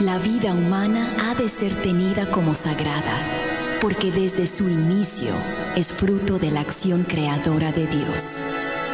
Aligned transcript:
La 0.00 0.18
vida 0.18 0.52
humana 0.52 1.08
ha 1.24 1.34
de 1.34 1.48
ser 1.48 1.80
tenida 1.80 2.30
como 2.30 2.54
sagrada, 2.54 3.78
porque 3.80 4.12
desde 4.12 4.46
su 4.46 4.68
inicio 4.68 5.32
es 5.74 5.90
fruto 5.90 6.38
de 6.38 6.50
la 6.50 6.60
acción 6.60 7.02
creadora 7.02 7.72
de 7.72 7.86
Dios 7.86 8.38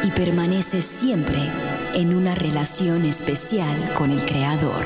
y 0.01 0.11
permanece 0.11 0.81
siempre 0.81 1.51
en 1.93 2.15
una 2.15 2.35
relación 2.35 3.03
especial 3.03 3.93
con 3.97 4.11
el 4.11 4.23
Creador. 4.23 4.85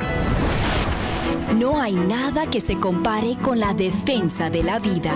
No 1.55 1.79
hay 1.79 1.93
nada 1.93 2.47
que 2.47 2.61
se 2.61 2.79
compare 2.79 3.37
con 3.39 3.59
la 3.59 3.75
defensa 3.75 4.49
de 4.49 4.63
la 4.63 4.79
vida 4.79 5.13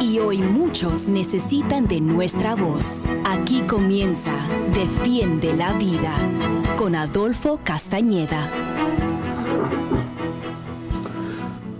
y 0.00 0.20
hoy 0.20 0.38
muchos 0.38 1.08
necesitan 1.08 1.88
de 1.88 2.00
nuestra 2.00 2.54
voz. 2.54 3.06
Aquí 3.24 3.62
comienza 3.62 4.32
Defiende 4.72 5.52
la 5.54 5.72
Vida 5.72 6.14
con 6.76 6.94
Adolfo 6.94 7.58
Castañeda. 7.64 8.83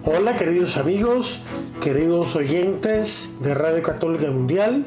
Hola 0.07 0.37
queridos 0.37 0.77
amigos, 0.77 1.41
queridos 1.81 2.37
oyentes 2.37 3.39
de 3.41 3.55
Radio 3.55 3.83
Católica 3.83 4.31
Mundial. 4.31 4.85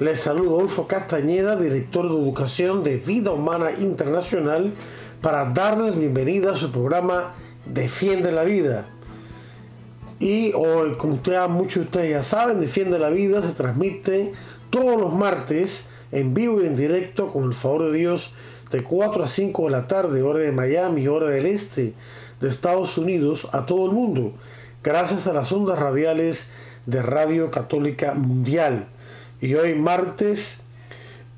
Les 0.00 0.20
saludo 0.20 0.56
Adolfo 0.56 0.86
Castañeda, 0.88 1.56
director 1.56 2.08
de 2.08 2.18
Educación 2.18 2.82
de 2.82 2.96
Vida 2.96 3.32
Humana 3.32 3.72
Internacional, 3.72 4.72
para 5.20 5.44
darles 5.52 5.98
bienvenida 5.98 6.52
a 6.52 6.56
su 6.56 6.72
programa 6.72 7.34
Defiende 7.66 8.32
la 8.32 8.44
Vida. 8.44 8.86
Y 10.18 10.54
hoy, 10.54 10.94
como 10.96 11.16
ustedes, 11.16 11.46
muchos 11.50 11.74
de 11.74 11.80
ustedes 11.82 12.10
ya 12.12 12.22
saben, 12.22 12.62
Defiende 12.62 12.98
la 12.98 13.10
Vida 13.10 13.42
se 13.42 13.52
transmite 13.52 14.32
todos 14.70 14.98
los 14.98 15.12
martes 15.12 15.90
en 16.10 16.32
vivo 16.32 16.62
y 16.62 16.66
en 16.66 16.76
directo 16.76 17.30
con 17.30 17.44
el 17.44 17.54
favor 17.54 17.92
de 17.92 17.98
Dios 17.98 18.36
de 18.70 18.82
4 18.82 19.24
a 19.24 19.28
5 19.28 19.64
de 19.66 19.70
la 19.70 19.86
tarde, 19.86 20.22
hora 20.22 20.38
de 20.38 20.52
Miami, 20.52 21.06
hora 21.06 21.28
del 21.28 21.44
este 21.44 21.92
de 22.40 22.48
Estados 22.48 22.96
Unidos, 22.96 23.46
a 23.52 23.66
todo 23.66 23.86
el 23.86 23.92
mundo, 23.92 24.32
gracias 24.84 25.26
a 25.26 25.32
las 25.32 25.50
ondas 25.50 25.78
radiales 25.78 26.52
de 26.84 27.00
Radio 27.00 27.50
Católica 27.50 28.12
Mundial. 28.12 28.86
Y 29.40 29.54
hoy 29.54 29.74
martes, 29.74 30.66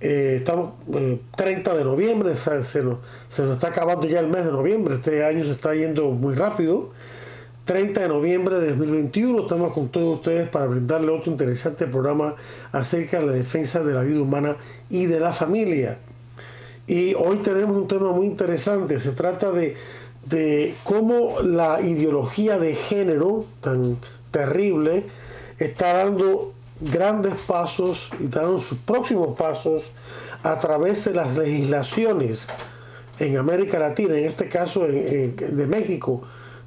eh, 0.00 0.38
estamos 0.38 0.72
30 1.36 1.72
eh, 1.72 1.78
de 1.78 1.84
noviembre, 1.84 2.36
se 2.36 2.82
nos, 2.82 2.98
se 3.28 3.42
nos 3.42 3.54
está 3.54 3.68
acabando 3.68 4.06
ya 4.06 4.18
el 4.18 4.26
mes 4.26 4.44
de 4.44 4.50
noviembre, 4.50 4.96
este 4.96 5.24
año 5.24 5.44
se 5.44 5.52
está 5.52 5.74
yendo 5.74 6.10
muy 6.10 6.34
rápido. 6.34 6.90
30 7.66 8.00
de 8.00 8.08
noviembre 8.08 8.60
de 8.60 8.68
2021. 8.68 9.42
Estamos 9.42 9.72
con 9.72 9.88
todos 9.88 10.16
ustedes 10.16 10.48
para 10.48 10.66
brindarle 10.66 11.10
otro 11.10 11.32
interesante 11.32 11.86
programa 11.86 12.34
acerca 12.72 13.20
de 13.20 13.26
la 13.26 13.32
defensa 13.32 13.82
de 13.82 13.94
la 13.94 14.02
vida 14.02 14.20
humana 14.20 14.56
y 14.90 15.06
de 15.06 15.18
la 15.18 15.32
familia. 15.32 15.98
Y 16.86 17.14
hoy 17.14 17.38
tenemos 17.38 17.76
un 17.76 17.88
tema 17.88 18.12
muy 18.12 18.26
interesante. 18.26 19.00
Se 19.00 19.10
trata 19.10 19.50
de, 19.50 19.76
de 20.28 20.74
cómo 20.84 21.40
la 21.40 21.80
ideología 21.80 22.58
de 22.58 22.74
género 22.74 23.44
tan 23.60 23.96
terrible 24.30 25.04
está 25.58 26.04
dando 26.04 26.52
grandes 26.80 27.34
pasos 27.46 28.10
y 28.20 28.26
dando 28.26 28.60
sus 28.60 28.78
próximos 28.78 29.36
pasos 29.36 29.92
a 30.42 30.58
través 30.58 31.04
de 31.04 31.14
las 31.14 31.36
legislaciones 31.36 32.48
en 33.18 33.38
América 33.38 33.78
Latina, 33.78 34.16
en 34.16 34.26
este 34.26 34.48
caso 34.48 34.86
de 34.86 35.66
México, 35.68 36.22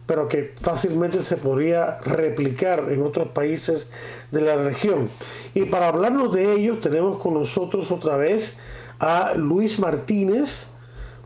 pero 0.08 0.28
que 0.28 0.56
fácilmente 0.60 1.22
se 1.22 1.38
podría 1.38 2.00
replicar 2.00 2.86
en 2.90 3.04
otros 3.04 3.28
países 3.28 3.92
de 4.32 4.42
la 4.42 4.56
región. 4.56 5.08
Y 5.54 5.66
para 5.66 5.90
hablarnos 5.90 6.34
de 6.34 6.54
ello 6.54 6.80
tenemos 6.80 7.22
con 7.22 7.36
nosotros 7.36 7.92
otra 7.92 8.18
vez 8.18 8.58
a 8.98 9.34
Luis 9.36 9.78
Martínez. 9.78 10.70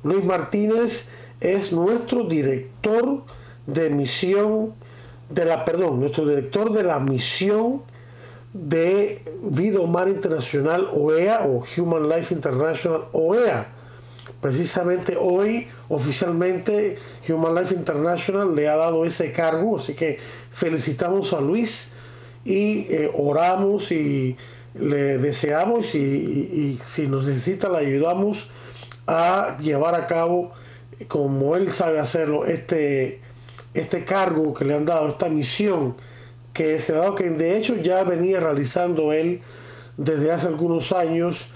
Luis 0.03 0.25
Martínez 0.25 1.12
es 1.43 1.73
nuestro 1.73 2.23
director 2.23 3.23
de 3.67 3.89
misión 3.89 4.73
de 5.29 5.45
la, 5.45 5.65
perdón, 5.65 5.99
nuestro 5.99 6.25
director 6.25 6.71
de 6.71 6.83
la 6.83 6.99
misión 6.99 7.83
de 8.53 9.21
Vida 9.41 9.79
Humana 9.79 10.11
Internacional 10.11 10.89
OEA 10.93 11.45
o 11.45 11.63
Human 11.77 12.07
Life 12.07 12.33
International 12.33 13.07
OEA. 13.11 13.67
Precisamente 14.41 15.17
hoy 15.19 15.67
oficialmente 15.89 16.97
Human 17.27 17.55
Life 17.55 17.73
International 17.73 18.55
le 18.55 18.69
ha 18.69 18.75
dado 18.75 19.05
ese 19.05 19.31
cargo, 19.33 19.77
así 19.77 19.93
que 19.93 20.19
felicitamos 20.51 21.33
a 21.33 21.41
Luis 21.41 21.95
y 22.45 22.87
eh, 22.89 23.11
oramos 23.15 23.91
y 23.91 24.37
le 24.75 25.17
deseamos 25.17 25.93
y, 25.95 26.79
si 26.85 27.07
nos 27.07 27.25
necesita 27.25 27.69
le 27.69 27.77
ayudamos 27.77 28.49
a 29.07 29.57
llevar 29.59 29.95
a 29.95 30.07
cabo 30.07 30.51
como 31.07 31.55
él 31.55 31.71
sabe 31.71 31.99
hacerlo 31.99 32.45
este, 32.45 33.19
este 33.73 34.05
cargo 34.05 34.53
que 34.53 34.65
le 34.65 34.73
han 34.73 34.85
dado, 34.85 35.09
esta 35.09 35.29
misión 35.29 35.95
que 36.53 36.79
se 36.79 36.93
ha 36.93 36.97
dado, 36.97 37.15
que 37.15 37.29
de 37.29 37.57
hecho 37.57 37.75
ya 37.77 38.03
venía 38.03 38.39
realizando 38.39 39.11
él 39.13 39.41
desde 39.97 40.31
hace 40.31 40.47
algunos 40.47 40.91
años. 40.91 41.49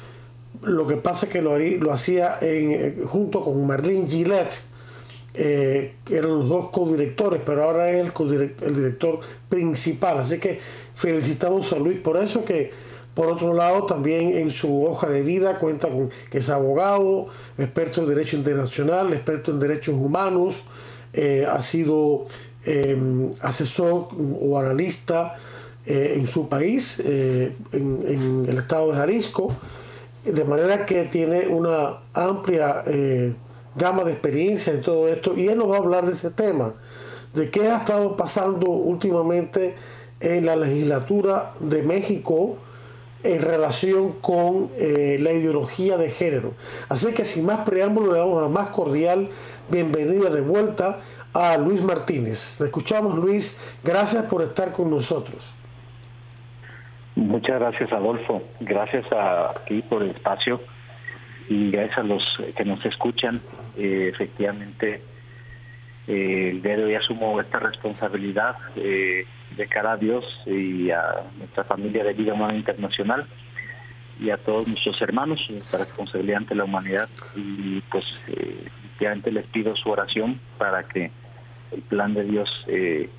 Lo 0.61 0.87
que 0.87 0.95
pasa 0.97 1.27
es 1.27 1.31
que 1.31 1.41
lo, 1.41 1.57
lo 1.57 1.91
hacía 1.91 2.37
eh, 2.41 3.03
junto 3.05 3.43
con 3.43 3.65
Marlene 3.67 4.09
Gillette, 4.09 4.55
eh, 5.35 5.93
eran 6.09 6.39
los 6.39 6.49
dos 6.49 6.69
codirectores, 6.71 7.41
pero 7.45 7.63
ahora 7.63 7.91
es 7.91 8.11
el, 8.19 8.55
el 8.61 8.75
director 8.75 9.19
principal. 9.49 10.17
Así 10.17 10.39
que 10.39 10.59
felicitamos 10.95 11.71
a 11.73 11.77
Luis 11.77 11.99
por 11.99 12.17
eso 12.17 12.43
que, 12.43 12.86
por 13.17 13.27
otro 13.27 13.53
lado, 13.53 13.85
también 13.85 14.37
en 14.37 14.51
su 14.51 14.85
hoja 14.85 15.09
de 15.09 15.23
vida 15.23 15.59
cuenta 15.59 15.89
con 15.89 16.09
que 16.29 16.37
es 16.37 16.49
abogado, 16.49 17.25
experto 17.57 18.01
en 18.01 18.07
derecho 18.07 18.37
internacional, 18.37 19.11
experto 19.11 19.51
en 19.51 19.59
derechos 19.59 19.95
humanos, 19.95 20.63
eh, 21.13 21.45
ha 21.49 21.61
sido 21.61 22.27
Em, 22.67 23.31
asesor 23.39 24.09
o 24.41 24.59
analista 24.59 25.37
eh, 25.85 26.15
en 26.17 26.27
su 26.27 26.49
país, 26.49 26.99
eh, 26.99 27.53
en, 27.71 28.45
el 28.45 28.57
estado 28.57 28.91
de 28.91 28.97
Jalisco, 28.97 29.53
de 30.25 30.43
manera 30.43 30.85
que 30.85 31.05
tiene 31.05 31.47
una 31.47 31.99
amplia 32.13 32.83
gama 33.73 34.03
de 34.03 34.11
experiencia 34.11 34.73
en 34.73 34.81
todo 34.81 35.07
esto 35.07 35.33
y 35.37 35.47
él 35.47 35.57
nos 35.57 35.71
va 35.71 35.75
a 35.75 35.79
hablar 35.79 36.05
de 36.05 36.11
ese 36.11 36.29
tema, 36.29 36.73
de 37.33 37.49
qué 37.49 37.69
ha 37.69 37.77
estado 37.77 38.17
pasando 38.17 38.69
últimamente 38.69 39.75
en 40.19 40.45
la 40.45 40.57
legislatura 40.57 41.53
de 41.61 41.83
México 41.83 42.57
en 43.23 43.41
relación 43.41 44.13
con 44.21 44.71
la 44.77 45.31
ideología 45.31 45.97
de 45.97 46.09
género. 46.09 46.53
Así 46.89 47.13
que 47.13 47.25
sin 47.25 47.45
más 47.45 47.67
preámbulo 47.67 48.13
le 48.13 48.19
damos 48.19 48.41
la 48.41 48.47
más 48.47 48.67
cordial 48.67 49.29
bienvenida 49.69 50.29
de 50.29 50.41
vuelta 50.41 50.99
a 51.33 51.57
Luis 51.57 51.81
Martínez. 51.81 52.59
escuchamos 52.61 53.15
Luis, 53.15 53.61
gracias 53.83 54.25
por 54.25 54.41
estar 54.41 54.71
con 54.71 54.89
nosotros. 54.89 55.53
Muchas 57.15 57.59
gracias 57.59 57.91
Adolfo, 57.91 58.43
gracias 58.59 59.05
a 59.11 59.53
ti 59.67 59.81
por 59.81 60.03
el 60.03 60.11
espacio 60.11 60.61
y 61.49 61.71
gracias 61.71 61.99
a 61.99 62.03
los 62.03 62.23
que 62.55 62.65
nos 62.65 62.83
escuchan. 62.85 63.41
Eh, 63.77 64.11
efectivamente, 64.13 65.01
eh, 66.07 66.49
el 66.51 66.61
día 66.61 66.77
de 66.77 66.83
hoy 66.83 66.95
asumo 66.95 67.39
esta 67.41 67.59
responsabilidad 67.59 68.55
eh, 68.75 69.25
de 69.57 69.67
cara 69.67 69.93
a 69.93 69.97
Dios 69.97 70.23
y 70.45 70.91
a 70.91 71.23
nuestra 71.37 71.63
familia 71.63 72.03
de 72.03 72.13
vida 72.13 72.33
humana 72.33 72.55
internacional 72.55 73.25
y 74.19 74.29
a 74.29 74.37
todos 74.37 74.67
nuestros 74.67 74.99
hermanos, 75.01 75.39
esta 75.49 75.77
responsabilidad 75.77 76.37
ante 76.37 76.55
la 76.55 76.63
humanidad. 76.63 77.09
Y 77.35 77.81
pues 77.91 78.05
efectivamente 78.27 79.31
les 79.31 79.45
pido 79.47 79.75
su 79.75 79.89
oración 79.89 80.39
para 80.57 80.83
que 80.83 81.11
el 81.71 81.81
plan 81.81 82.13
de 82.13 82.23
Dios 82.23 82.49
eh, 82.67 83.09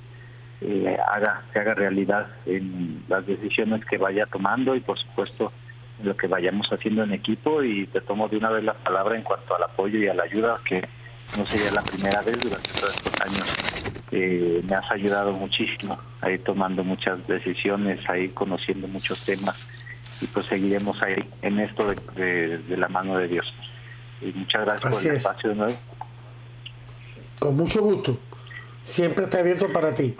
eh, 0.61 0.97
haga 1.13 1.43
se 1.53 1.59
haga 1.59 1.73
realidad 1.73 2.27
en 2.45 3.03
las 3.07 3.25
decisiones 3.25 3.85
que 3.85 3.97
vaya 3.97 4.25
tomando 4.25 4.75
y 4.75 4.81
por 4.81 4.99
supuesto 4.99 5.53
en 5.99 6.07
lo 6.07 6.17
que 6.17 6.27
vayamos 6.27 6.67
haciendo 6.71 7.03
en 7.03 7.13
equipo. 7.13 7.63
Y 7.63 7.87
te 7.87 8.01
tomo 8.01 8.27
de 8.27 8.37
una 8.37 8.49
vez 8.49 8.63
la 8.63 8.73
palabra 8.73 9.15
en 9.15 9.23
cuanto 9.23 9.55
al 9.55 9.63
apoyo 9.63 9.99
y 9.99 10.07
a 10.07 10.13
la 10.13 10.23
ayuda 10.23 10.59
que 10.65 10.87
no 11.37 11.45
sería 11.45 11.71
la 11.71 11.81
primera 11.81 12.21
vez 12.21 12.41
durante 12.41 12.69
todos 12.71 12.95
estos 12.95 13.21
años 13.21 13.55
eh, 14.11 14.61
me 14.67 14.75
has 14.75 14.91
ayudado 14.91 15.33
muchísimo 15.33 15.97
ahí 16.21 16.37
tomando 16.39 16.83
muchas 16.83 17.27
decisiones 17.27 17.99
ahí 18.09 18.29
conociendo 18.29 18.87
muchos 18.87 19.23
temas 19.25 19.67
y 20.21 20.27
pues 20.27 20.45
seguiremos 20.45 21.01
ahí 21.01 21.23
en 21.41 21.59
esto 21.59 21.93
de, 22.15 22.59
la 22.69 22.87
mano 22.89 23.17
de 23.17 23.27
Dios. 23.27 23.45
Y 24.21 24.31
muchas 24.33 24.65
gracias 24.65 24.93
por 24.93 25.09
el 25.11 25.15
espacio 25.15 25.49
de 25.49 25.55
nuevo. 25.55 25.75
Con 27.39 27.55
mucho 27.55 27.81
gusto. 27.81 28.17
Siempre 28.83 29.25
está 29.25 29.39
abierto 29.39 29.71
para 29.71 29.93
ti. 29.93 30.15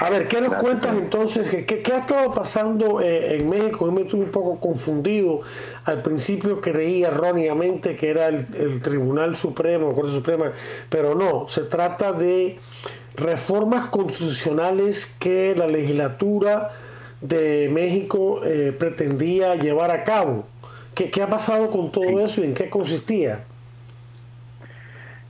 A 0.00 0.10
ver, 0.10 0.26
¿qué 0.26 0.40
nos 0.40 0.54
cuentas 0.54 0.96
entonces? 0.96 1.48
¿Qué, 1.48 1.64
qué, 1.64 1.92
ha 1.92 1.98
estado 1.98 2.34
pasando 2.34 3.00
eh, 3.00 3.36
en 3.36 3.48
México? 3.48 3.86
Yo 3.86 3.92
me 3.92 4.02
estuve 4.02 4.24
un 4.24 4.30
poco 4.30 4.58
confundido. 4.58 5.42
Al 5.84 6.02
principio 6.02 6.60
creí 6.60 7.04
erróneamente 7.04 7.96
que 7.96 8.10
era 8.10 8.28
el, 8.28 8.82
Tribunal 8.82 9.36
Supremo, 9.36 9.94
Corte 9.94 10.12
Suprema, 10.12 10.52
pero 10.88 11.14
no, 11.14 11.48
se 11.48 11.62
trata 11.62 12.12
de 12.12 12.58
reformas 13.14 13.88
constitucionales 13.88 15.16
que 15.18 15.54
la 15.56 15.68
legislatura 15.68 16.72
de 17.20 17.70
México 17.72 18.40
eh, 18.44 18.74
pretendía 18.76 19.54
llevar 19.54 19.92
a 19.92 20.02
cabo. 20.02 20.44
¿Qué, 20.94 21.10
¿Qué, 21.10 21.22
ha 21.22 21.28
pasado 21.28 21.70
con 21.70 21.92
todo 21.92 22.20
eso 22.20 22.42
y 22.42 22.46
en 22.46 22.54
qué 22.54 22.68
consistía? 22.68 23.44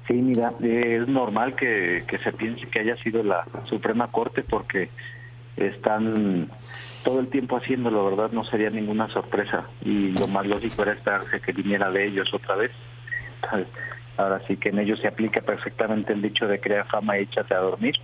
Sí, 0.09 0.15
mira, 0.15 0.53
es 0.61 1.09
normal 1.09 1.57
que, 1.57 2.05
que 2.07 2.19
se 2.19 2.33
piense 2.33 2.67
que 2.69 2.81
haya 2.81 2.97
sido 2.97 3.23
la 3.23 3.45
Suprema 3.65 4.09
Corte 4.09 4.43
porque 4.43 4.91
están 5.57 6.51
todo 7.05 7.21
el 7.21 7.29
tiempo 7.29 7.57
haciéndolo, 7.57 8.05
¿verdad? 8.05 8.31
No 8.33 8.45
sería 8.45 8.71
ninguna 8.71 9.09
sorpresa 9.09 9.65
y 9.83 10.11
lo 10.19 10.27
más 10.27 10.47
lógico 10.47 10.83
era 10.83 10.93
esperarse 10.93 11.41
que 11.41 11.53
viniera 11.53 11.91
de 11.91 12.07
ellos 12.07 12.33
otra 12.35 12.57
vez. 12.57 12.71
ahora 14.17 14.41
sí 14.47 14.57
que 14.57 14.69
en 14.69 14.79
ellos 14.79 15.01
se 15.01 15.09
aplica 15.09 15.41
perfectamente 15.41 16.13
el 16.13 16.23
dicho 16.23 16.47
de 16.47 16.61
crea 16.61 16.85
fama 16.85 17.19
y 17.19 17.23
échate 17.23 17.55
a 17.55 17.59
dormir. 17.59 17.95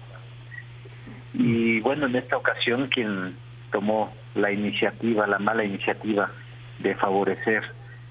Y 1.34 1.80
bueno, 1.80 2.06
en 2.06 2.16
esta 2.16 2.36
ocasión 2.36 2.88
quien 2.88 3.36
tomó 3.70 4.12
la 4.34 4.50
iniciativa, 4.50 5.26
la 5.26 5.38
mala 5.38 5.64
iniciativa 5.64 6.30
de 6.80 6.94
favorecer 6.94 7.62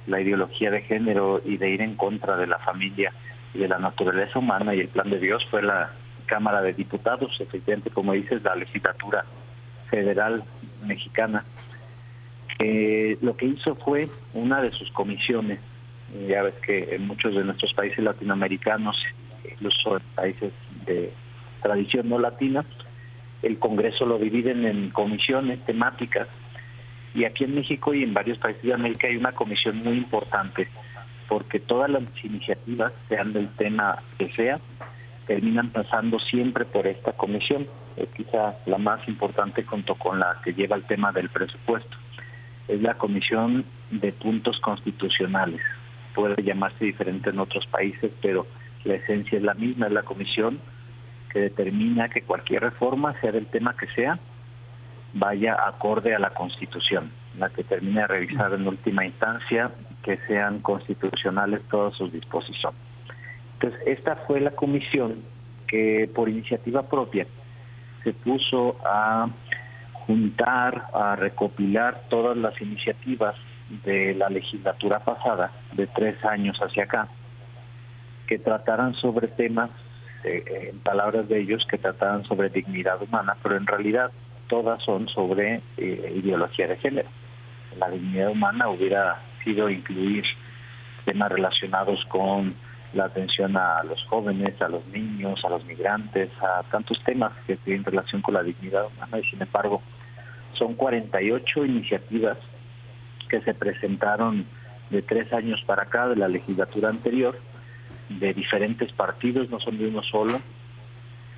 la 0.07 0.21
ideología 0.21 0.71
de 0.71 0.81
género 0.81 1.41
y 1.43 1.57
de 1.57 1.69
ir 1.69 1.81
en 1.81 1.95
contra 1.95 2.37
de 2.37 2.47
la 2.47 2.59
familia 2.59 3.13
de 3.53 3.67
la 3.67 3.79
naturaleza 3.79 4.39
humana 4.39 4.75
y 4.75 4.81
el 4.81 4.87
plan 4.89 5.09
de 5.09 5.19
Dios 5.19 5.45
fue 5.49 5.61
la 5.61 5.91
Cámara 6.25 6.61
de 6.61 6.73
Diputados, 6.73 7.35
efectivamente, 7.39 7.89
como 7.89 8.13
dices, 8.13 8.43
la 8.43 8.55
legislatura 8.55 9.25
federal 9.89 10.43
mexicana. 10.85 11.43
lo 12.59 13.35
que 13.35 13.45
hizo 13.45 13.75
fue 13.75 14.09
una 14.33 14.61
de 14.61 14.71
sus 14.71 14.91
comisiones, 14.91 15.59
ya 16.27 16.43
ves 16.43 16.55
que 16.65 16.95
en 16.95 17.07
muchos 17.07 17.33
de 17.35 17.43
nuestros 17.43 17.73
países 17.73 17.99
latinoamericanos, 17.99 18.95
incluso 19.49 19.97
en 19.97 20.03
países 20.15 20.53
de 20.85 21.11
tradición 21.61 22.09
no 22.09 22.19
latina, 22.19 22.65
el 23.41 23.57
Congreso 23.57 24.05
lo 24.05 24.17
dividen 24.17 24.65
en 24.65 24.89
comisiones 24.89 25.63
temáticas 25.65 26.27
y 27.15 27.25
aquí 27.25 27.45
en 27.45 27.55
México 27.55 27.93
y 27.93 28.03
en 28.03 28.13
varios 28.13 28.37
países 28.37 28.63
de 28.63 28.73
América 28.73 29.07
hay 29.07 29.17
una 29.17 29.31
comisión 29.31 29.77
muy 29.77 29.97
importante 29.97 30.67
porque 31.29 31.59
todas 31.59 31.89
las 31.89 32.03
iniciativas, 32.23 32.91
sean 33.07 33.31
del 33.31 33.47
tema 33.49 33.99
que 34.17 34.29
sea, 34.33 34.59
terminan 35.27 35.69
pasando 35.69 36.19
siempre 36.19 36.65
por 36.65 36.87
esta 36.87 37.13
comisión. 37.13 37.67
Es 37.95 38.09
quizá 38.09 38.55
la 38.65 38.79
más 38.79 39.07
importante 39.07 39.63
junto 39.63 39.93
con 39.93 40.19
la 40.19 40.41
que 40.43 40.53
lleva 40.53 40.75
el 40.75 40.83
tema 40.83 41.11
del 41.11 41.29
presupuesto. 41.29 41.95
Es 42.67 42.81
la 42.81 42.95
comisión 42.95 43.63
de 43.91 44.11
puntos 44.11 44.59
constitucionales. 44.59 45.61
Puede 46.15 46.41
llamarse 46.41 46.85
diferente 46.85 47.29
en 47.29 47.39
otros 47.39 47.67
países, 47.67 48.11
pero 48.21 48.47
la 48.83 48.95
esencia 48.95 49.37
es 49.37 49.43
la 49.43 49.53
misma, 49.53 49.85
es 49.85 49.93
la 49.93 50.03
comisión 50.03 50.59
que 51.31 51.41
determina 51.41 52.09
que 52.09 52.23
cualquier 52.23 52.63
reforma, 52.63 53.13
sea 53.21 53.31
del 53.31 53.45
tema 53.45 53.75
que 53.77 53.85
sea, 53.87 54.17
vaya 55.13 55.55
acorde 55.67 56.15
a 56.15 56.19
la 56.19 56.31
Constitución, 56.31 57.11
la 57.37 57.49
que 57.49 57.63
termine 57.63 58.01
de 58.01 58.07
revisar 58.07 58.51
en 58.53 58.67
última 58.67 59.05
instancia 59.05 59.71
que 60.09 60.17
sean 60.25 60.59
constitucionales 60.61 61.61
todas 61.69 61.93
sus 61.93 62.11
disposiciones. 62.11 62.79
Entonces, 63.53 63.79
esta 63.85 64.15
fue 64.15 64.39
la 64.39 64.49
comisión 64.49 65.17
que 65.67 66.09
por 66.15 66.27
iniciativa 66.29 66.81
propia 66.81 67.27
se 68.03 68.13
puso 68.13 68.77
a 68.83 69.29
juntar, 70.07 70.85
a 70.95 71.15
recopilar 71.15 72.05
todas 72.09 72.35
las 72.35 72.59
iniciativas 72.59 73.35
de 73.85 74.15
la 74.15 74.29
legislatura 74.29 74.97
pasada, 74.97 75.51
de 75.73 75.85
tres 75.85 76.25
años 76.25 76.57
hacia 76.59 76.85
acá, 76.85 77.07
que 78.25 78.39
trataran 78.39 78.95
sobre 78.95 79.27
temas, 79.27 79.69
eh, 80.23 80.71
en 80.71 80.79
palabras 80.79 81.29
de 81.29 81.39
ellos, 81.39 81.67
que 81.69 81.77
trataran 81.77 82.23
sobre 82.23 82.49
dignidad 82.49 82.99
humana, 82.99 83.35
pero 83.43 83.57
en 83.57 83.67
realidad 83.67 84.09
todas 84.47 84.81
son 84.81 85.07
sobre 85.07 85.61
eh, 85.77 86.13
ideología 86.15 86.65
de 86.67 86.77
género. 86.77 87.09
La 87.77 87.89
dignidad 87.89 88.29
humana 88.29 88.69
hubiera 88.69 89.21
sido 89.43 89.69
incluir 89.69 90.23
temas 91.05 91.31
relacionados 91.31 92.03
con 92.05 92.55
la 92.93 93.05
atención 93.05 93.55
a 93.55 93.83
los 93.83 94.03
jóvenes, 94.05 94.59
a 94.61 94.67
los 94.69 94.85
niños, 94.87 95.43
a 95.45 95.49
los 95.49 95.63
migrantes, 95.65 96.29
a 96.41 96.63
tantos 96.63 97.01
temas 97.03 97.31
que 97.45 97.55
tienen 97.57 97.83
relación 97.83 98.21
con 98.21 98.33
la 98.33 98.43
dignidad 98.43 98.87
humana. 98.87 99.19
Y 99.19 99.23
sin 99.29 99.41
embargo 99.41 99.81
son 100.53 100.73
48 100.73 101.65
iniciativas 101.65 102.37
que 103.29 103.41
se 103.41 103.53
presentaron 103.53 104.45
de 104.89 105.01
tres 105.01 105.31
años 105.33 105.63
para 105.65 105.83
acá 105.83 106.07
de 106.07 106.15
la 106.15 106.27
legislatura 106.27 106.89
anterior, 106.89 107.37
de 108.09 108.33
diferentes 108.33 108.91
partidos, 108.91 109.49
no 109.49 109.59
son 109.59 109.77
de 109.77 109.87
uno 109.87 110.01
solo, 110.01 110.41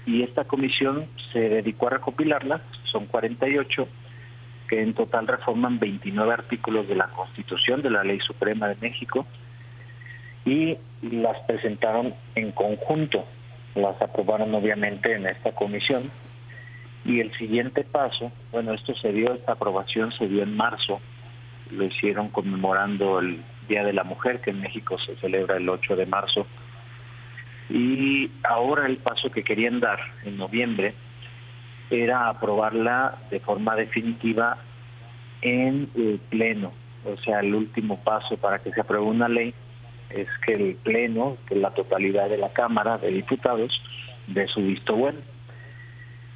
y 0.06 0.24
esta 0.24 0.46
comisión 0.46 1.06
se 1.32 1.40
dedicó 1.40 1.88
a 1.88 1.92
recopilarlas, 1.92 2.62
son 2.92 3.06
48, 3.06 3.88
que 4.72 4.82
en 4.82 4.94
total 4.94 5.28
reforman 5.28 5.80
29 5.80 6.32
artículos 6.32 6.88
de 6.88 6.96
la 6.96 7.08
Constitución, 7.08 7.82
de 7.82 7.90
la 7.90 8.06
Ley 8.06 8.20
Suprema 8.22 8.70
de 8.70 8.78
México, 8.80 9.26
y 10.46 10.78
las 11.02 11.38
presentaron 11.46 12.14
en 12.36 12.54
conjunto, 12.54 13.26
las 13.76 14.02
aprobaron 14.02 14.56
obviamente 14.56 15.14
en 15.14 15.28
esta 15.28 15.52
comisión, 15.52 16.10
y 17.04 17.20
el 17.20 17.34
siguiente 17.34 17.84
paso, 17.84 18.32
bueno, 18.54 18.72
esto 18.72 18.96
se 18.96 19.12
dio, 19.12 19.34
esta 19.34 19.52
aprobación 19.52 20.14
se 20.14 20.30
dio 20.30 20.42
en 20.42 20.56
marzo, 20.56 21.02
lo 21.70 21.84
hicieron 21.84 22.30
conmemorando 22.30 23.20
el 23.20 23.44
Día 23.68 23.84
de 23.84 23.92
la 23.92 24.06
Mujer, 24.06 24.40
que 24.40 24.52
en 24.52 24.62
México 24.62 24.98
se 25.00 25.18
celebra 25.18 25.58
el 25.58 25.68
8 25.68 25.98
de 25.98 26.06
marzo, 26.06 26.48
y 27.70 28.32
ahora 28.44 28.86
el 28.86 29.00
paso 29.00 29.30
que 29.32 29.44
querían 29.44 29.82
dar 29.82 30.00
en 30.24 30.38
noviembre 30.38 30.94
era 31.92 32.30
aprobarla 32.30 33.18
de 33.30 33.40
forma 33.40 33.76
definitiva 33.76 34.58
en 35.42 35.90
el 35.96 36.20
Pleno. 36.30 36.72
O 37.06 37.18
sea, 37.18 37.40
el 37.40 37.54
último 37.54 38.00
paso 38.04 38.38
para 38.38 38.60
que 38.60 38.72
se 38.72 38.82
apruebe 38.82 39.06
una 39.06 39.28
ley 39.28 39.54
es 40.10 40.28
que 40.46 40.54
el 40.54 40.76
Pleno, 40.76 41.38
que 41.48 41.56
la 41.56 41.72
totalidad 41.72 42.30
de 42.30 42.38
la 42.38 42.50
Cámara 42.50 42.98
de 42.98 43.12
Diputados, 43.12 43.82
dé 44.28 44.48
su 44.48 44.62
visto 44.62 44.96
bueno. 44.96 45.20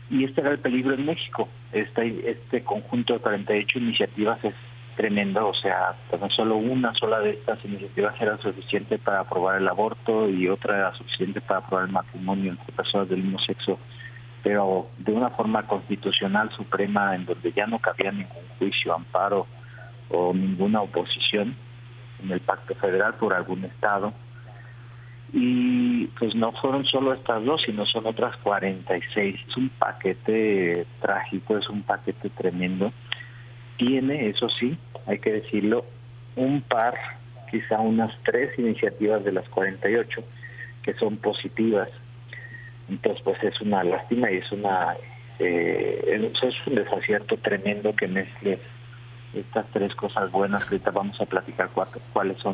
Y 0.10 0.24
este 0.24 0.42
era 0.42 0.52
el 0.52 0.60
peligro 0.60 0.94
en 0.94 1.06
México. 1.06 1.50
Este, 1.72 2.30
este 2.30 2.64
conjunto 2.64 3.14
de 3.14 3.20
48 3.20 3.80
iniciativas 3.80 4.44
es 4.44 4.54
tremendo, 4.96 5.50
o 5.50 5.54
sea, 5.54 5.94
tan 6.10 6.30
solo 6.30 6.56
una 6.56 6.94
sola 6.94 7.20
de 7.20 7.32
estas 7.32 7.64
iniciativas 7.66 8.20
era 8.20 8.38
suficiente 8.38 8.98
para 8.98 9.22
aprobar 9.22 9.62
el 9.62 9.68
aborto 9.68 10.30
y 10.30 10.48
otra 10.48 10.78
era 10.78 10.94
suficiente 10.94 11.42
para 11.42 11.60
aprobar 11.60 11.86
el 11.88 11.92
matrimonio 11.92 12.52
entre 12.52 12.74
personas 12.74 13.10
del 13.10 13.24
mismo 13.24 13.40
sexo, 13.40 13.78
pero 14.46 14.86
de 15.00 15.12
una 15.12 15.32
forma 15.32 15.66
constitucional 15.66 16.52
suprema 16.56 17.16
en 17.16 17.26
donde 17.26 17.52
ya 17.52 17.66
no 17.66 17.80
cabía 17.80 18.12
ningún 18.12 18.44
juicio, 18.60 18.94
amparo 18.94 19.48
o 20.10 20.36
ninguna 20.36 20.82
oposición 20.82 21.56
en 22.22 22.32
el 22.32 22.42
pacto 22.42 22.76
federal 22.76 23.16
por 23.16 23.34
algún 23.34 23.66
estado. 23.66 24.14
Y 25.34 26.06
pues 26.20 26.36
no 26.36 26.52
fueron 26.52 26.86
solo 26.86 27.14
estas 27.14 27.44
dos, 27.44 27.64
sino 27.66 27.86
son 27.86 28.06
otras 28.06 28.38
46. 28.38 29.36
Es 29.50 29.58
un 29.58 29.70
paquete 29.70 30.86
trágico, 31.02 31.58
es 31.58 31.68
un 31.68 31.82
paquete 31.82 32.30
tremendo 32.30 32.94
tiene, 33.78 34.28
eso 34.28 34.48
sí, 34.48 34.78
hay 35.06 35.20
que 35.20 35.32
decirlo, 35.32 35.86
un 36.36 36.62
par, 36.62 36.96
quizá 37.50 37.80
unas 37.80 38.14
tres 38.24 38.58
iniciativas 38.60 39.24
de 39.24 39.32
las 39.32 39.48
48 39.50 40.24
que 40.84 40.94
son 40.94 41.18
positivas. 41.18 41.90
Entonces, 42.90 43.22
pues 43.24 43.44
es 43.44 43.60
una 43.62 43.84
lástima 43.84 44.32
y 44.32 44.38
es 44.38 44.52
una 44.52 44.96
eh, 45.40 46.20
es 46.42 46.68
un 46.68 46.76
desacierto 46.76 47.38
tremendo 47.38 47.96
que 47.96 48.08
mezcle 48.08 48.60
estas 49.34 49.66
tres 49.72 49.94
cosas 49.96 50.32
buenas 50.32 50.64
que 50.64 50.76
ahorita 50.76 50.92
vamos 50.92 51.20
a 51.20 51.26
platicar 51.26 51.70
cuatro, 51.74 52.00
cuáles 52.14 52.38
son, 52.38 52.54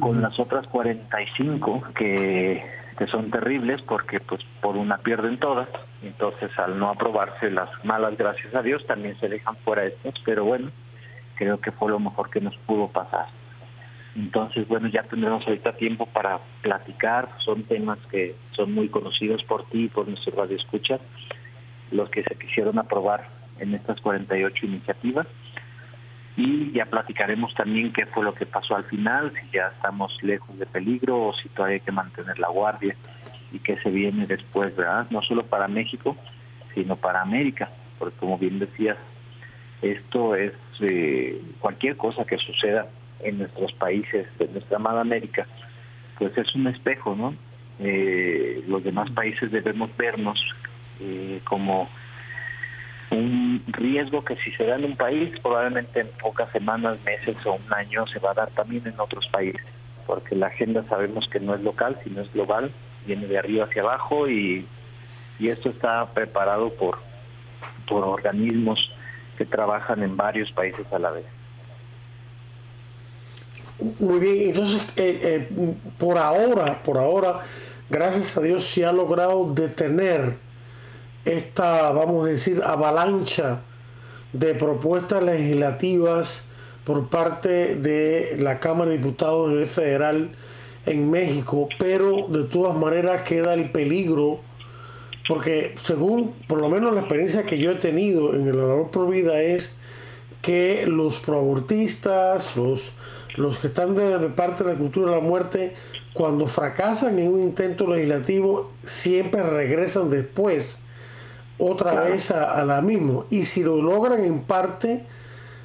con 0.00 0.20
las 0.20 0.38
otras 0.38 0.66
45 0.66 1.82
que 1.94 2.62
que 2.96 3.06
son 3.06 3.30
terribles 3.30 3.82
porque 3.82 4.20
pues 4.20 4.40
por 4.60 4.76
una 4.76 4.98
pierden 4.98 5.38
todas, 5.38 5.68
entonces 6.02 6.50
al 6.58 6.78
no 6.78 6.88
aprobarse 6.88 7.50
las 7.50 7.68
malas 7.84 8.16
gracias 8.16 8.54
a 8.54 8.62
Dios 8.62 8.86
también 8.86 9.18
se 9.20 9.28
dejan 9.28 9.56
fuera 9.56 9.84
estas, 9.84 10.14
pero 10.24 10.44
bueno, 10.44 10.68
creo 11.34 11.60
que 11.60 11.72
fue 11.72 11.90
lo 11.90 11.98
mejor 11.98 12.30
que 12.30 12.40
nos 12.40 12.56
pudo 12.58 12.88
pasar. 12.88 13.26
Entonces, 14.16 14.66
bueno, 14.66 14.88
ya 14.88 15.02
tendremos 15.02 15.46
ahorita 15.46 15.72
tiempo 15.74 16.06
para 16.06 16.40
platicar, 16.62 17.28
son 17.44 17.62
temas 17.64 17.98
que 18.10 18.34
son 18.52 18.72
muy 18.72 18.88
conocidos 18.88 19.44
por 19.44 19.68
ti 19.68 19.84
y 19.84 19.88
por 19.88 20.08
nuestro 20.08 20.34
radio 20.34 20.56
escucha, 20.56 20.98
los 21.90 22.08
que 22.08 22.22
se 22.22 22.34
quisieron 22.34 22.78
aprobar 22.78 23.28
en 23.60 23.74
estas 23.74 24.00
48 24.00 24.66
iniciativas 24.66 25.26
y 26.34 26.72
ya 26.72 26.86
platicaremos 26.86 27.54
también 27.54 27.92
qué 27.92 28.06
fue 28.06 28.24
lo 28.24 28.32
que 28.32 28.46
pasó 28.46 28.74
al 28.74 28.84
final, 28.84 29.32
si 29.32 29.54
ya 29.54 29.68
estamos 29.68 30.16
lejos 30.22 30.58
de 30.58 30.64
peligro 30.64 31.26
o 31.26 31.34
si 31.34 31.50
todavía 31.50 31.74
hay 31.74 31.80
que 31.80 31.92
mantener 31.92 32.38
la 32.38 32.48
guardia 32.48 32.96
y 33.52 33.58
qué 33.58 33.76
se 33.82 33.90
viene 33.90 34.26
después, 34.26 34.74
¿verdad? 34.74 35.06
No 35.10 35.20
solo 35.20 35.44
para 35.44 35.68
México, 35.68 36.16
sino 36.74 36.96
para 36.96 37.20
América, 37.20 37.68
porque 37.98 38.16
como 38.16 38.38
bien 38.38 38.58
decías, 38.58 38.96
esto 39.82 40.34
es 40.34 40.54
eh, 40.80 41.38
cualquier 41.58 41.98
cosa 41.98 42.24
que 42.24 42.38
suceda 42.38 42.86
en 43.20 43.38
nuestros 43.38 43.72
países, 43.74 44.26
de 44.38 44.48
nuestra 44.48 44.76
amada 44.76 45.00
América, 45.00 45.46
pues 46.18 46.36
es 46.36 46.54
un 46.54 46.66
espejo, 46.66 47.14
¿no? 47.14 47.34
Eh, 47.78 48.64
los 48.66 48.82
demás 48.82 49.10
países 49.10 49.50
debemos 49.50 49.94
vernos 49.96 50.54
eh, 51.00 51.40
como 51.44 51.88
un 53.10 53.62
riesgo 53.68 54.24
que 54.24 54.36
si 54.36 54.50
se 54.52 54.64
da 54.64 54.76
en 54.76 54.84
un 54.84 54.96
país, 54.96 55.38
probablemente 55.40 56.00
en 56.00 56.08
pocas 56.20 56.50
semanas, 56.52 56.98
meses 57.04 57.36
o 57.44 57.54
un 57.54 57.74
año 57.74 58.06
se 58.06 58.18
va 58.18 58.30
a 58.30 58.34
dar 58.34 58.50
también 58.50 58.86
en 58.86 58.98
otros 58.98 59.26
países. 59.28 59.64
porque 60.06 60.36
la 60.36 60.46
agenda 60.46 60.84
sabemos 60.88 61.28
que 61.28 61.40
no 61.40 61.54
es 61.54 61.62
local, 61.62 61.96
sino 62.04 62.22
es 62.22 62.32
global, 62.32 62.70
viene 63.06 63.26
de 63.26 63.38
arriba 63.38 63.64
hacia 63.64 63.82
abajo 63.82 64.28
y, 64.28 64.64
y 65.40 65.48
esto 65.48 65.68
está 65.68 66.06
preparado 66.14 66.72
por, 66.74 66.98
por 67.88 68.04
organismos 68.04 68.78
que 69.36 69.44
trabajan 69.44 70.02
en 70.04 70.16
varios 70.16 70.50
países 70.52 70.86
a 70.92 70.98
la 71.00 71.10
vez. 71.10 71.24
Muy 73.78 74.18
bien, 74.18 74.50
entonces 74.50 74.80
eh, 74.96 75.48
eh, 75.50 75.74
por 75.98 76.16
ahora, 76.16 76.82
por 76.82 76.96
ahora, 76.96 77.40
gracias 77.90 78.36
a 78.38 78.40
Dios 78.40 78.64
se 78.64 78.86
ha 78.86 78.92
logrado 78.92 79.52
detener 79.52 80.38
esta, 81.26 81.92
vamos 81.92 82.24
a 82.24 82.28
decir, 82.28 82.62
avalancha 82.64 83.60
de 84.32 84.54
propuestas 84.54 85.22
legislativas 85.22 86.48
por 86.84 87.08
parte 87.10 87.76
de 87.76 88.36
la 88.38 88.60
Cámara 88.60 88.92
de 88.92 88.98
Diputados 88.98 89.68
federal 89.68 90.30
en 90.86 91.10
México, 91.10 91.68
pero 91.78 92.28
de 92.28 92.44
todas 92.44 92.78
maneras 92.78 93.22
queda 93.22 93.52
el 93.52 93.70
peligro, 93.72 94.40
porque 95.28 95.74
según 95.82 96.32
por 96.48 96.62
lo 96.62 96.70
menos 96.70 96.94
la 96.94 97.00
experiencia 97.00 97.42
que 97.42 97.58
yo 97.58 97.72
he 97.72 97.74
tenido 97.74 98.34
en 98.34 98.46
el 98.46 98.56
labor 98.56 98.90
por 98.90 99.10
vida 99.10 99.42
es 99.42 99.78
que 100.40 100.86
los 100.86 101.20
proabortistas, 101.20 102.56
los, 102.56 102.92
los 103.36 103.58
que 103.58 103.68
están 103.68 103.94
de, 103.94 104.28
parte 104.30 104.64
de 104.64 104.72
la 104.72 104.78
cultura 104.78 105.10
de 105.10 105.16
la 105.16 105.22
muerte, 105.22 105.74
cuando 106.12 106.46
fracasan 106.46 107.18
en 107.18 107.32
un 107.32 107.42
intento 107.42 107.86
legislativo, 107.86 108.70
siempre 108.84 109.42
regresan 109.42 110.10
después 110.10 110.80
otra 111.58 112.00
vez 112.00 112.30
a, 112.30 112.64
la 112.64 112.80
misma. 112.80 113.24
Y 113.30 113.44
si 113.44 113.62
lo 113.62 113.80
logran 113.80 114.24
en 114.24 114.40
parte, 114.40 115.04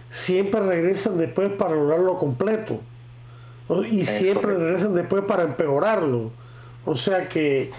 siempre 0.09 0.59
regresan 0.61 1.17
después 1.17 1.51
para 1.51 1.75
lograrlo 1.75 2.17
completo. 2.17 2.81
Y 3.89 4.03
siempre 4.03 4.53
regresan 4.53 4.93
después 4.93 5.23
para 5.23 5.43
empeorarlo. 5.43 6.31
O 6.85 6.97
sea 6.97 7.29
que, 7.29 7.71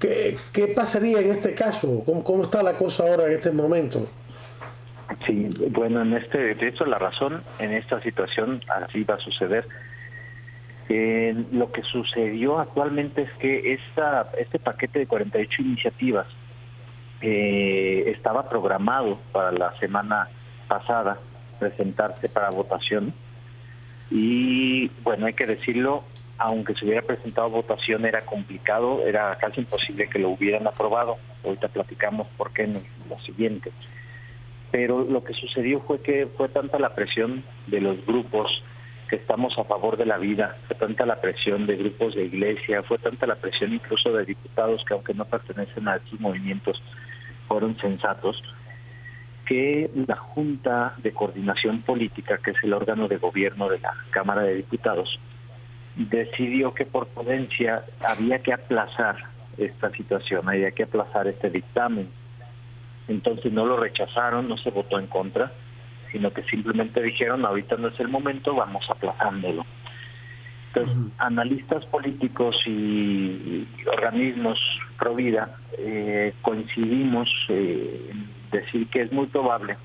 ¿qué 0.00 0.72
pasaría 0.74 1.20
en 1.20 1.30
este 1.30 1.54
caso? 1.54 2.02
¿Cómo, 2.04 2.24
¿Cómo 2.24 2.42
está 2.42 2.64
la 2.64 2.72
cosa 2.72 3.04
ahora 3.04 3.26
en 3.26 3.32
este 3.34 3.52
momento? 3.52 4.04
Sí, 5.26 5.46
bueno, 5.70 6.02
en 6.02 6.12
este, 6.14 6.54
de 6.54 6.68
hecho 6.68 6.84
la 6.84 6.98
razón 6.98 7.42
en 7.58 7.72
esta 7.72 8.00
situación 8.00 8.60
así 8.68 9.04
va 9.04 9.14
a 9.14 9.18
suceder. 9.18 9.64
Eh, 10.90 11.34
lo 11.52 11.70
que 11.70 11.82
sucedió 11.82 12.58
actualmente 12.58 13.22
es 13.22 13.32
que 13.38 13.74
esta, 13.74 14.30
este 14.38 14.58
paquete 14.58 15.00
de 15.00 15.06
48 15.06 15.62
iniciativas 15.62 16.26
eh, 17.20 18.04
estaba 18.06 18.48
programado 18.48 19.18
para 19.32 19.52
la 19.52 19.78
semana 19.78 20.28
pasada 20.66 21.18
presentarse 21.58 22.28
para 22.28 22.50
votación 22.50 23.12
y 24.10 24.88
bueno, 25.02 25.26
hay 25.26 25.34
que 25.34 25.46
decirlo, 25.46 26.04
aunque 26.38 26.74
se 26.74 26.84
hubiera 26.84 27.02
presentado 27.02 27.50
votación 27.50 28.06
era 28.06 28.22
complicado, 28.22 29.06
era 29.06 29.36
casi 29.36 29.60
imposible 29.60 30.08
que 30.08 30.18
lo 30.18 30.30
hubieran 30.30 30.66
aprobado. 30.66 31.16
Ahorita 31.44 31.68
platicamos 31.68 32.26
por 32.36 32.52
qué 32.52 32.62
en 32.62 32.74
lo 33.08 33.18
siguiente. 33.20 33.72
Pero 34.70 35.04
lo 35.04 35.24
que 35.24 35.32
sucedió 35.32 35.80
fue 35.80 36.00
que 36.00 36.26
fue 36.26 36.48
tanta 36.48 36.78
la 36.78 36.94
presión 36.94 37.42
de 37.66 37.80
los 37.80 38.04
grupos 38.04 38.62
que 39.08 39.16
estamos 39.16 39.58
a 39.58 39.64
favor 39.64 39.96
de 39.96 40.04
la 40.04 40.18
vida, 40.18 40.56
fue 40.66 40.76
tanta 40.76 41.06
la 41.06 41.20
presión 41.20 41.66
de 41.66 41.76
grupos 41.76 42.14
de 42.14 42.26
iglesia, 42.26 42.82
fue 42.82 42.98
tanta 42.98 43.26
la 43.26 43.36
presión 43.36 43.72
incluso 43.72 44.12
de 44.12 44.26
diputados 44.26 44.84
que 44.86 44.94
aunque 44.94 45.14
no 45.14 45.24
pertenecen 45.24 45.88
a 45.88 45.96
estos 45.96 46.20
movimientos, 46.20 46.82
fueron 47.48 47.76
sensatos, 47.78 48.42
que 49.46 49.90
la 50.06 50.16
Junta 50.16 50.94
de 50.98 51.12
Coordinación 51.12 51.80
Política, 51.80 52.36
que 52.36 52.50
es 52.50 52.62
el 52.62 52.74
órgano 52.74 53.08
de 53.08 53.16
gobierno 53.16 53.70
de 53.70 53.80
la 53.80 53.94
Cámara 54.10 54.42
de 54.42 54.56
Diputados, 54.56 55.18
decidió 55.96 56.74
que 56.74 56.84
por 56.84 57.08
prudencia 57.08 57.82
había 58.06 58.38
que 58.40 58.52
aplazar 58.52 59.16
esta 59.56 59.90
situación, 59.90 60.48
había 60.48 60.70
que 60.70 60.82
aplazar 60.84 61.26
este 61.26 61.48
dictamen. 61.48 62.08
Entonces 63.08 63.52
no 63.52 63.64
lo 63.64 63.76
rechazaron, 63.76 64.48
no 64.48 64.56
se 64.58 64.70
votó 64.70 64.98
en 64.98 65.06
contra, 65.06 65.52
sino 66.12 66.32
que 66.32 66.42
simplemente 66.44 67.02
dijeron, 67.02 67.44
ahorita 67.44 67.76
no 67.76 67.88
es 67.88 67.98
el 68.00 68.08
momento, 68.08 68.54
vamos 68.54 68.88
aplazándolo. 68.88 69.64
Entonces, 70.68 71.12
analistas 71.16 71.86
políticos 71.86 72.56
y, 72.66 73.66
organismos 73.86 74.58
pro 74.98 75.14
vida 75.14 75.56
eh, 75.78 76.34
coincidimos 76.42 77.28
eh, 77.48 78.10
en 78.10 78.28
decir 78.50 78.86
que 78.88 79.02
es 79.02 79.12
muy 79.12 79.26
probable 79.26 79.76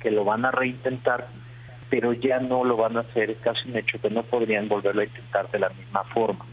que 0.00 0.10
lo 0.10 0.24
van 0.24 0.44
a 0.44 0.52
reintentar, 0.52 1.26
pero 1.90 2.12
ya 2.12 2.38
no 2.38 2.64
lo 2.64 2.76
van 2.76 2.96
a 2.96 3.00
hacer, 3.00 3.30
es 3.30 3.38
casi 3.38 3.68
un 3.68 3.76
hecho 3.76 4.00
que 4.00 4.10
no 4.10 4.22
podrían 4.22 4.68
volverlo 4.68 5.00
a 5.00 5.04
intentar 5.04 5.50
de 5.50 5.58
la 5.58 5.70
misma 5.70 6.04
forma. 6.04 6.44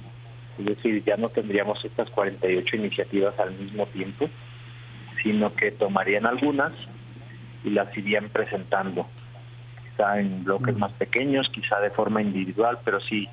Es 0.57 0.65
decir, 0.65 1.03
ya 1.03 1.17
no 1.17 1.29
tendríamos 1.29 1.83
estas 1.85 2.09
48 2.09 2.75
iniciativas 2.77 3.37
al 3.39 3.51
mismo 3.53 3.85
tiempo, 3.87 4.29
sino 5.25 5.55
que 5.55 5.71
tomarían 5.71 6.27
algunas 6.27 6.71
y 7.63 7.71
las 7.71 7.97
irían 7.97 8.29
presentando. 8.29 9.07
Quizá 9.81 10.19
en 10.19 10.43
bloques 10.43 10.77
más 10.77 10.91
pequeños, 10.91 11.49
quizá 11.49 11.79
de 11.81 11.89
forma 11.89 12.21
individual, 12.21 12.77
pero 12.85 12.99
sí 13.01 13.27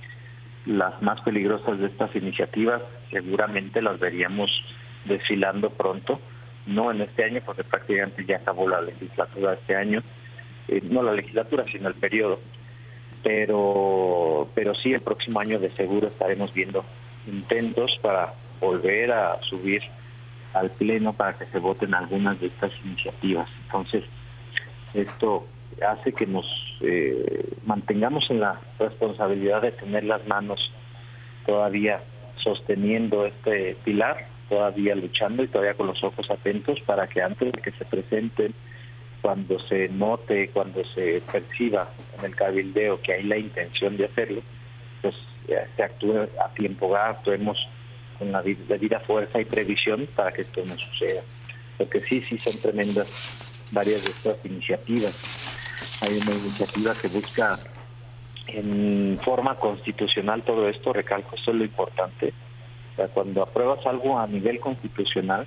las 0.65 1.03
más 1.03 1.21
peligrosas 1.21 1.79
de 1.79 1.89
estas 1.89 2.17
iniciativas 2.17 2.81
seguramente 3.11 3.83
las 3.83 4.01
veríamos 4.01 4.51
desfilando 5.05 5.69
pronto, 5.69 6.19
no 6.65 6.91
en 6.91 7.03
este 7.03 7.25
año 7.25 7.43
porque 7.45 7.63
prácticamente 7.63 8.25
ya 8.25 8.37
acabó 8.37 8.67
la 8.67 8.81
legislatura 8.81 9.53
este 9.53 9.77
año, 9.77 10.03
eh, 10.69 10.81
no 10.83 11.03
la 11.03 11.13
legislatura 11.13 11.67
sino 11.71 11.89
el 11.89 11.95
periodo, 11.95 12.41
pero 13.23 14.49
pero 14.55 14.75
sí 14.75 14.95
el 14.95 15.03
próximo 15.03 15.41
año 15.41 15.59
de 15.59 15.71
seguro 15.73 16.07
estaremos 16.07 16.55
viendo 16.55 16.87
intentos 17.27 17.99
para 18.01 18.33
volver 18.61 19.13
a 19.13 19.39
subir 19.43 19.83
al 20.55 20.71
pleno 20.71 21.13
para 21.13 21.39
que 21.39 21.47
se 21.47 21.59
voten 21.59 21.95
algunas 21.95 22.41
de 22.41 22.49
estas 22.49 22.73
iniciativas. 22.85 23.49
Entonces, 23.65 24.05
esto 24.95 25.47
hace 25.87 26.13
que 26.13 26.27
nos 26.27 26.47
eh, 26.81 27.57
mantengamos 27.65 28.31
en 28.31 28.41
la 28.41 28.61
responsabilidad 28.79 29.63
de 29.63 29.73
tener 29.73 30.05
las 30.05 30.27
manos 30.27 30.71
todavía 31.47 32.01
sosteniendo 32.37 33.25
este 33.25 33.77
pilar, 33.85 34.27
todavía 34.49 34.95
luchando 34.95 35.43
y 35.43 35.49
todavía 35.49 35.75
con 35.75 35.87
los 35.87 36.03
ojos 36.05 36.31
atentos 36.31 36.81
para 36.81 37.07
que 37.07 37.23
antes 37.23 37.53
de 37.53 37.61
que 37.61 37.73
se 37.73 37.85
presenten, 37.85 38.53
cuando 39.23 39.59
se 39.61 39.89
note, 39.89 40.51
cuando 40.53 40.85
se 40.85 41.23
perciba 41.31 41.89
en 42.19 42.25
el 42.25 42.35
cabildeo 42.35 43.01
que 43.01 43.15
hay 43.15 43.23
la 43.23 43.39
intención 43.39 43.97
de 43.97 44.07
hacerlo, 44.07 44.43
pues 45.01 45.15
se 45.47 45.83
actúe 45.83 46.29
a 46.45 46.49
tiempo, 46.55 46.95
actuemos 46.97 47.57
con 48.19 48.33
la 48.33 48.43
debida 48.43 49.01
fuerza 49.01 49.41
y 49.41 49.45
previsión 49.45 50.09
para 50.15 50.33
que 50.33 50.43
esto 50.43 50.63
no 50.65 50.77
suceda. 50.77 51.23
Porque 51.79 52.01
sí, 52.01 52.21
sí 52.21 52.39
son 52.39 52.59
tremendas 52.61 53.69
varias 53.71 54.05
de 54.05 54.11
estas 54.11 54.45
iniciativas 54.45 55.43
hay 56.03 56.19
una 56.19 56.33
iniciativa 56.33 56.95
que 57.01 57.09
busca 57.09 57.59
en 58.49 59.19
forma 59.23 59.55
constitucional 59.55 60.43
todo 60.43 60.69
esto, 60.69 60.93
recalco, 60.93 61.37
esto 61.37 61.53
es 61.53 61.57
lo 61.57 61.65
importante. 61.65 62.35
cuando 63.15 63.43
apruebas 63.43 63.87
algo 63.87 64.19
a 64.19 64.27
nivel 64.27 64.59
constitucional, 64.59 65.47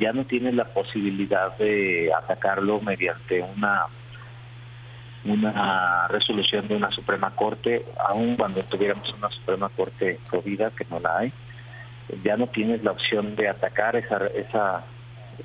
ya 0.00 0.12
no 0.12 0.24
tienes 0.24 0.54
la 0.54 0.64
posibilidad 0.64 1.56
de 1.58 2.12
atacarlo 2.12 2.80
mediante 2.80 3.40
una 3.40 3.82
una 5.24 6.06
resolución 6.06 6.68
de 6.68 6.76
una 6.76 6.88
Suprema 6.92 7.34
Corte, 7.34 7.84
aun 8.08 8.36
cuando 8.36 8.62
tuviéramos 8.62 9.12
una 9.14 9.28
Suprema 9.28 9.68
Corte 9.70 10.20
provida, 10.30 10.70
que 10.70 10.86
no 10.88 11.00
la 11.00 11.18
hay, 11.18 11.32
ya 12.22 12.36
no 12.36 12.46
tienes 12.46 12.84
la 12.84 12.92
opción 12.92 13.36
de 13.36 13.48
atacar 13.48 13.96
esa, 13.96 14.26
esa 14.28 14.84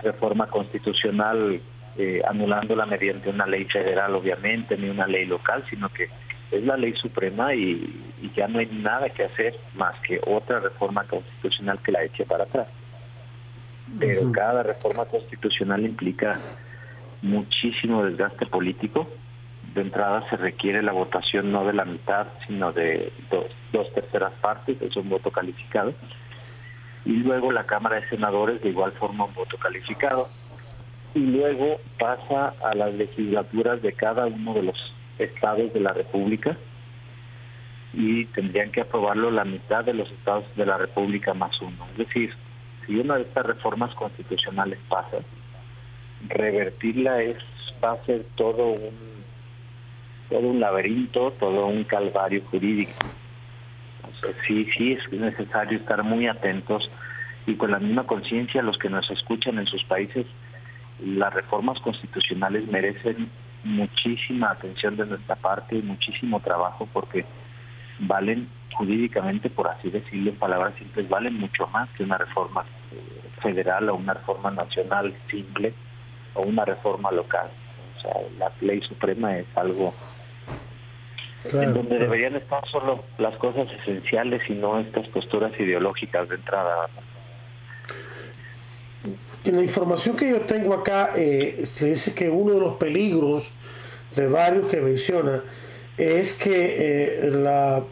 reforma 0.02 0.48
constitucional 0.48 1.60
eh, 1.98 2.22
anulándola 2.28 2.86
mediante 2.86 3.30
una 3.30 3.46
ley 3.46 3.66
federal, 3.66 4.16
obviamente, 4.16 4.78
ni 4.78 4.90
una 4.90 5.08
ley 5.08 5.26
local, 5.26 5.64
sino 5.70 5.90
que 5.90 6.10
es 6.52 6.64
la 6.64 6.78
ley 6.78 6.94
suprema 6.94 7.54
y, 7.54 8.08
ya 8.36 8.48
no 8.48 8.60
hay 8.60 8.68
nada 8.68 9.10
que 9.10 9.24
hacer 9.24 9.56
más 9.76 10.00
que 10.02 10.22
otra 10.26 10.60
reforma 10.60 11.04
constitucional 11.06 11.80
que 11.80 11.92
la 11.92 12.04
eche 12.04 12.24
para 12.24 12.44
atrás. 12.44 12.68
Pero 14.00 14.32
cada 14.32 14.64
reforma 14.64 15.06
constitucional 15.06 15.84
implica 15.84 16.40
muchísimo 17.24 18.06
desgaste 18.06 18.46
político. 18.46 19.10
De 19.74 19.82
entrada 19.82 20.22
se 20.30 20.38
requiere 20.38 20.84
la 20.84 20.92
votación 20.92 21.52
no 21.52 21.66
de 21.66 21.74
la 21.74 21.84
mitad, 21.84 22.28
sino 22.48 22.72
de 22.72 23.12
dos, 23.30 23.48
dos 23.74 23.92
terceras 23.94 24.34
partes, 24.40 24.82
es 24.82 24.96
un 24.96 25.10
voto 25.10 25.32
calificado. 25.32 25.94
Y 27.06 27.14
luego 27.18 27.52
la 27.52 27.64
Cámara 27.64 27.98
de 27.98 28.08
Senadores 28.08 28.62
de 28.62 28.70
igual 28.70 28.92
forma 28.94 29.26
un 29.26 29.34
voto 29.34 29.58
calificado 29.58 30.28
y 31.14 31.20
luego 31.20 31.80
pasa 32.00 32.54
a 32.64 32.74
las 32.76 32.94
legislaturas 32.94 33.82
de 33.82 33.94
cada 33.94 34.28
uno 34.28 34.54
de 34.54 34.64
los 34.64 34.94
estados 35.20 35.74
de 35.74 35.80
la 35.80 35.94
República 35.94 36.56
y 37.94 38.26
tendrían 38.26 38.72
que 38.72 38.82
aprobarlo 38.82 39.32
la 39.32 39.44
mitad 39.44 39.84
de 39.84 39.94
los 39.94 40.10
estados 40.12 40.46
de 40.56 40.66
la 40.66 40.78
República 40.78 41.34
más 41.34 41.60
uno. 41.62 41.88
Es 41.92 42.08
decir, 42.08 42.34
si 42.86 42.96
una 42.96 43.16
de 43.16 43.24
estas 43.24 43.46
reformas 43.46 43.94
constitucionales 43.96 44.80
pasa, 44.88 45.18
revertirla 46.28 47.22
es 47.22 47.38
va 47.84 47.94
a 47.94 48.06
ser 48.06 48.26
todo 48.36 48.68
un 48.68 49.22
todo 50.30 50.48
un 50.48 50.62
laberinto, 50.62 51.32
todo 51.40 51.66
un 51.66 51.84
calvario 51.84 52.42
jurídico. 52.50 52.94
Sí, 54.48 54.68
sí 54.78 54.94
es 54.94 55.12
necesario 55.12 55.78
estar 55.78 56.04
muy 56.04 56.28
atentos 56.28 56.90
y 57.46 57.56
con 57.56 57.72
la 57.72 57.80
misma 57.80 58.04
conciencia 58.04 58.62
los 58.62 58.78
que 58.78 58.90
nos 58.90 59.10
escuchan 59.10 59.58
en 59.58 59.66
sus 59.66 59.84
países, 59.84 60.26
las 61.04 61.34
reformas 61.34 61.80
constitucionales 61.80 62.68
merecen 62.68 63.30
muchísima 63.64 64.52
atención 64.52 64.98
de 64.98 65.06
nuestra 65.06 65.36
parte 65.36 65.76
y 65.76 65.82
muchísimo 65.82 66.40
trabajo 66.40 66.88
porque 66.92 67.26
valen 68.00 68.48
jurídicamente, 68.74 69.50
por 69.50 69.68
así 69.68 69.90
decirlo, 69.90 70.34
palabras 70.34 70.74
simples, 70.76 71.10
valen 71.10 71.36
mucho 71.36 71.68
más 71.68 71.90
que 71.92 72.04
una 72.04 72.18
reforma 72.18 72.64
eh, 72.92 73.30
federal 73.42 73.90
o 73.90 73.96
una 73.96 74.14
reforma 74.14 74.52
nacional 74.52 75.14
simple 75.28 75.74
o 76.34 76.42
una 76.42 76.66
reforma 76.66 77.12
local. 77.12 77.48
O 77.98 78.02
sea, 78.02 78.14
la 78.38 78.52
ley 78.62 78.82
suprema 78.82 79.38
es 79.38 79.46
algo 79.56 79.94
en 81.46 81.74
donde 81.74 81.98
deberían 81.98 82.36
estar 82.36 82.64
solo 82.70 83.04
las 83.18 83.36
cosas 83.38 83.72
esenciales 83.72 84.42
y 84.50 84.54
no 84.54 84.80
estas 84.80 85.08
posturas 85.08 85.52
ideológicas 85.60 86.30
de 86.30 86.36
entrada. 86.36 86.88
En 89.44 89.56
la 89.56 89.64
información 89.64 90.16
que 90.16 90.30
yo 90.30 90.42
tengo 90.42 90.74
acá, 90.74 91.12
eh, 91.16 91.62
se 91.66 91.90
dice 91.90 92.14
que 92.14 92.30
uno 92.30 92.54
de 92.54 92.60
los 92.60 92.76
peligros 92.76 93.54
de 94.16 94.28
varios 94.28 94.68
que 94.68 94.82
menciona 94.82 95.42
es 95.98 96.34
que 96.34 97.26
eh, 97.26 97.32
la, 97.32 97.84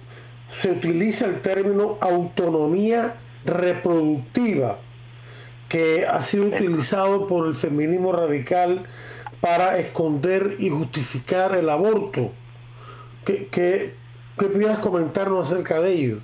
se 0.52 0.72
utiliza 0.72 1.26
el 1.26 1.42
término 1.42 1.98
autonomía 2.02 3.16
reproductiva, 3.46 4.78
que 5.68 6.06
ha 6.06 6.22
sido 6.22 6.46
utilizado 6.46 7.28
por 7.28 7.48
el 7.48 7.56
feminismo 7.56 8.12
radical 8.12 8.86
para 9.42 9.80
esconder 9.80 10.56
y 10.60 10.70
justificar 10.70 11.56
el 11.56 11.70
aborto. 11.70 12.32
¿Qué, 13.26 13.48
qué, 13.52 13.94
pudieras 14.36 14.80
comentarnos 14.80 15.52
acerca 15.52 15.80
de 15.80 15.92
ello? 15.92 16.20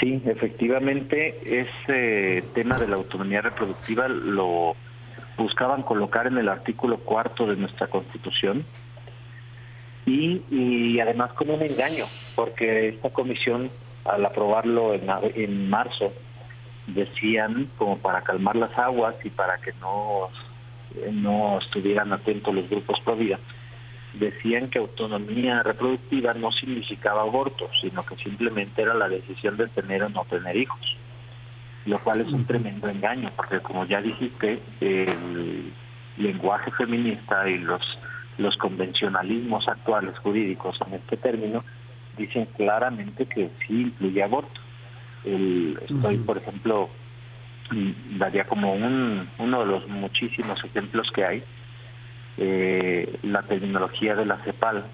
Sí, 0.00 0.20
efectivamente, 0.24 1.62
ese 1.62 2.42
tema 2.54 2.78
de 2.78 2.88
la 2.88 2.96
autonomía 2.96 3.40
reproductiva 3.40 4.08
lo 4.08 4.74
buscaban 5.36 5.82
colocar 5.82 6.26
en 6.26 6.38
el 6.38 6.48
artículo 6.48 6.98
cuarto 6.98 7.46
de 7.46 7.56
nuestra 7.56 7.86
Constitución 7.86 8.64
y, 10.06 10.42
y 10.50 11.00
además 11.00 11.32
como 11.34 11.54
un 11.54 11.62
engaño, 11.62 12.04
porque 12.34 12.88
esta 12.88 13.10
comisión, 13.10 13.70
al 14.04 14.24
aprobarlo 14.24 14.94
en, 14.94 15.08
en 15.36 15.70
marzo, 15.70 16.12
decían 16.86 17.68
como 17.78 17.98
para 17.98 18.22
calmar 18.22 18.56
las 18.56 18.76
aguas 18.78 19.14
y 19.24 19.30
para 19.30 19.58
que 19.58 19.72
no, 19.80 20.28
no 21.12 21.58
estuvieran 21.58 22.12
atentos 22.12 22.54
los 22.54 22.68
grupos 22.68 23.00
pro 23.00 23.16
vida, 23.16 23.38
decían 24.14 24.68
que 24.68 24.78
autonomía 24.78 25.62
reproductiva 25.62 26.34
no 26.34 26.52
significaba 26.52 27.22
aborto, 27.22 27.68
sino 27.80 28.04
que 28.04 28.16
simplemente 28.16 28.82
era 28.82 28.94
la 28.94 29.08
decisión 29.08 29.56
de 29.56 29.68
tener 29.68 30.02
o 30.02 30.08
no 30.08 30.24
tener 30.24 30.56
hijos, 30.56 30.96
lo 31.86 31.98
cual 31.98 32.20
es 32.20 32.28
un 32.28 32.46
tremendo 32.46 32.88
engaño, 32.88 33.30
porque 33.34 33.60
como 33.60 33.84
ya 33.86 34.00
dijiste, 34.00 34.60
el 34.80 35.72
lenguaje 36.16 36.70
feminista 36.72 37.48
y 37.48 37.58
los, 37.58 37.82
los 38.38 38.56
convencionalismos 38.56 39.66
actuales 39.68 40.18
jurídicos 40.18 40.78
en 40.86 40.94
este 40.94 41.16
término 41.16 41.64
dicen 42.16 42.46
claramente 42.56 43.26
que 43.26 43.50
sí 43.66 43.82
incluye 43.82 44.22
aborto. 44.22 44.60
El, 45.24 45.78
estoy, 45.82 46.18
por 46.18 46.36
ejemplo, 46.36 46.90
daría 48.18 48.44
como 48.44 48.74
un, 48.74 49.28
uno 49.38 49.60
de 49.60 49.66
los 49.66 49.88
muchísimos 49.88 50.62
ejemplos 50.64 51.10
que 51.14 51.24
hay, 51.24 51.44
eh, 52.38 53.18
la 53.22 53.42
terminología 53.42 54.14
de 54.14 54.26
la 54.26 54.38
CEPAL, 54.38 54.84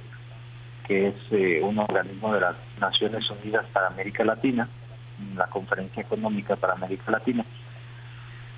que 0.87 1.09
es 1.09 1.15
eh, 1.31 1.61
un 1.63 1.79
organismo 1.79 2.35
de 2.35 2.41
las 2.41 2.57
Naciones 2.81 3.31
Unidas 3.31 3.67
para 3.73 3.89
América 3.89 4.25
Latina, 4.25 4.69
la 5.37 5.47
Conferencia 5.47 6.03
Económica 6.03 6.57
para 6.57 6.75
América 6.75 7.11
Latina, 7.13 7.45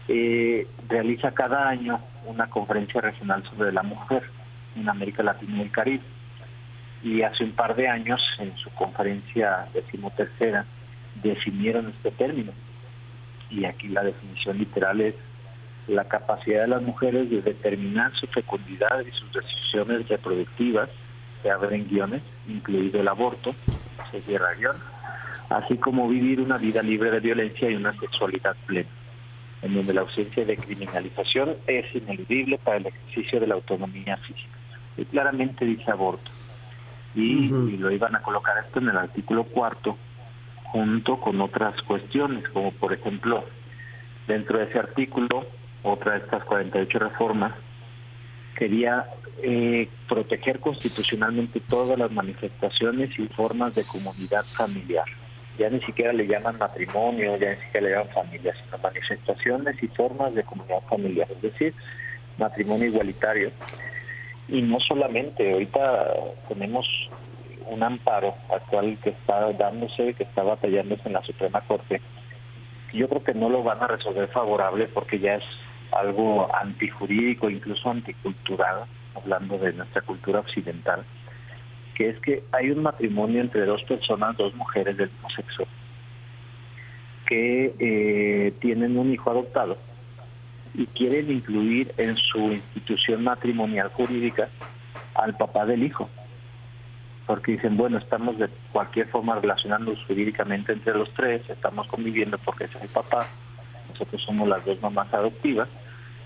eh, 0.08 0.66
realiza 0.88 1.32
cada 1.32 1.68
año 1.68 2.00
una 2.26 2.48
conferencia 2.48 3.00
regional 3.00 3.44
sobre 3.44 3.72
la 3.72 3.82
mujer 3.82 4.24
en 4.76 4.88
América 4.88 5.22
Latina 5.22 5.58
y 5.58 5.60
el 5.62 5.70
Caribe. 5.70 6.02
Y 7.02 7.22
hace 7.22 7.44
un 7.44 7.52
par 7.52 7.74
de 7.76 7.88
años, 7.88 8.20
en 8.38 8.56
su 8.56 8.70
conferencia 8.70 9.66
decimotercera, 9.72 10.64
definieron 11.22 11.88
este 11.88 12.10
término. 12.10 12.52
Y 13.50 13.64
aquí 13.64 13.88
la 13.88 14.02
definición 14.02 14.58
literal 14.58 15.00
es 15.00 15.14
la 15.90 16.04
capacidad 16.04 16.62
de 16.62 16.68
las 16.68 16.82
mujeres 16.82 17.30
de 17.30 17.42
determinar 17.42 18.12
su 18.14 18.26
fecundidad 18.28 19.04
y 19.06 19.10
sus 19.10 19.32
decisiones 19.32 20.08
reproductivas, 20.08 20.88
se 21.42 21.50
abren 21.50 21.88
guiones, 21.88 22.22
incluido 22.48 23.00
el 23.00 23.08
aborto, 23.08 23.54
se 24.10 24.20
cierra 24.22 24.54
guion, 24.54 24.76
así 25.48 25.76
como 25.76 26.08
vivir 26.08 26.40
una 26.40 26.58
vida 26.58 26.82
libre 26.82 27.10
de 27.10 27.20
violencia 27.20 27.70
y 27.70 27.74
una 27.74 27.92
sexualidad 27.98 28.56
plena, 28.66 28.88
en 29.62 29.74
donde 29.74 29.92
la 29.92 30.02
ausencia 30.02 30.44
de 30.44 30.56
criminalización 30.56 31.56
es 31.66 31.94
ineludible 31.94 32.58
para 32.58 32.78
el 32.78 32.86
ejercicio 32.86 33.40
de 33.40 33.46
la 33.46 33.54
autonomía 33.54 34.16
física. 34.18 34.48
Y 34.96 35.04
claramente 35.04 35.64
dice 35.64 35.90
aborto. 35.90 36.30
Y, 37.14 37.46
y 37.52 37.76
lo 37.76 37.90
iban 37.90 38.14
a 38.14 38.22
colocar 38.22 38.54
esto 38.64 38.78
en 38.78 38.88
el 38.88 38.96
artículo 38.96 39.44
cuarto, 39.44 39.96
junto 40.64 41.18
con 41.18 41.40
otras 41.40 41.80
cuestiones, 41.82 42.48
como 42.50 42.70
por 42.70 42.92
ejemplo, 42.92 43.44
dentro 44.28 44.58
de 44.58 44.64
ese 44.64 44.78
artículo 44.78 45.46
otra 45.82 46.12
de 46.12 46.18
estas 46.18 46.44
48 46.44 46.98
reformas, 46.98 47.54
quería 48.56 49.06
eh, 49.42 49.88
proteger 50.08 50.60
constitucionalmente 50.60 51.60
todas 51.60 51.98
las 51.98 52.10
manifestaciones 52.12 53.18
y 53.18 53.26
formas 53.28 53.74
de 53.74 53.84
comunidad 53.84 54.44
familiar. 54.44 55.06
Ya 55.58 55.70
ni 55.70 55.80
siquiera 55.80 56.12
le 56.12 56.26
llaman 56.26 56.58
matrimonio, 56.58 57.36
ya 57.38 57.50
ni 57.50 57.56
siquiera 57.56 57.86
le 57.86 57.92
llaman 57.94 58.12
familia, 58.12 58.54
sino 58.62 58.78
manifestaciones 58.78 59.82
y 59.82 59.88
formas 59.88 60.34
de 60.34 60.44
comunidad 60.44 60.82
familiar, 60.88 61.28
es 61.30 61.42
decir, 61.42 61.74
matrimonio 62.38 62.88
igualitario. 62.88 63.50
Y 64.48 64.62
no 64.62 64.80
solamente, 64.80 65.52
ahorita 65.52 66.12
tenemos 66.48 66.86
un 67.66 67.82
amparo 67.82 68.34
actual 68.52 68.98
que 69.02 69.10
está 69.10 69.52
dándose, 69.52 70.14
que 70.14 70.24
está 70.24 70.42
batallándose 70.42 71.02
en 71.06 71.14
la 71.14 71.22
Suprema 71.22 71.60
Corte. 71.62 72.00
Yo 72.92 73.08
creo 73.08 73.22
que 73.22 73.34
no 73.34 73.48
lo 73.48 73.62
van 73.62 73.82
a 73.82 73.86
resolver 73.86 74.28
favorable 74.28 74.88
porque 74.88 75.18
ya 75.18 75.36
es 75.36 75.44
algo 75.92 76.48
antijurídico, 76.54 77.50
incluso 77.50 77.90
anticultural, 77.90 78.84
hablando 79.14 79.58
de 79.58 79.72
nuestra 79.72 80.02
cultura 80.02 80.40
occidental, 80.40 81.04
que 81.94 82.10
es 82.10 82.20
que 82.20 82.44
hay 82.52 82.70
un 82.70 82.82
matrimonio 82.82 83.40
entre 83.40 83.64
dos 83.64 83.82
personas, 83.84 84.36
dos 84.36 84.54
mujeres 84.54 84.96
del 84.96 85.10
mismo 85.10 85.30
sexo, 85.30 85.64
que 87.26 87.74
eh, 87.78 88.52
tienen 88.60 88.96
un 88.98 89.12
hijo 89.12 89.30
adoptado 89.30 89.78
y 90.74 90.86
quieren 90.86 91.30
incluir 91.30 91.92
en 91.96 92.16
su 92.16 92.38
institución 92.38 93.24
matrimonial 93.24 93.88
jurídica 93.88 94.48
al 95.14 95.36
papá 95.36 95.66
del 95.66 95.82
hijo. 95.82 96.08
Porque 97.26 97.52
dicen, 97.52 97.76
bueno, 97.76 97.98
estamos 97.98 98.38
de 98.38 98.48
cualquier 98.72 99.06
forma 99.08 99.36
relacionándonos 99.36 100.04
jurídicamente 100.06 100.72
entre 100.72 100.94
los 100.94 101.12
tres, 101.14 101.48
estamos 101.48 101.86
conviviendo 101.86 102.38
porque 102.38 102.64
es 102.64 102.74
el 102.82 102.88
papá, 102.88 103.26
nosotros 103.90 104.22
somos 104.22 104.48
las 104.48 104.64
dos 104.64 104.80
mamás 104.80 105.12
adoptivas, 105.12 105.68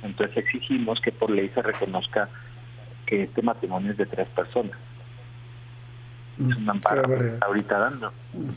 entonces 0.04 0.36
exigimos 0.36 1.00
que 1.00 1.12
por 1.12 1.30
ley 1.30 1.50
se 1.54 1.62
reconozca 1.62 2.28
que 3.06 3.24
este 3.24 3.42
matrimonio 3.42 3.92
es 3.92 3.96
de 3.96 4.06
tres 4.06 4.28
personas. 4.28 4.78
Es 6.38 6.56
un 6.56 6.68
amparo 6.68 7.02
que 7.02 7.26
está 7.26 7.46
ahorita 7.46 7.78
dando. 7.78 8.12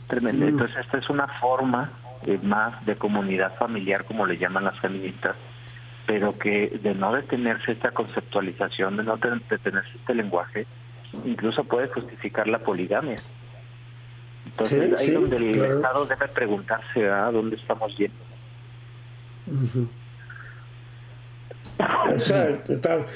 Tremendo. 0.08 0.44
Mm. 0.44 0.48
Entonces 0.48 0.76
esta 0.78 0.98
es 0.98 1.08
una 1.10 1.26
forma 1.26 1.92
eh, 2.26 2.38
más 2.42 2.84
de 2.84 2.96
comunidad 2.96 3.56
familiar, 3.56 4.04
como 4.04 4.26
le 4.26 4.36
llaman 4.36 4.64
las 4.64 4.78
feministas, 4.80 5.36
pero 6.06 6.36
que 6.36 6.68
de 6.68 6.94
no 6.94 7.12
detenerse 7.12 7.72
esta 7.72 7.92
conceptualización, 7.92 8.96
de 8.96 9.04
no 9.04 9.16
detenerse 9.16 9.90
este 9.94 10.14
lenguaje, 10.14 10.66
incluso 11.24 11.64
puede 11.64 11.88
justificar 11.88 12.48
la 12.48 12.58
poligamia. 12.58 13.20
Entonces 14.46 14.98
ahí 14.98 15.10
donde 15.10 15.36
el 15.36 15.64
Estado 15.64 16.06
debe 16.06 16.28
preguntarse 16.28 17.08
a 17.08 17.30
dónde 17.30 17.56
estamos 17.56 17.96
yendo. 17.96 18.16
O 21.78 22.18
sea, 22.18 22.58
está, 22.68 23.06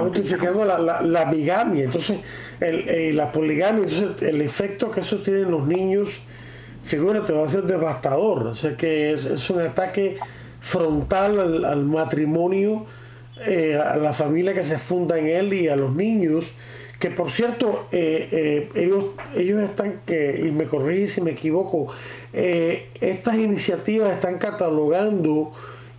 justificando 0.00 0.64
la, 0.64 1.02
la, 1.02 1.30
bigamia, 1.30 1.84
entonces 1.84 2.18
el, 2.58 2.88
eh, 2.88 3.12
la 3.12 3.30
poligamia, 3.30 3.84
entonces 3.84 4.22
el 4.22 4.40
efecto 4.40 4.90
que 4.90 5.00
eso 5.00 5.18
tiene 5.18 5.42
en 5.42 5.50
los 5.52 5.68
niños, 5.68 6.22
figúrate, 6.82 7.32
va 7.32 7.46
a 7.46 7.48
ser 7.48 7.62
devastador. 7.62 8.48
O 8.48 8.54
sea 8.56 8.76
que 8.76 9.12
es, 9.12 9.50
un 9.50 9.60
ataque 9.60 10.18
frontal 10.60 11.64
al, 11.64 11.84
matrimonio, 11.84 12.86
eh, 13.46 13.76
a 13.76 13.96
la 13.96 14.12
familia 14.12 14.52
que 14.52 14.64
se 14.64 14.78
funda 14.78 15.16
en 15.16 15.28
él 15.28 15.54
y 15.54 15.68
a 15.68 15.76
los 15.76 15.94
niños. 15.94 16.56
Que 16.98 17.12
por 17.12 17.30
cierto, 17.30 17.86
eh, 17.92 18.68
ellos, 18.74 19.04
ellos 19.36 19.62
están, 19.62 20.00
que, 20.04 20.42
y 20.44 20.50
me 20.50 20.64
corrige 20.64 21.06
si 21.06 21.20
me 21.20 21.30
equivoco, 21.30 21.86
estas 22.32 23.36
iniciativas 23.36 24.12
están 24.12 24.38
catalogando 24.38 25.52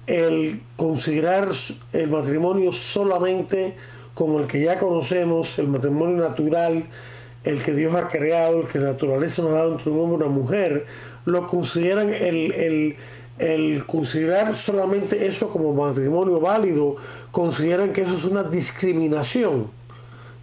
el 0.10 0.62
considerar 0.76 1.50
el 1.94 2.10
matrimonio 2.10 2.72
solamente 2.72 3.76
como 4.16 4.40
el 4.40 4.48
que 4.48 4.62
ya 4.62 4.80
conocemos, 4.80 5.60
el 5.60 5.68
matrimonio 5.68 6.18
natural, 6.18 6.84
el 7.44 7.62
que 7.62 7.74
Dios 7.74 7.94
ha 7.96 8.10
creado, 8.10 8.62
el 8.62 8.68
que 8.68 8.80
la 8.80 8.88
naturaleza 8.88 9.44
nos 9.44 9.52
ha 9.52 9.56
dado 9.56 9.74
entre 9.74 9.92
un 9.92 10.00
hombre 10.00 10.26
y 10.26 10.30
una 10.30 10.36
mujer, 10.36 10.86
lo 11.26 11.48
consideran 11.48 12.12
el, 12.12 12.98
el, 13.38 13.86
considerar 13.86 14.56
solamente 14.56 15.28
eso 15.28 15.50
como 15.50 15.74
matrimonio 15.74 16.40
válido, 16.40 16.96
consideran 17.32 17.94
que 17.94 18.02
eso 18.02 18.16
es 18.16 18.26
una 18.26 18.44
discriminación. 18.44 19.70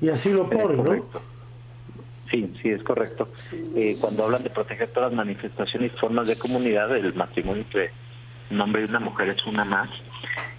Y 0.00 0.11
así 0.11 0.31
lo 0.33 0.48
ponen, 0.48 0.85
¿no? 0.85 1.05
Sí, 2.31 2.52
sí, 2.62 2.70
es 2.70 2.83
correcto. 2.83 3.29
Eh, 3.74 3.96
cuando 4.00 4.24
hablan 4.24 4.42
de 4.42 4.50
proteger 4.50 4.88
todas 4.88 5.11
las 5.11 5.16
manifestaciones 5.16 5.92
y 5.92 5.98
formas 5.98 6.29
de 6.29 6.37
comunidad, 6.37 6.96
el 6.96 7.14
matrimonio 7.14 7.62
entre 7.62 7.90
un 8.50 8.61
hombre 8.61 8.82
y 8.82 8.85
una 8.85 9.00
mujer 9.00 9.28
es 9.30 9.44
una 9.46 9.64
más. 9.64 9.88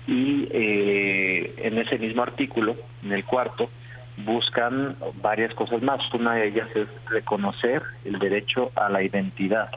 Y 0.07 0.47
eh, 0.51 1.53
en 1.57 1.77
ese 1.77 1.97
mismo 1.97 2.23
artículo, 2.23 2.75
en 3.03 3.11
el 3.11 3.25
cuarto, 3.25 3.69
buscan 4.17 4.95
varias 5.21 5.53
cosas 5.53 5.81
más. 5.81 6.01
Una 6.13 6.35
de 6.35 6.47
ellas 6.47 6.69
es 6.75 6.87
reconocer 7.09 7.83
el 8.05 8.17
derecho 8.19 8.71
a 8.75 8.89
la 8.89 9.03
identidad. 9.03 9.69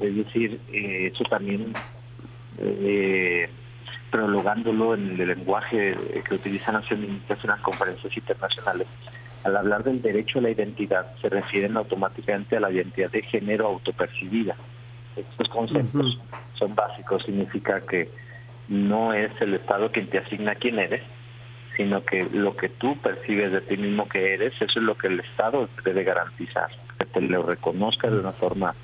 Es 0.00 0.16
decir, 0.16 0.60
eh, 0.72 1.10
eso 1.12 1.24
también 1.24 1.72
eh, 2.58 3.48
prologándolo 4.10 4.94
en 4.94 5.20
el 5.20 5.28
lenguaje 5.28 5.96
que 6.26 6.34
utilizan 6.34 6.74
las 6.74 6.88
feministas 6.88 7.38
en 7.44 7.50
las 7.50 7.60
conferencias 7.60 8.16
internacionales, 8.16 8.86
al 9.44 9.56
hablar 9.56 9.84
del 9.84 10.02
derecho 10.02 10.38
a 10.38 10.42
la 10.42 10.50
identidad 10.50 11.14
se 11.20 11.28
refieren 11.28 11.76
automáticamente 11.76 12.56
a 12.56 12.60
la 12.60 12.70
identidad 12.70 13.10
de 13.10 13.22
género 13.22 13.68
autopercibida. 13.68 14.56
Estos 15.16 15.48
conceptos 15.48 16.18
son 16.54 16.74
básicos, 16.74 17.22
significa 17.24 17.80
que 17.86 18.08
no 18.68 19.12
es 19.12 19.32
el 19.40 19.54
Estado 19.54 19.90
quien 19.90 20.08
te 20.08 20.18
asigna 20.18 20.54
quién 20.54 20.78
eres, 20.78 21.02
sino 21.76 22.04
que 22.04 22.28
lo 22.32 22.56
que 22.56 22.68
tú 22.68 22.96
percibes 22.98 23.52
de 23.52 23.60
ti 23.62 23.76
mismo 23.76 24.08
que 24.08 24.34
eres, 24.34 24.54
eso 24.54 24.78
es 24.78 24.84
lo 24.84 24.96
que 24.96 25.08
el 25.08 25.20
Estado 25.20 25.68
debe 25.84 26.04
garantizar, 26.04 26.68
que 26.98 27.06
te 27.06 27.20
lo 27.20 27.42
reconozca 27.42 28.10
de 28.10 28.20
una 28.20 28.32
forma 28.32 28.74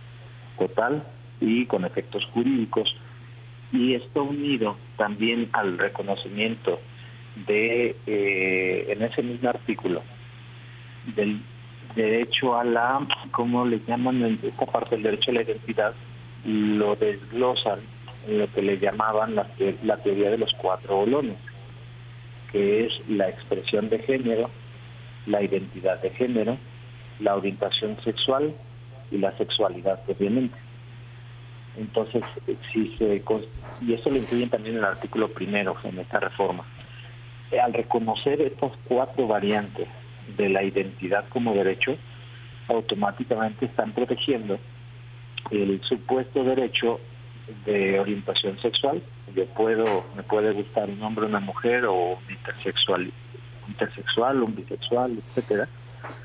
total 0.59 1.05
y 1.41 1.67
con 1.67 1.85
efectos 1.85 2.25
jurídicos. 2.33 2.97
Y 3.73 3.95
esto 3.95 4.23
unido 4.25 4.77
también 4.97 5.49
al 5.53 5.79
reconocimiento 5.79 6.81
de, 7.47 7.95
eh, 8.07 8.87
en 8.89 9.03
ese 9.03 9.23
mismo 9.23 9.51
artículo, 9.51 10.03
del 11.15 11.41
derecho 11.95 12.59
a 12.59 12.65
la, 12.65 13.07
¿cómo 13.31 13.67
le 13.67 13.81
llaman? 13.87 14.39
Esta 14.43 14.67
parte 14.67 14.97
del 14.97 15.03
derecho 15.03 15.31
a 15.31 15.35
la 15.35 15.43
identidad 15.43 15.95
lo 16.47 16.95
desglosan 16.95 17.81
en 18.29 18.39
lo 18.39 18.53
que 18.53 18.63
le 18.63 18.79
llamaban 18.79 19.35
la, 19.35 19.45
teoría 19.99 20.31
de 20.31 20.39
los 20.39 20.53
cuatro 20.55 20.97
bolones, 20.99 21.37
que 22.53 22.87
es 22.87 22.93
la 23.09 23.29
expresión 23.29 23.89
de 23.89 23.99
género, 23.99 24.49
la 25.27 25.43
identidad 25.43 26.01
de 26.01 26.11
género, 26.11 26.57
la 27.19 27.35
orientación 27.35 27.97
sexual 28.03 28.55
y 29.11 29.19
la 29.19 29.37
sexualidad, 29.37 30.01
obviamente. 30.07 30.57
Entonces, 31.77 32.23
si 32.73 32.97
se, 32.97 33.23
y 33.83 33.93
eso 33.93 34.11
lo 34.11 34.17
incluyen 34.17 34.49
también 34.49 34.77
en 34.77 34.81
el 34.81 34.89
artículo 34.89 35.29
primero, 35.29 35.77
en 35.83 35.99
esta 35.99 36.21
reforma. 36.21 36.65
Al 37.63 37.75
reconocer 37.75 38.41
estas 38.41 38.73
cuatro 38.85 39.27
variantes 39.27 39.89
de 40.37 40.49
la 40.49 40.63
identidad 40.63 41.25
como 41.29 41.55
derecho, 41.55 41.97
automáticamente 42.69 43.67
están 43.67 43.93
protegiendo 43.93 44.59
el 45.51 45.81
supuesto 45.83 46.45
derecho 46.45 47.01
de 47.65 47.99
orientación 47.99 48.59
sexual. 48.61 49.03
Yo 49.35 49.47
puedo, 49.47 50.05
me 50.17 50.23
puede 50.23 50.53
gustar 50.53 50.89
un 50.89 51.03
hombre 51.03 51.27
una 51.27 51.41
mujer 51.41 51.85
o 51.85 52.13
un 52.13 52.31
intersexual, 52.31 53.13
intersexual, 53.69 54.43
un 54.43 54.55
bisexual, 54.55 55.19
etcétera, 55.19 55.69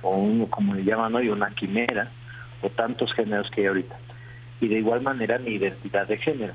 o 0.02 0.16
un, 0.18 0.46
como 0.48 0.74
le 0.74 0.84
llaman 0.84 1.16
hoy, 1.16 1.30
una 1.30 1.50
quimera, 1.52 2.10
o 2.62 2.70
tantos 2.70 3.14
géneros 3.14 3.50
que 3.52 3.62
hay 3.62 3.68
ahorita. 3.68 3.98
Y 4.60 4.68
de 4.68 4.80
igual 4.80 5.02
manera 5.02 5.40
mi 5.40 5.52
identidad 5.52 6.08
de 6.08 6.18
género, 6.18 6.54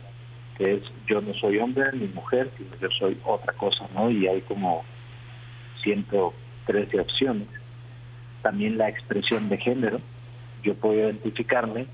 que 0.57 0.75
es 0.75 0.83
yo 1.07 1.21
no 1.21 1.35
soy 1.35 1.59
hombre 1.59 1.91
ni 1.93 2.07
mujer, 2.09 2.49
sino 2.57 2.71
yo 2.81 2.89
soy 2.99 3.19
otra 3.25 3.53
cosa, 3.53 3.87
¿no? 3.95 4.11
Y 4.11 4.27
hay 4.27 4.41
como 4.43 4.85
113 5.83 7.01
opciones. 7.01 7.49
También 8.43 8.79
la 8.79 8.89
expresión 8.89 9.49
de 9.49 9.59
género, 9.59 10.01
yo 10.63 10.75
puedo 10.75 10.95
identificarme 10.95 11.87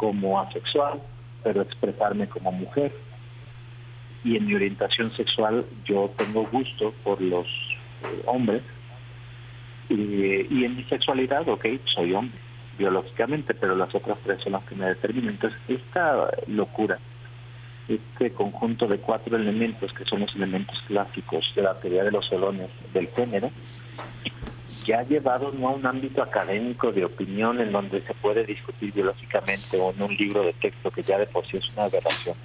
como 0.00 0.40
asexual, 0.40 0.98
pero 1.44 1.60
expresarme 1.60 2.26
como 2.26 2.50
mujer. 2.50 2.90
Y 4.24 4.36
en 4.38 4.46
mi 4.46 4.54
orientación 4.54 5.10
sexual 5.10 5.66
yo 5.84 6.10
tengo 6.16 6.46
gusto 6.46 6.94
por 7.04 7.20
los 7.20 7.46
eh, 7.46 8.22
hombres. 8.24 8.62
Y, 9.90 10.64
en 10.64 10.76
mi 10.76 10.84
sexualidad, 10.84 11.46
ok, 11.46 11.66
soy 11.84 12.14
hombre, 12.14 12.38
biológicamente, 12.78 13.52
pero 13.52 13.74
las 13.74 13.94
otras 13.94 14.16
tres 14.24 14.40
son 14.42 14.52
las 14.52 14.64
que 14.64 14.74
me 14.74 14.86
determinan. 14.86 15.34
Entonces, 15.34 15.60
esta 15.68 16.30
locura, 16.46 16.98
este 17.86 18.30
conjunto 18.30 18.86
de 18.86 18.98
cuatro 18.98 19.36
elementos 19.36 19.92
que 19.92 20.04
son 20.06 20.20
los 20.20 20.34
elementos 20.34 20.80
clásicos 20.86 21.44
de 21.54 21.62
la 21.62 21.74
teoría 21.74 22.04
de 22.04 22.12
los 22.12 22.24
solones 22.24 22.70
del 22.94 23.08
género, 23.08 23.50
que 24.84 24.94
ha 24.94 25.02
llevado 25.02 25.52
no 25.52 25.68
a 25.68 25.72
un 25.72 25.86
ámbito 25.86 26.22
académico 26.22 26.92
de 26.92 27.04
opinión 27.04 27.60
en 27.60 27.72
donde 27.72 28.00
se 28.02 28.14
puede 28.14 28.44
discutir 28.44 28.92
biológicamente 28.92 29.78
o 29.78 29.92
en 29.92 30.02
un 30.02 30.16
libro 30.16 30.42
de 30.42 30.52
texto 30.54 30.90
que 30.90 31.02
ya 31.02 31.18
de 31.18 31.26
por 31.26 31.46
sí 31.46 31.58
es 31.58 31.68
una 31.74 31.84
aberración. 31.84 32.36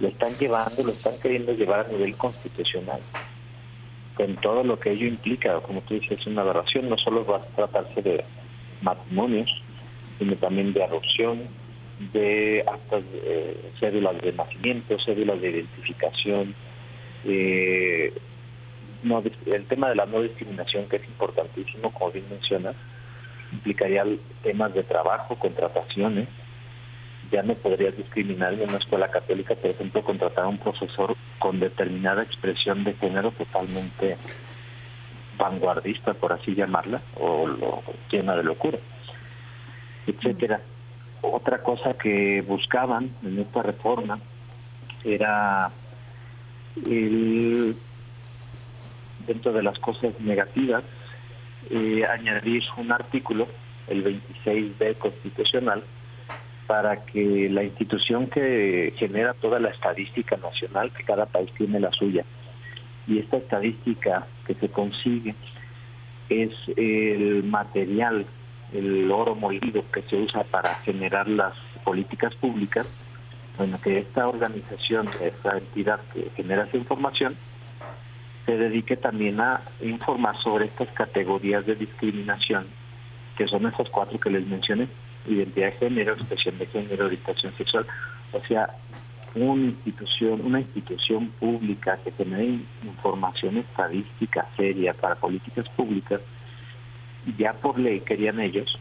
Lo 0.00 0.08
están 0.08 0.36
llevando, 0.36 0.82
lo 0.82 0.92
están 0.92 1.18
queriendo 1.20 1.52
llevar 1.52 1.86
a 1.86 1.88
nivel 1.88 2.14
constitucional, 2.16 3.00
con 4.14 4.36
todo 4.36 4.62
lo 4.62 4.78
que 4.78 4.92
ello 4.92 5.06
implica, 5.06 5.60
como 5.60 5.80
tú 5.82 5.94
dices, 5.94 6.20
es 6.20 6.26
una 6.26 6.42
aberración, 6.42 6.88
no 6.88 6.96
solo 6.98 7.24
va 7.24 7.38
a 7.38 7.46
tratarse 7.54 8.02
de 8.02 8.24
matrimonios, 8.82 9.50
sino 10.18 10.36
también 10.36 10.72
de 10.72 10.84
adopción, 10.84 11.42
de 12.12 12.64
actas, 12.66 13.02
eh, 13.24 13.70
cédulas 13.80 14.20
de 14.20 14.32
nacimiento, 14.32 14.98
cédulas 14.98 15.40
de 15.40 15.50
identificación, 15.50 16.54
eh, 17.24 18.12
el 19.46 19.64
tema 19.66 19.88
de 19.88 19.96
la 19.96 20.06
no 20.06 20.22
discriminación, 20.22 20.88
que 20.88 20.96
es 20.96 21.04
importantísimo, 21.04 21.90
como 21.92 22.10
bien 22.12 22.26
mencionas, 22.30 22.74
implicaría 23.52 24.04
temas 24.42 24.74
de 24.74 24.82
trabajo, 24.82 25.36
contrataciones. 25.36 26.28
Ya 27.30 27.42
no 27.42 27.54
podrías 27.54 27.96
discriminar 27.96 28.54
en 28.54 28.68
una 28.68 28.78
escuela 28.78 29.08
católica, 29.08 29.54
por 29.54 29.70
ejemplo, 29.70 30.02
contratar 30.02 30.44
a 30.44 30.48
un 30.48 30.58
profesor 30.58 31.16
con 31.38 31.58
determinada 31.58 32.22
expresión 32.22 32.84
de 32.84 32.94
género 32.94 33.32
totalmente 33.32 34.16
vanguardista, 35.36 36.14
por 36.14 36.32
así 36.32 36.54
llamarla, 36.54 37.02
o 37.16 37.46
lo, 37.46 37.82
llena 38.10 38.36
de 38.36 38.44
locura, 38.44 38.78
etcétera. 40.06 40.60
Otra 41.20 41.62
cosa 41.62 41.94
que 41.94 42.42
buscaban 42.46 43.10
en 43.24 43.40
esta 43.40 43.62
reforma 43.62 44.20
era 45.04 45.70
el 46.84 47.76
dentro 49.26 49.52
de 49.52 49.62
las 49.62 49.78
cosas 49.78 50.18
negativas, 50.20 50.84
eh, 51.70 52.04
añadir 52.06 52.62
un 52.76 52.92
artículo, 52.92 53.46
el 53.88 54.04
26B 54.04 54.96
constitucional, 54.98 55.82
para 56.66 57.04
que 57.04 57.48
la 57.50 57.62
institución 57.62 58.28
que 58.28 58.92
genera 58.96 59.34
toda 59.34 59.60
la 59.60 59.70
estadística 59.70 60.36
nacional, 60.36 60.90
que 60.90 61.04
cada 61.04 61.26
país 61.26 61.50
tiene 61.56 61.80
la 61.80 61.92
suya, 61.92 62.24
y 63.06 63.18
esta 63.18 63.36
estadística 63.36 64.26
que 64.46 64.54
se 64.54 64.68
consigue 64.68 65.34
es 66.28 66.50
el 66.76 67.44
material, 67.44 68.26
el 68.72 69.10
oro 69.12 69.36
molido 69.36 69.84
que 69.92 70.02
se 70.02 70.16
usa 70.16 70.42
para 70.44 70.74
generar 70.76 71.28
las 71.28 71.54
políticas 71.84 72.34
públicas, 72.34 72.86
bueno, 73.56 73.78
que 73.82 73.98
esta 73.98 74.26
organización, 74.26 75.08
esta 75.22 75.56
entidad 75.56 76.00
que 76.12 76.30
genera 76.36 76.64
esa 76.64 76.76
información, 76.76 77.34
se 78.46 78.56
dedique 78.56 78.96
también 78.96 79.40
a 79.40 79.60
informar 79.82 80.36
sobre 80.36 80.66
estas 80.66 80.88
categorías 80.90 81.66
de 81.66 81.74
discriminación, 81.74 82.64
que 83.36 83.46
son 83.48 83.66
esas 83.66 83.90
cuatro 83.90 84.18
que 84.18 84.30
les 84.30 84.46
mencioné, 84.46 84.86
identidad 85.26 85.66
de 85.66 85.72
género, 85.72 86.12
expresión 86.14 86.56
de 86.56 86.66
género, 86.66 87.06
orientación 87.06 87.52
sexual, 87.56 87.86
o 88.32 88.40
sea, 88.46 88.70
una 89.34 89.66
institución, 89.66 90.40
una 90.44 90.60
institución 90.60 91.28
pública 91.40 91.98
que 92.02 92.12
genere 92.12 92.60
información 92.84 93.58
estadística 93.58 94.46
seria 94.56 94.94
para 94.94 95.16
políticas 95.16 95.68
públicas, 95.70 96.20
ya 97.36 97.52
por 97.52 97.78
ley 97.78 98.00
querían 98.00 98.40
ellos 98.40 98.72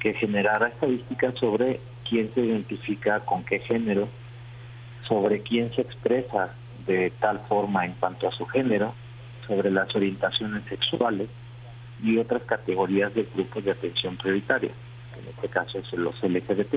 que 0.00 0.14
generara 0.14 0.68
estadísticas 0.68 1.34
sobre 1.38 1.80
quién 2.08 2.34
se 2.34 2.40
identifica 2.40 3.20
con 3.20 3.44
qué 3.44 3.60
género, 3.60 4.08
sobre 5.06 5.40
quién 5.42 5.72
se 5.74 5.82
expresa 5.82 6.54
de 6.86 7.12
tal 7.20 7.40
forma 7.48 7.84
en 7.84 7.92
cuanto 7.94 8.28
a 8.28 8.32
su 8.32 8.46
género, 8.46 8.94
sobre 9.46 9.70
las 9.70 9.94
orientaciones 9.96 10.62
sexuales 10.68 11.28
y 12.02 12.18
otras 12.18 12.42
categorías 12.44 13.12
de 13.14 13.26
grupos 13.34 13.64
de 13.64 13.72
atención 13.72 14.16
prioritaria, 14.16 14.70
en 15.20 15.28
este 15.28 15.48
caso 15.48 15.78
es 15.78 15.92
los 15.92 16.22
LGBT. 16.22 16.74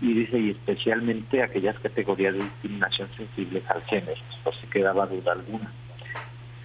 Y 0.00 0.12
dice, 0.12 0.38
y 0.38 0.50
especialmente 0.50 1.42
aquellas 1.42 1.78
categorías 1.78 2.34
de 2.34 2.40
discriminación 2.40 3.08
sensibles 3.16 3.62
al 3.70 3.82
género, 3.84 4.20
por 4.42 4.54
si 4.56 4.66
quedaba 4.66 5.06
duda 5.06 5.32
alguna. 5.32 5.72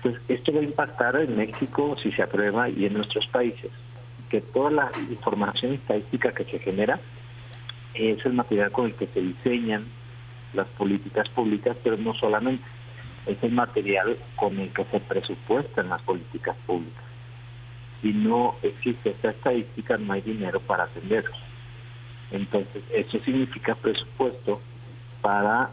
Pues 0.02 0.22
esto 0.28 0.54
va 0.54 0.60
a 0.60 0.64
impactar 0.64 1.16
en 1.18 1.38
México 1.38 1.96
si 2.02 2.12
se 2.12 2.24
aprueba 2.24 2.70
y 2.70 2.86
en 2.86 2.94
nuestros 2.94 3.28
países, 3.28 3.72
que 4.30 4.42
toda 4.42 4.72
la 4.72 4.92
información 5.10 5.74
estadística 5.74 6.32
que 6.32 6.44
se 6.44 6.60
genera 6.60 7.00
es 7.94 8.26
el 8.26 8.34
material 8.34 8.72
con 8.72 8.86
el 8.88 8.94
que 8.94 9.08
se 9.08 9.22
diseñan 9.22 9.86
las 10.54 10.68
políticas 10.68 11.30
públicas, 11.30 11.78
pero 11.84 11.98
no 11.98 12.14
solamente, 12.14 12.64
es 13.26 13.42
el 13.44 13.52
material 13.52 14.18
con 14.36 14.58
el 14.60 14.72
que 14.72 14.86
se 14.86 15.00
presupuestan 15.00 15.90
las 15.90 16.02
políticas 16.02 16.56
públicas. 16.66 17.04
Si 18.02 18.14
no 18.14 18.56
existe 18.62 19.12
esta 19.12 19.32
estadística, 19.32 19.98
no 19.98 20.14
hay 20.14 20.22
dinero 20.22 20.60
para 20.60 20.86
atenderlos. 20.86 21.38
Entonces, 22.32 22.84
eso 22.94 23.20
significa 23.20 23.76
presupuesto 23.76 24.62
para 25.22 25.70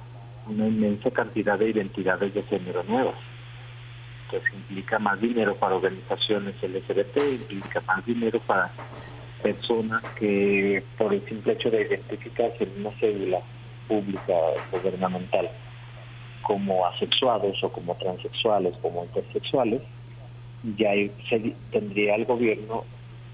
una 0.47 0.67
inmensa 0.67 1.11
cantidad 1.11 1.59
de 1.59 1.71
identidades 1.71 2.35
de 2.35 2.43
género 2.43 2.83
nuevas. 2.85 3.17
Entonces, 4.25 4.53
implica 4.55 4.99
más 4.99 5.21
dinero 5.21 5.55
para 5.55 5.77
organizaciones 5.77 6.57
LGBT, 6.61 7.17
implica 7.53 7.81
más 7.83 8.05
dinero 8.05 8.41
para 8.41 8.71
personas 9.43 10.03
que 10.19 10.83
por 10.99 11.15
el 11.15 11.21
simple 11.23 11.53
hecho 11.53 11.71
de 11.71 11.83
identificarse 11.83 12.65
en 12.65 12.81
una 12.81 12.91
cédula 12.99 13.41
pública 13.89 14.35
gubernamental 14.71 15.51
como 16.43 16.87
asexuados 16.87 17.63
o 17.65 17.69
como 17.71 17.95
transexuales, 17.97 18.75
como 18.81 19.05
intersexuales, 19.05 19.83
ya 20.77 20.93
tendría 21.71 22.15
el 22.15 22.25
gobierno 22.25 22.85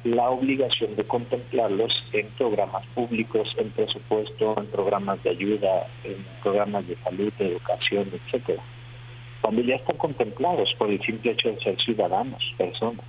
la 0.05 0.31
obligación 0.31 0.97
de 0.97 1.05
contemplarlos 1.05 1.93
en 2.13 2.27
programas 2.31 2.85
públicos, 2.89 3.55
en 3.57 3.71
presupuesto, 3.71 4.55
en 4.59 4.67
programas 4.67 5.23
de 5.23 5.31
ayuda, 5.31 5.87
en 6.03 6.17
programas 6.43 6.89
de 6.89 6.97
salud, 6.97 7.33
de 7.39 7.53
educación, 7.53 8.11
etcétera. 8.13 8.63
Cuando 9.41 9.63
ya 9.63 9.77
están 9.77 9.97
contemplados 9.97 10.75
por 10.77 10.91
el 10.91 11.01
simple 11.03 11.33
hecho 11.33 11.51
de 11.51 11.61
ser 11.61 11.81
ciudadanos, 11.81 12.43
personas, 12.59 13.05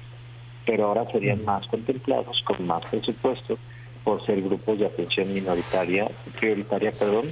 pero 0.66 0.86
ahora 0.86 1.06
serían 1.12 1.44
más 1.46 1.66
contemplados 1.68 2.42
con 2.46 2.66
más 2.68 2.86
presupuesto 2.86 3.58
por 4.04 4.26
ser 4.26 4.42
grupos 4.42 4.80
de 4.80 4.86
atención 4.86 5.34
minoritaria, 5.34 6.10
prioritaria, 6.40 6.92
perdón, 6.92 7.32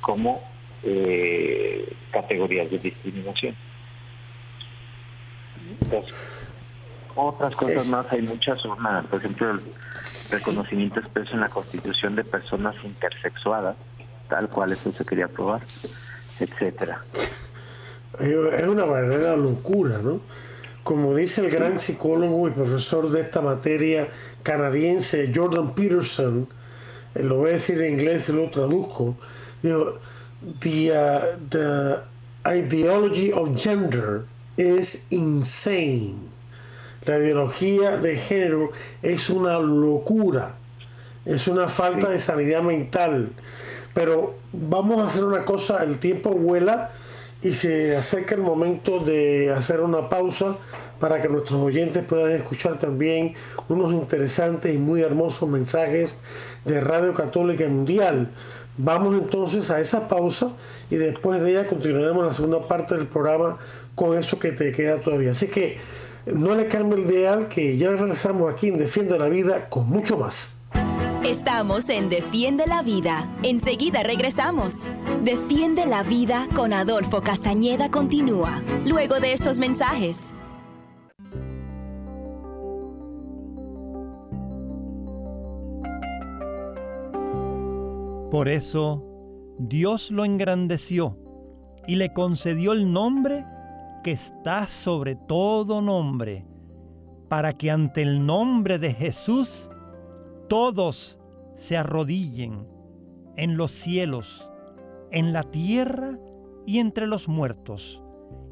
como 0.00 0.42
eh, 0.82 1.92
categorías 2.10 2.70
de 2.70 2.78
discriminación. 2.78 3.54
Entonces, 5.80 6.14
otras 7.14 7.54
cosas 7.54 7.88
más, 7.88 8.12
hay 8.12 8.22
muchas, 8.22 8.60
por 9.10 9.18
ejemplo, 9.18 9.50
el 9.50 9.60
reconocimiento 10.30 11.00
expreso 11.00 11.32
en 11.32 11.40
la 11.40 11.48
Constitución 11.48 12.14
de 12.14 12.24
personas 12.24 12.76
intersexuadas, 12.84 13.76
tal 14.28 14.48
cual 14.48 14.72
eso 14.72 14.92
se 14.92 15.04
quería 15.04 15.26
aprobar, 15.26 15.62
etcétera. 16.38 17.02
Es 18.18 18.66
una 18.66 18.84
verdadera 18.84 19.36
locura, 19.36 19.98
¿no? 19.98 20.20
Como 20.82 21.14
dice 21.14 21.42
el 21.44 21.50
gran 21.50 21.78
psicólogo 21.78 22.48
y 22.48 22.52
profesor 22.52 23.10
de 23.10 23.20
esta 23.20 23.40
materia 23.40 24.08
canadiense 24.42 25.30
Jordan 25.34 25.74
Peterson, 25.74 26.48
eh, 27.14 27.22
lo 27.22 27.36
voy 27.36 27.50
a 27.50 27.52
decir 27.54 27.80
en 27.82 27.94
inglés 27.94 28.28
y 28.28 28.32
lo 28.32 28.50
traduzco, 28.50 29.16
digo, 29.62 29.98
the, 30.60 30.92
uh, 30.92 31.48
the 31.50 32.00
ideology 32.46 33.30
of 33.32 33.60
gender 33.60 34.24
is 34.56 35.06
insane 35.10 36.30
la 37.06 37.18
ideología 37.18 37.96
de 37.96 38.16
género 38.16 38.72
es 39.02 39.30
una 39.30 39.58
locura, 39.58 40.54
es 41.24 41.48
una 41.48 41.68
falta 41.68 42.10
de 42.10 42.20
sanidad 42.20 42.62
mental. 42.62 43.32
Pero 43.94 44.34
vamos 44.52 45.00
a 45.00 45.06
hacer 45.06 45.24
una 45.24 45.44
cosa, 45.44 45.82
el 45.82 45.98
tiempo 45.98 46.30
vuela 46.30 46.90
y 47.42 47.54
se 47.54 47.96
acerca 47.96 48.34
el 48.34 48.42
momento 48.42 49.00
de 49.00 49.50
hacer 49.50 49.80
una 49.80 50.08
pausa 50.08 50.56
para 50.98 51.22
que 51.22 51.28
nuestros 51.28 51.60
oyentes 51.60 52.04
puedan 52.04 52.32
escuchar 52.32 52.78
también 52.78 53.34
unos 53.68 53.92
interesantes 53.92 54.74
y 54.74 54.78
muy 54.78 55.00
hermosos 55.00 55.48
mensajes 55.48 56.18
de 56.64 56.80
Radio 56.80 57.14
Católica 57.14 57.66
Mundial. 57.66 58.28
Vamos 58.76 59.14
entonces 59.14 59.70
a 59.70 59.80
esa 59.80 60.08
pausa 60.08 60.52
y 60.90 60.96
después 60.96 61.40
de 61.40 61.52
ella 61.52 61.66
continuaremos 61.66 62.24
la 62.24 62.32
segunda 62.32 62.68
parte 62.68 62.94
del 62.94 63.06
programa 63.06 63.58
con 63.94 64.16
eso 64.18 64.38
que 64.38 64.52
te 64.52 64.72
queda 64.72 64.98
todavía. 64.98 65.30
Así 65.30 65.46
que 65.46 65.78
no 66.26 66.54
le 66.54 66.66
cambie 66.66 67.02
el 67.02 67.10
ideal 67.10 67.48
que 67.48 67.78
ya 67.78 67.90
regresamos 67.90 68.52
aquí 68.52 68.68
en 68.68 68.78
Defiende 68.78 69.18
la 69.18 69.28
Vida 69.28 69.68
con 69.70 69.88
mucho 69.88 70.18
más. 70.18 70.59
Estamos 71.24 71.90
en 71.90 72.08
Defiende 72.08 72.66
la 72.66 72.82
Vida. 72.82 73.28
Enseguida 73.42 74.02
regresamos. 74.02 74.88
Defiende 75.22 75.84
la 75.84 76.02
Vida 76.02 76.48
con 76.56 76.72
Adolfo 76.72 77.20
Castañeda 77.20 77.90
continúa, 77.90 78.62
luego 78.86 79.20
de 79.20 79.34
estos 79.34 79.58
mensajes. 79.58 80.32
Por 88.30 88.48
eso, 88.48 89.04
Dios 89.58 90.10
lo 90.10 90.24
engrandeció 90.24 91.18
y 91.86 91.96
le 91.96 92.14
concedió 92.14 92.72
el 92.72 92.90
nombre 92.90 93.44
que 94.02 94.12
está 94.12 94.66
sobre 94.66 95.16
todo 95.16 95.82
nombre, 95.82 96.46
para 97.28 97.52
que 97.52 97.70
ante 97.70 98.00
el 98.00 98.24
nombre 98.24 98.78
de 98.78 98.94
Jesús 98.94 99.69
todos 100.50 101.16
se 101.54 101.76
arrodillen 101.76 102.66
en 103.36 103.56
los 103.56 103.70
cielos, 103.70 104.48
en 105.12 105.32
la 105.32 105.44
tierra 105.44 106.18
y 106.66 106.80
entre 106.80 107.06
los 107.06 107.28
muertos, 107.28 108.02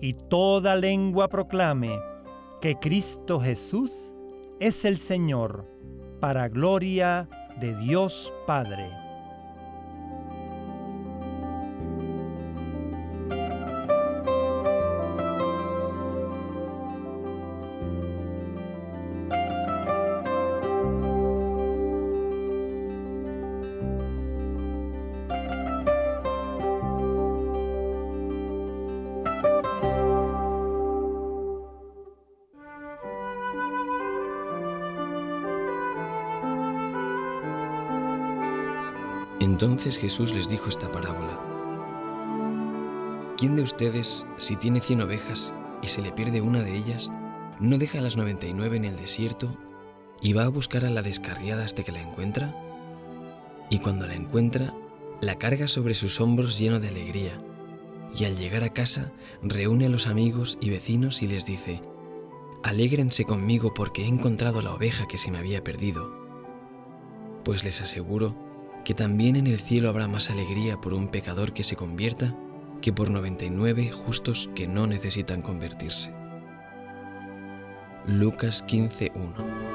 y 0.01 0.15
toda 0.15 0.77
lengua 0.77 1.27
proclame 1.27 1.99
que 2.61 2.77
Cristo 2.77 3.41
Jesús 3.41 4.15
es 4.61 4.85
el 4.85 4.99
Señor, 4.99 5.67
para 6.21 6.49
gloria 6.49 7.29
de 7.61 7.77
Dios 7.77 8.33
Padre. 8.47 9.08
Entonces 39.61 39.99
Jesús 39.99 40.33
les 40.33 40.49
dijo 40.49 40.69
esta 40.69 40.93
parábola. 40.93 41.37
¿Quién 43.37 43.57
de 43.57 43.63
ustedes, 43.63 44.25
si 44.37 44.55
tiene 44.55 44.81
cien 44.81 45.03
ovejas 45.03 45.53
y 45.83 45.89
se 45.89 46.01
le 46.01 46.13
pierde 46.13 46.41
una 46.41 46.63
de 46.63 46.77
ellas, 46.77 47.11
no 47.59 47.77
deja 47.77 48.01
las 48.01 48.17
noventa 48.17 48.47
y 48.47 48.53
nueve 48.53 48.77
en 48.77 48.85
el 48.85 48.95
desierto 48.95 49.59
y 50.21 50.33
va 50.33 50.45
a 50.45 50.49
buscar 50.49 50.85
a 50.85 50.91
la 50.91 51.03
descarriada 51.03 51.65
hasta 51.65 51.83
que 51.83 51.91
la 51.91 52.01
encuentra? 52.01 52.55
Y 53.69 53.81
cuando 53.81 54.07
la 54.07 54.15
encuentra, 54.15 54.77
la 55.21 55.39
carga 55.39 55.67
sobre 55.67 55.95
sus 55.95 56.21
hombros 56.21 56.57
lleno 56.57 56.79
de 56.79 56.91
alegría, 56.91 57.33
y 58.17 58.27
al 58.27 58.37
llegar 58.37 58.63
a 58.63 58.73
casa 58.73 59.11
reúne 59.43 59.87
a 59.87 59.91
los 59.91 60.07
amigos 60.07 60.57
y 60.61 60.71
vecinos 60.71 61.21
y 61.21 61.27
les 61.27 61.47
dice, 61.47 61.83
Alégrense 62.63 63.25
conmigo 63.25 63.75
porque 63.75 64.05
he 64.05 64.07
encontrado 64.07 64.63
la 64.63 64.73
oveja 64.73 65.09
que 65.09 65.19
se 65.19 65.33
me 65.33 65.39
había 65.39 65.65
perdido. 65.65 66.17
Pues 67.43 67.65
les 67.65 67.81
aseguro 67.81 68.48
que 68.85 68.95
también 68.95 69.37
en 69.37 69.47
el 69.47 69.59
cielo 69.59 69.89
habrá 69.89 70.09
más 70.09 70.31
alegría 70.31 70.81
por 70.81 70.95
un 70.95 71.09
pecador 71.09 71.53
que 71.53 71.65
se 71.65 71.77
convierta 71.77 72.35
que 72.81 72.93
por 72.93 73.11
99 73.11 73.91
justos 73.91 74.49
que 74.55 74.67
no 74.67 74.87
necesitan 74.87 75.43
convertirse. 75.43 76.13
Lucas 78.07 78.65
15.1 78.67 79.69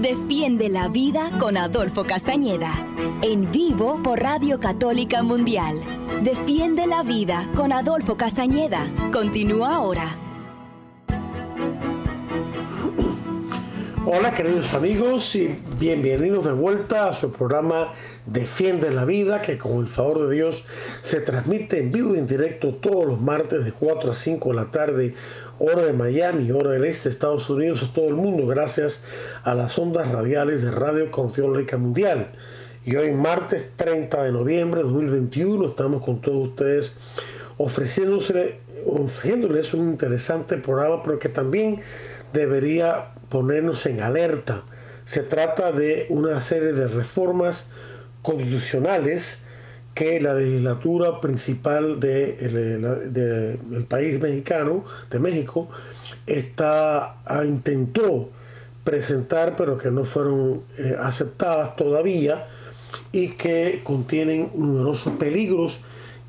Defiende 0.00 0.70
la 0.70 0.88
vida 0.88 1.30
con 1.38 1.58
Adolfo 1.58 2.04
Castañeda. 2.04 2.72
En 3.20 3.52
vivo 3.52 4.00
por 4.02 4.18
Radio 4.18 4.58
Católica 4.58 5.22
Mundial. 5.22 5.78
Defiende 6.22 6.86
la 6.86 7.02
vida 7.02 7.46
con 7.54 7.70
Adolfo 7.70 8.16
Castañeda. 8.16 8.86
Continúa 9.12 9.74
ahora. 9.74 10.29
Hola 14.12 14.34
queridos 14.34 14.74
amigos 14.74 15.36
y 15.36 15.56
bienvenidos 15.78 16.44
de 16.44 16.50
vuelta 16.50 17.08
a 17.08 17.14
su 17.14 17.32
programa 17.32 17.92
Defiende 18.26 18.90
la 18.90 19.04
Vida 19.04 19.40
que 19.40 19.56
con 19.56 19.78
el 19.78 19.86
favor 19.86 20.26
de 20.26 20.34
Dios 20.34 20.66
se 21.00 21.20
transmite 21.20 21.78
en 21.78 21.92
vivo 21.92 22.16
y 22.16 22.18
en 22.18 22.26
directo 22.26 22.74
todos 22.74 23.06
los 23.06 23.20
martes 23.20 23.64
de 23.64 23.70
4 23.70 24.10
a 24.10 24.14
5 24.14 24.48
de 24.48 24.54
la 24.56 24.72
tarde 24.72 25.14
hora 25.60 25.84
de 25.84 25.92
Miami, 25.92 26.50
hora 26.50 26.72
del 26.72 26.86
este, 26.86 27.08
Estados 27.08 27.48
Unidos, 27.50 27.84
a 27.84 27.94
todo 27.94 28.08
el 28.08 28.16
mundo 28.16 28.48
gracias 28.48 29.04
a 29.44 29.54
las 29.54 29.78
ondas 29.78 30.10
radiales 30.10 30.62
de 30.62 30.72
Radio 30.72 31.08
Católica 31.12 31.78
Mundial. 31.78 32.32
Y 32.84 32.96
hoy 32.96 33.12
martes 33.12 33.76
30 33.76 34.24
de 34.24 34.32
noviembre 34.32 34.82
de 34.82 34.88
2021 34.88 35.68
estamos 35.68 36.04
con 36.04 36.20
todos 36.20 36.48
ustedes 36.48 36.96
ofreciéndoles, 37.58 38.56
ofreciéndoles 38.86 39.72
un 39.72 39.88
interesante 39.88 40.56
programa 40.56 41.00
pero 41.00 41.20
que 41.20 41.28
también 41.28 41.80
debería 42.32 43.12
ponernos 43.30 43.86
en 43.86 44.02
alerta. 44.02 44.62
Se 45.06 45.22
trata 45.22 45.72
de 45.72 46.06
una 46.10 46.40
serie 46.40 46.72
de 46.72 46.86
reformas 46.86 47.70
constitucionales 48.22 49.46
que 49.94 50.20
la 50.20 50.34
legislatura 50.34 51.20
principal 51.20 51.98
del 51.98 53.12
de, 53.12 53.84
país 53.88 54.20
mexicano, 54.20 54.84
de 55.10 55.18
México, 55.18 55.68
está, 56.26 57.20
ah, 57.24 57.44
intentó 57.44 58.30
presentar, 58.84 59.56
pero 59.56 59.78
que 59.78 59.90
no 59.90 60.04
fueron 60.04 60.62
eh, 60.78 60.96
aceptadas 61.00 61.76
todavía 61.76 62.48
y 63.12 63.30
que 63.30 63.80
contienen 63.84 64.50
numerosos 64.54 65.14
peligros 65.14 65.84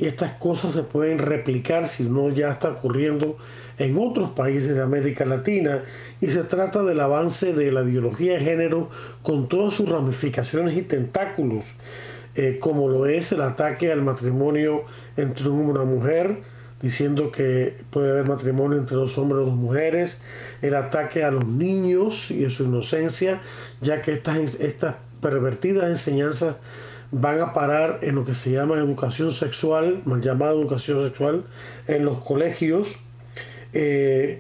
estas 0.07 0.33
cosas 0.33 0.73
se 0.73 0.83
pueden 0.83 1.19
replicar 1.19 1.87
si 1.87 2.03
no 2.03 2.29
ya 2.29 2.49
está 2.49 2.69
ocurriendo 2.69 3.37
en 3.82 3.98
otros 3.98 4.30
países 4.30 4.76
de 4.76 4.82
América 4.82 5.26
Latina 5.26 5.84
y 6.22 6.28
se 6.28 6.44
trata 6.44 6.84
del 6.84 7.00
avance 7.00 7.54
de 7.54 7.72
la 7.72 7.82
ideología 7.82 8.34
de 8.34 8.39
género 8.41 8.89
con 9.24 9.50
todas 9.50 9.74
sus 9.74 9.89
ramificaciones 9.89 10.78
y 10.78 10.84
tentáculos, 10.84 11.65
eh, 12.36 12.60
como 12.62 12.89
lo 12.89 13.08
es 13.08 13.32
el 13.32 13.41
ataque 13.41 13.91
al 13.91 14.04
matrimonio 14.04 14.84
entre 15.17 15.50
un 15.50 15.62
hombre 15.62 15.82
y 15.82 15.84
una 15.84 15.91
mujer, 15.91 16.38
diciendo 16.80 17.32
que 17.32 17.76
puede 17.89 18.12
haber 18.12 18.28
matrimonio 18.28 18.78
entre 18.78 18.98
dos 18.98 19.17
hombres 19.17 19.41
o 19.41 19.46
dos 19.48 19.56
mujeres, 19.56 20.22
el 20.62 20.76
ataque 20.76 21.24
a 21.24 21.32
los 21.32 21.48
niños 21.48 22.30
y 22.30 22.46
a 22.46 22.52
su 22.52 22.65
inocencia, 22.65 23.41
ya 23.82 24.04
que 24.04 24.13
estas, 24.13 24.60
estas 24.60 24.98
pervertidas 25.22 25.89
enseñanzas 25.89 26.58
van 27.10 27.41
a 27.41 27.54
parar 27.54 27.98
en 28.04 28.13
lo 28.13 28.26
que 28.26 28.36
se 28.36 28.52
llama 28.52 28.76
educación 28.76 29.34
sexual, 29.34 30.04
mal 30.06 30.22
llamada 30.22 30.52
educación 30.52 31.04
sexual, 31.04 31.46
en 31.88 32.06
los 32.06 32.20
colegios. 32.22 33.00
Eh, 33.73 34.39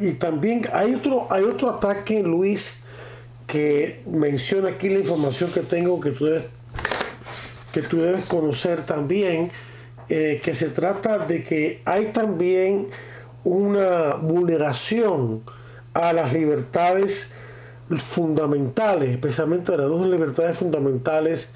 y 0.00 0.12
también 0.12 0.62
hay 0.72 0.94
otro, 0.94 1.26
hay 1.30 1.42
otro 1.44 1.70
ataque, 1.70 2.22
Luis, 2.22 2.84
que 3.46 4.02
menciona 4.06 4.70
aquí 4.70 4.88
la 4.88 5.00
información 5.00 5.50
que 5.50 5.60
tengo 5.60 6.00
que 6.00 6.10
tú 6.10 6.26
debes, 6.26 6.44
que 7.72 7.82
tú 7.82 8.00
debes 8.00 8.26
conocer 8.26 8.84
también, 8.84 9.50
eh, 10.08 10.40
que 10.44 10.54
se 10.54 10.68
trata 10.68 11.18
de 11.26 11.42
que 11.42 11.82
hay 11.84 12.06
también 12.06 12.88
una 13.44 14.14
vulneración 14.16 15.42
a 15.94 16.12
las 16.12 16.32
libertades 16.32 17.32
fundamentales, 17.96 19.10
especialmente 19.10 19.72
a 19.72 19.78
las 19.78 19.88
dos 19.88 20.06
libertades 20.06 20.58
fundamentales 20.58 21.54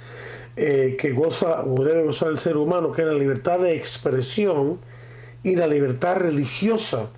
eh, 0.57 0.97
que 0.99 1.13
goza 1.13 1.65
o 1.65 1.85
debe 1.85 2.03
gozar 2.05 2.31
el 2.31 2.39
ser 2.39 2.57
humano, 2.57 2.93
que 2.93 3.03
es 3.03 3.09
la 3.09 3.15
libertad 3.15 3.59
de 3.59 3.77
expresión 3.77 4.79
y 5.43 5.57
la 5.57 5.67
libertad 5.67 6.17
religiosa 6.17 7.09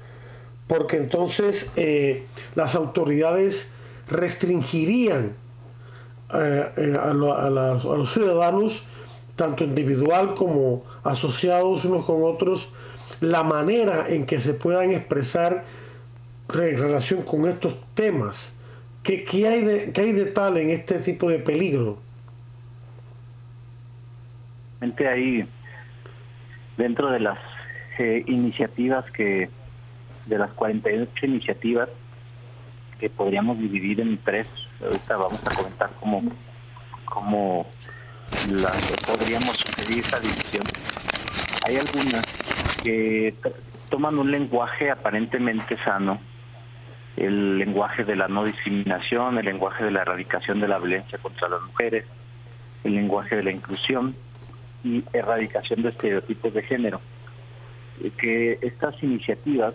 porque 0.66 0.96
entonces 0.96 1.72
eh, 1.76 2.24
las 2.54 2.74
autoridades 2.74 3.72
restringirían 4.08 5.34
eh, 6.34 6.72
eh, 6.76 6.96
a, 6.98 7.12
los 7.12 8.12
ciudadanos, 8.12 8.90
tanto 9.36 9.64
individual 9.64 10.34
como 10.34 10.84
asociados 11.02 11.84
unos 11.84 12.04
con 12.04 12.22
otros, 12.22 12.74
la 13.20 13.42
manera 13.42 14.08
en 14.08 14.26
que 14.26 14.40
se 14.40 14.54
puedan 14.54 14.90
expresar 14.90 15.64
en 16.52 16.78
relación 16.78 17.22
con 17.22 17.46
estos 17.48 17.76
temas. 17.94 18.60
¿Qué, 19.02 19.24
hay, 19.46 19.64
de, 19.64 19.92
qué 19.92 20.00
hay 20.00 20.12
de 20.12 20.24
tal 20.26 20.56
en 20.56 20.70
este 20.70 20.98
tipo 20.98 21.28
de 21.28 21.38
peligro? 21.38 21.98
Ahí, 24.80 25.46
dentro 26.76 27.10
de 27.10 27.20
las 27.20 27.38
iniciativas 27.98 29.10
que 29.10 29.48
de 30.26 30.38
las 30.38 30.52
48 30.52 31.26
iniciativas 31.26 31.88
que 32.98 33.10
podríamos 33.10 33.58
dividir 33.58 34.00
en 34.00 34.16
tres, 34.18 34.48
ahorita 34.82 35.16
vamos 35.16 35.40
a 35.46 35.54
comentar 35.54 35.90
cómo, 36.00 36.22
cómo 37.04 37.66
podríamos 39.06 39.56
sugerir 39.56 39.98
esta 39.98 40.20
división. 40.20 40.64
Hay 41.66 41.76
algunas 41.76 42.24
que 42.82 43.34
toman 43.88 44.18
un 44.18 44.30
lenguaje 44.30 44.90
aparentemente 44.90 45.76
sano, 45.76 46.20
el 47.16 47.58
lenguaje 47.58 48.04
de 48.04 48.16
la 48.16 48.28
no 48.28 48.44
discriminación, 48.44 49.38
el 49.38 49.44
lenguaje 49.44 49.84
de 49.84 49.90
la 49.90 50.02
erradicación 50.02 50.60
de 50.60 50.68
la 50.68 50.78
violencia 50.78 51.18
contra 51.18 51.48
las 51.48 51.62
mujeres, 51.62 52.06
el 52.82 52.94
lenguaje 52.94 53.36
de 53.36 53.44
la 53.44 53.50
inclusión 53.52 54.14
y 54.82 55.02
erradicación 55.12 55.82
de 55.82 55.90
estereotipos 55.90 56.52
de 56.52 56.62
género. 56.62 57.00
Que 58.18 58.58
estas 58.60 59.02
iniciativas 59.02 59.74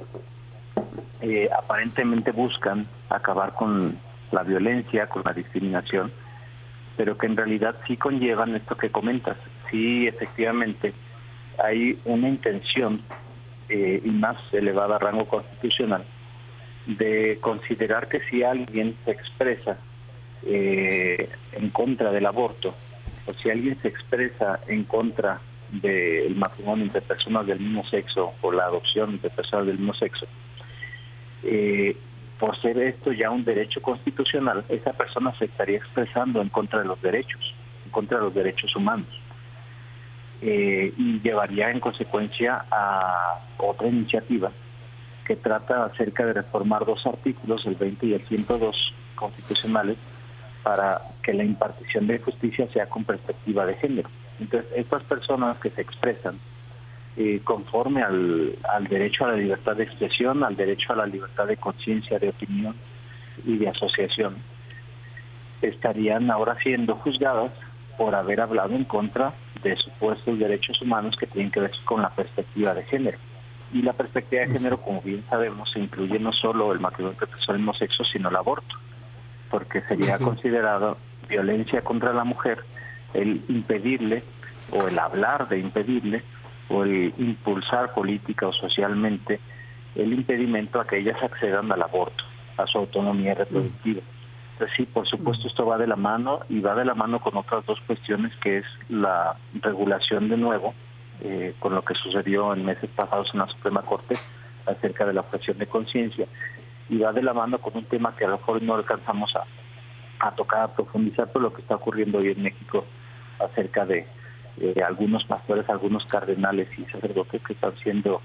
eh, 1.22 1.50
aparentemente 1.58 2.32
buscan 2.32 2.88
acabar 3.10 3.54
con 3.54 3.98
la 4.32 4.44
violencia, 4.44 5.08
con 5.08 5.24
la 5.26 5.34
discriminación, 5.34 6.12
pero 6.96 7.18
que 7.18 7.28
en 7.28 7.38
realidad 7.38 7.76
sí 7.88 7.98
conllevan 7.98 8.56
esto 8.56 8.76
que 8.78 8.92
comentas. 8.92 9.38
Sí, 9.72 10.08
efectivamente, 10.08 10.94
hay 11.64 11.98
una 12.06 12.30
intención 12.30 13.02
eh, 13.70 14.02
y 14.04 14.10
más 14.10 14.38
elevada 14.54 14.98
rango 14.98 15.26
constitucional 15.26 16.04
de 16.86 17.38
considerar 17.40 18.08
que 18.08 18.22
si 18.30 18.44
alguien 18.44 18.96
se 19.06 19.12
expresa 19.12 19.78
eh, 20.46 21.30
en 21.52 21.70
contra 21.70 22.12
del 22.12 22.26
aborto 22.26 22.74
o 23.26 23.34
si 23.34 23.50
alguien 23.50 23.78
se 23.82 23.90
expresa 23.90 24.60
en 24.68 24.86
contra 24.86 25.40
del 25.72 26.36
matrimonio 26.36 26.86
entre 26.86 27.02
personas 27.02 27.46
del 27.46 27.60
mismo 27.60 27.86
sexo 27.88 28.34
o 28.42 28.52
la 28.52 28.66
adopción 28.66 29.12
entre 29.12 29.30
personas 29.30 29.68
del 29.68 29.78
mismo 29.78 29.94
sexo, 29.94 30.26
eh, 31.44 31.96
por 32.40 32.60
ser 32.62 32.78
esto 32.80 33.12
ya 33.12 33.30
un 33.30 33.44
derecho 33.44 33.82
constitucional, 33.82 34.64
esa 34.70 34.94
persona 34.94 35.34
se 35.38 35.46
estaría 35.46 35.78
expresando 35.78 36.42
en 36.42 36.50
contra 36.50 36.80
de 36.80 36.86
los 36.86 37.02
derechos, 37.02 37.54
en 37.86 37.92
contra 37.92 38.18
de 38.18 38.24
los 38.24 38.34
derechos 38.34 38.76
humanos. 38.76 39.08
Eh, 40.42 40.94
y 40.98 41.20
llevaría 41.20 41.70
en 41.70 41.82
consecuencia 41.82 42.64
a 42.72 43.40
otra 43.58 43.90
iniciativa 43.90 44.50
que 45.26 45.36
trata 45.36 45.84
acerca 45.84 46.26
de 46.26 46.32
reformar 46.32 46.86
dos 46.86 47.06
artículos, 47.06 47.66
el 47.66 47.76
20 47.76 48.06
y 48.06 48.14
el 48.14 48.22
102 48.22 48.94
constitucionales, 49.16 49.98
para 50.64 51.02
que 51.22 51.34
la 51.34 51.44
impartición 51.44 52.08
de 52.08 52.20
justicia 52.20 52.68
sea 52.72 52.88
con 52.88 53.04
perspectiva 53.04 53.66
de 53.66 53.76
género. 53.76 54.10
Entonces, 54.40 54.72
estas 54.76 55.04
personas 55.04 55.60
que 55.60 55.70
se 55.70 55.82
expresan 55.82 56.40
eh, 57.18 57.42
conforme 57.44 58.02
al, 58.02 58.56
derecho 58.90 59.26
a 59.26 59.32
la 59.32 59.38
libertad 59.38 59.76
de 59.76 59.84
expresión, 59.84 60.44
al 60.44 60.56
derecho 60.56 60.94
a 60.94 60.96
la 60.96 61.06
libertad 61.06 61.48
de 61.48 61.58
conciencia, 61.58 62.18
de 62.18 62.30
opinión 62.30 62.76
y 63.46 63.58
de 63.58 63.68
asociación, 63.68 64.36
estarían 65.62 66.32
ahora 66.32 66.56
siendo 66.64 66.96
juzgadas 66.96 67.52
por 67.98 68.16
haber 68.16 68.40
hablado 68.40 68.74
en 68.76 68.86
contra 68.86 69.34
de 69.62 69.76
supuestos 69.76 70.40
derechos 70.40 70.82
humanos 70.82 71.18
que 71.18 71.28
tienen 71.28 71.52
que 71.52 71.60
ver 71.60 71.72
con 71.84 72.02
la 72.02 72.10
perspectiva 72.10 72.74
de 72.74 72.84
género. 72.84 73.18
Y 73.74 73.82
la 73.82 73.94
perspectiva 73.94 74.44
de 74.44 74.54
género, 74.54 74.78
como 74.78 75.02
bien 75.02 75.24
sabemos, 75.30 75.74
incluye 75.76 76.18
no 76.20 76.32
solo 76.32 76.72
el 76.72 76.80
matrimonio 76.80 77.18
entre 77.22 77.58
mismo 77.58 77.74
sexo, 77.74 78.04
sino 78.06 78.30
el 78.30 78.36
aborto, 78.38 78.76
porque 79.52 79.82
sería 79.82 80.18
considerado 80.18 80.98
violencia 81.28 81.82
contra 81.82 82.14
la 82.14 82.24
mujer 82.24 82.64
el 83.14 83.42
impedirle 83.48 84.24
o 84.72 84.88
el 84.88 85.00
hablar 85.00 85.48
de 85.50 85.60
impedirle 85.60 86.24
o 86.70 86.84
el 86.84 87.14
impulsar 87.18 87.94
política 87.94 88.48
o 88.48 88.54
socialmente 88.54 89.40
el 89.96 90.14
impedimento 90.14 90.80
a 90.80 90.86
que 90.86 91.00
ellas 91.00 91.22
accedan 91.22 91.72
al 91.72 91.82
aborto, 91.82 92.24
a 92.58 92.68
su 92.68 92.78
autonomía 92.78 93.34
reproductiva. 93.34 94.02
Entonces 94.54 94.78
sí, 94.78 94.86
por 94.86 95.08
supuesto 95.08 95.48
esto 95.48 95.66
va 95.66 95.78
de 95.78 95.88
la 95.88 95.96
mano 95.96 96.42
y 96.50 96.60
va 96.60 96.76
de 96.76 96.86
la 96.86 96.94
mano 96.94 97.20
con 97.20 97.36
otras 97.38 97.66
dos 97.66 97.80
cuestiones 97.88 98.36
que 98.38 98.60
es 98.60 98.66
la 98.90 99.36
regulación 99.62 100.30
de 100.30 100.38
nuevo, 100.38 100.74
eh, 101.22 101.56
con 101.60 101.74
lo 101.74 101.84
que 101.84 101.96
sucedió 101.96 102.54
en 102.54 102.66
meses 102.66 102.90
pasados 102.96 103.30
en 103.34 103.40
la 103.40 103.48
Suprema 103.48 103.82
Corte 103.82 104.16
acerca 104.66 105.06
de 105.06 105.14
la 105.14 105.22
objeción 105.22 105.58
de 105.58 105.68
conciencia 105.68 106.28
y 106.90 106.98
va 106.98 107.14
de 107.14 107.24
la 107.24 107.34
mano 107.34 107.60
con 107.60 107.76
un 107.78 107.86
tema 107.86 108.16
que 108.16 108.26
a 108.26 108.30
lo 108.30 108.38
mejor 108.38 108.62
no 108.62 108.76
alcanzamos 108.76 109.34
a, 109.36 109.46
a 110.28 110.32
tocar, 110.32 110.62
a 110.62 110.68
profundizar, 110.76 111.32
por 111.32 111.42
lo 111.42 111.54
que 111.54 111.62
está 111.62 111.76
ocurriendo 111.76 112.20
hoy 112.20 112.30
en 112.30 112.44
México 112.44 112.86
acerca 113.40 113.86
de 113.86 114.06
eh, 114.62 114.82
algunos 114.86 115.24
pastores, 115.26 115.70
algunos 115.70 116.06
cardenales 116.06 116.68
y 116.78 116.86
sacerdotes 116.86 117.42
que 117.42 117.54
están 117.54 117.76
siendo 117.78 118.22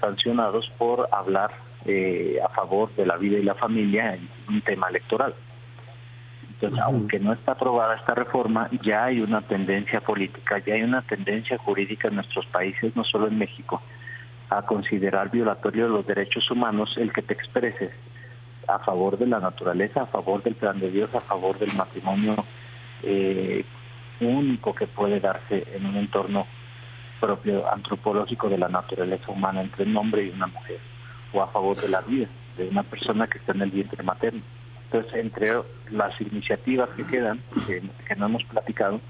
sancionados 0.00 0.70
por 0.78 1.08
hablar 1.12 1.52
eh, 1.84 2.38
a 2.44 2.48
favor 2.48 2.94
de 2.94 3.06
la 3.06 3.16
vida 3.16 3.38
y 3.38 3.42
la 3.42 3.54
familia 3.54 4.14
en 4.14 4.28
un 4.48 4.60
tema 4.62 4.88
electoral. 4.88 5.34
Entonces, 6.48 6.80
aunque 6.80 7.18
no 7.18 7.32
está 7.32 7.52
aprobada 7.52 7.96
esta 7.96 8.14
reforma, 8.14 8.68
ya 8.82 9.06
hay 9.06 9.20
una 9.20 9.40
tendencia 9.40 10.00
política, 10.00 10.58
ya 10.58 10.74
hay 10.74 10.82
una 10.82 11.00
tendencia 11.00 11.56
jurídica 11.56 12.08
en 12.08 12.16
nuestros 12.16 12.44
países, 12.46 12.94
no 12.96 13.04
solo 13.04 13.28
en 13.28 13.38
México, 13.38 13.80
a 14.50 14.62
considerar 14.62 15.30
violatorio 15.30 15.84
de 15.84 15.90
los 15.90 16.06
derechos 16.06 16.50
humanos 16.50 16.94
el 16.98 17.12
que 17.14 17.22
te 17.22 17.32
expreses 17.32 17.92
a 18.68 18.78
favor 18.78 19.16
de 19.16 19.26
la 19.26 19.40
naturaleza, 19.40 20.02
a 20.02 20.06
favor 20.06 20.42
del 20.42 20.54
plan 20.54 20.78
de 20.78 20.90
Dios, 20.90 21.14
a 21.14 21.20
favor 21.20 21.58
del 21.58 21.74
matrimonio 21.74 22.36
eh, 23.02 23.64
único 24.20 24.74
que 24.74 24.86
puede 24.86 25.20
darse 25.20 25.66
en 25.74 25.86
un 25.86 25.96
entorno 25.96 26.46
propio 27.20 27.70
antropológico 27.70 28.48
de 28.48 28.58
la 28.58 28.68
naturaleza 28.68 29.30
humana 29.30 29.60
entre 29.60 29.84
un 29.84 29.96
hombre 29.96 30.24
y 30.24 30.30
una 30.30 30.46
mujer, 30.46 30.78
o 31.32 31.42
a 31.42 31.48
favor 31.48 31.76
de 31.76 31.88
la 31.88 32.00
vida 32.00 32.28
de 32.56 32.68
una 32.68 32.82
persona 32.82 33.26
que 33.26 33.38
está 33.38 33.52
en 33.52 33.62
el 33.62 33.70
vientre 33.70 34.02
materno. 34.02 34.40
Entonces, 34.84 35.14
entre 35.14 35.52
las 35.90 36.20
iniciativas 36.20 36.90
que 36.90 37.06
quedan, 37.06 37.40
que, 37.66 38.16
no 38.16 38.26
hemos 38.26 38.44
platicado, 38.44 39.00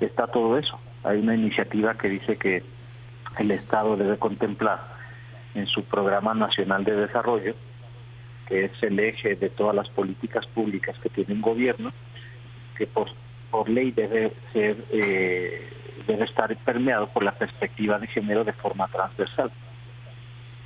está 0.00 0.26
todo 0.26 0.58
eso. 0.58 0.78
Hay 1.04 1.18
una 1.18 1.34
iniciativa 1.34 1.94
que 1.94 2.08
dice 2.08 2.36
que 2.36 2.64
el 3.38 3.50
Estado 3.52 3.96
debe 3.96 4.18
contemplar 4.18 4.80
en 5.54 5.66
su 5.66 5.84
Programa 5.84 6.34
Nacional 6.34 6.84
de 6.84 6.96
Desarrollo, 6.96 7.54
que 8.48 8.64
es 8.64 8.82
el 8.82 8.98
eje 8.98 9.36
de 9.36 9.48
todas 9.48 9.76
las 9.76 9.88
políticas 9.90 10.44
públicas 10.46 10.96
que 11.00 11.08
tiene 11.08 11.34
un 11.34 11.42
gobierno, 11.42 11.92
que 12.76 12.86
por, 12.86 13.08
por 13.50 13.68
ley 13.68 13.90
debe 13.92 14.32
ser 14.52 14.76
eh, 14.90 15.68
debe 16.06 16.24
estar 16.24 16.54
permeado 16.56 17.08
por 17.08 17.22
la 17.22 17.32
perspectiva 17.32 17.98
de 17.98 18.06
género 18.06 18.44
de 18.44 18.52
forma 18.52 18.88
transversal. 18.88 19.50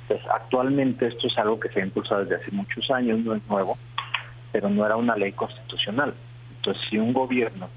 Entonces, 0.03 0.27
actualmente 0.33 1.07
esto 1.07 1.27
es 1.27 1.37
algo 1.37 1.59
que 1.59 1.69
se 1.69 1.81
ha 1.81 1.85
impulsado 1.85 2.21
desde 2.25 2.41
hace 2.41 2.51
muchos 2.51 2.89
años, 2.91 3.19
no 3.19 3.35
es 3.35 3.47
nuevo, 3.47 3.77
pero 4.51 4.69
no 4.69 4.85
era 4.85 4.95
una 4.95 5.15
ley 5.15 5.31
constitucional. 5.33 6.13
Entonces, 6.57 6.83
si 6.89 6.97
un 6.97 7.13
gobierno 7.13 7.69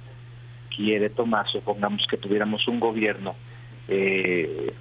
quiere 0.74 1.10
tomar, 1.10 1.46
supongamos 1.48 2.06
que 2.08 2.16
tuviéramos 2.16 2.66
un 2.68 2.80
gobierno 2.80 3.34
eh, 3.88 4.72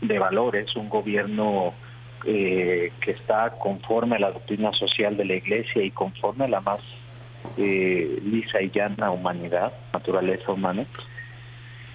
de 0.00 0.18
valores, 0.18 0.74
un 0.76 0.88
gobierno 0.88 1.74
eh, 2.24 2.92
que 3.00 3.12
está 3.12 3.50
conforme 3.50 4.16
a 4.16 4.20
la 4.20 4.32
doctrina 4.32 4.72
social 4.72 5.16
de 5.16 5.24
la 5.24 5.34
Iglesia 5.34 5.82
y 5.82 5.90
conforme 5.90 6.44
a 6.44 6.48
la 6.48 6.60
más 6.60 6.80
eh, 7.56 8.20
lisa 8.24 8.60
y 8.60 8.70
llana 8.70 9.10
humanidad, 9.10 9.72
naturaleza 9.92 10.52
humana, 10.52 10.86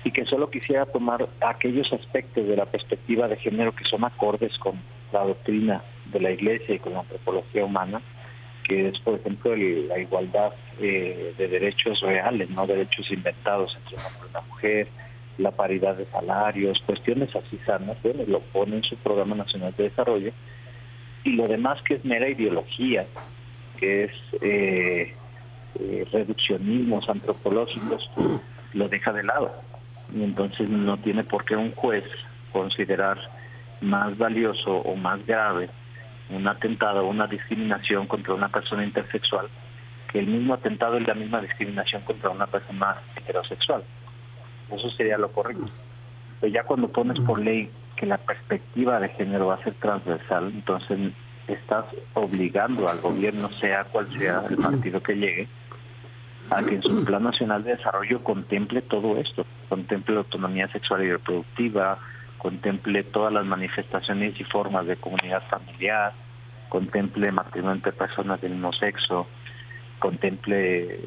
y 0.03 0.11
que 0.11 0.25
solo 0.25 0.49
quisiera 0.49 0.85
tomar 0.85 1.27
aquellos 1.41 1.91
aspectos 1.91 2.47
de 2.47 2.55
la 2.55 2.65
perspectiva 2.65 3.27
de 3.27 3.37
género 3.37 3.73
que 3.73 3.83
son 3.85 4.03
acordes 4.03 4.57
con 4.59 4.75
la 5.11 5.23
doctrina 5.23 5.83
de 6.11 6.19
la 6.19 6.31
Iglesia 6.31 6.75
y 6.75 6.79
con 6.79 6.93
la 6.93 6.99
antropología 6.99 7.65
humana, 7.65 8.01
que 8.63 8.89
es, 8.89 8.99
por 8.99 9.15
ejemplo, 9.15 9.55
la 9.55 9.99
igualdad 9.99 10.53
eh, 10.79 11.33
de 11.37 11.47
derechos 11.47 12.01
reales, 12.01 12.49
no 12.49 12.67
derechos 12.67 13.11
inventados 13.11 13.75
entre 13.77 13.95
un 13.95 14.01
hombre 14.01 14.27
y 14.27 14.29
una 14.29 14.41
mujer, 14.41 14.87
la 15.37 15.51
paridad 15.51 15.95
de 15.95 16.05
salarios, 16.05 16.81
cuestiones 16.85 17.35
así 17.35 17.57
sanas, 17.57 18.01
bueno, 18.01 18.23
lo 18.27 18.39
pone 18.39 18.77
en 18.77 18.83
su 18.83 18.95
Programa 18.97 19.35
Nacional 19.35 19.73
de 19.77 19.85
Desarrollo, 19.85 20.31
y 21.23 21.31
lo 21.31 21.47
demás 21.47 21.81
que 21.81 21.95
es 21.95 22.05
mera 22.05 22.29
ideología, 22.29 23.05
que 23.77 24.05
es 24.05 24.11
eh, 24.41 25.15
eh, 25.79 26.05
reduccionismos 26.11 27.07
antropológicos, 27.09 28.09
lo 28.73 28.87
deja 28.87 29.13
de 29.13 29.23
lado. 29.23 29.51
Y 30.13 30.23
entonces 30.23 30.69
no 30.69 30.97
tiene 30.97 31.23
por 31.23 31.45
qué 31.45 31.55
un 31.55 31.71
juez 31.73 32.05
considerar 32.51 33.17
más 33.81 34.17
valioso 34.17 34.71
o 34.71 34.95
más 34.95 35.25
grave 35.25 35.69
un 36.29 36.47
atentado 36.47 37.05
o 37.05 37.09
una 37.09 37.27
discriminación 37.27 38.07
contra 38.07 38.33
una 38.33 38.49
persona 38.49 38.83
intersexual 38.83 39.47
que 40.11 40.19
el 40.19 40.27
mismo 40.27 40.53
atentado 40.53 40.97
y 40.97 41.03
la 41.03 41.13
misma 41.13 41.41
discriminación 41.41 42.01
contra 42.03 42.29
una 42.29 42.47
persona 42.47 42.95
heterosexual. 43.15 43.83
Eso 44.71 44.89
sería 44.91 45.17
lo 45.17 45.31
correcto. 45.31 45.65
Pero 46.39 46.53
ya 46.53 46.63
cuando 46.63 46.87
pones 46.87 47.19
por 47.19 47.39
ley 47.39 47.69
que 47.95 48.05
la 48.05 48.17
perspectiva 48.17 48.99
de 48.99 49.09
género 49.09 49.47
va 49.47 49.55
a 49.55 49.63
ser 49.63 49.73
transversal, 49.73 50.51
entonces 50.53 51.11
estás 51.47 51.85
obligando 52.13 52.89
al 52.89 52.99
gobierno, 52.99 53.49
sea 53.49 53.83
cual 53.85 54.07
sea 54.17 54.43
el 54.49 54.55
partido 54.55 55.01
que 55.01 55.15
llegue, 55.15 55.47
a 56.51 56.63
que 56.63 56.75
en 56.75 56.81
su 56.81 57.03
Plan 57.03 57.23
Nacional 57.23 57.63
de 57.63 57.75
Desarrollo 57.75 58.23
contemple 58.23 58.81
todo 58.81 59.17
esto, 59.17 59.45
contemple 59.69 60.17
autonomía 60.17 60.67
sexual 60.67 61.03
y 61.03 61.11
reproductiva, 61.11 61.99
contemple 62.37 63.03
todas 63.03 63.33
las 63.33 63.45
manifestaciones 63.45 64.39
y 64.39 64.43
formas 64.43 64.85
de 64.85 64.97
comunidad 64.97 65.41
familiar, 65.49 66.13
contemple 66.69 67.31
matrimonio 67.31 67.75
entre 67.75 67.91
personas 67.91 68.41
del 68.41 68.51
mismo 68.51 68.73
sexo, 68.73 69.27
contemple 69.99 70.99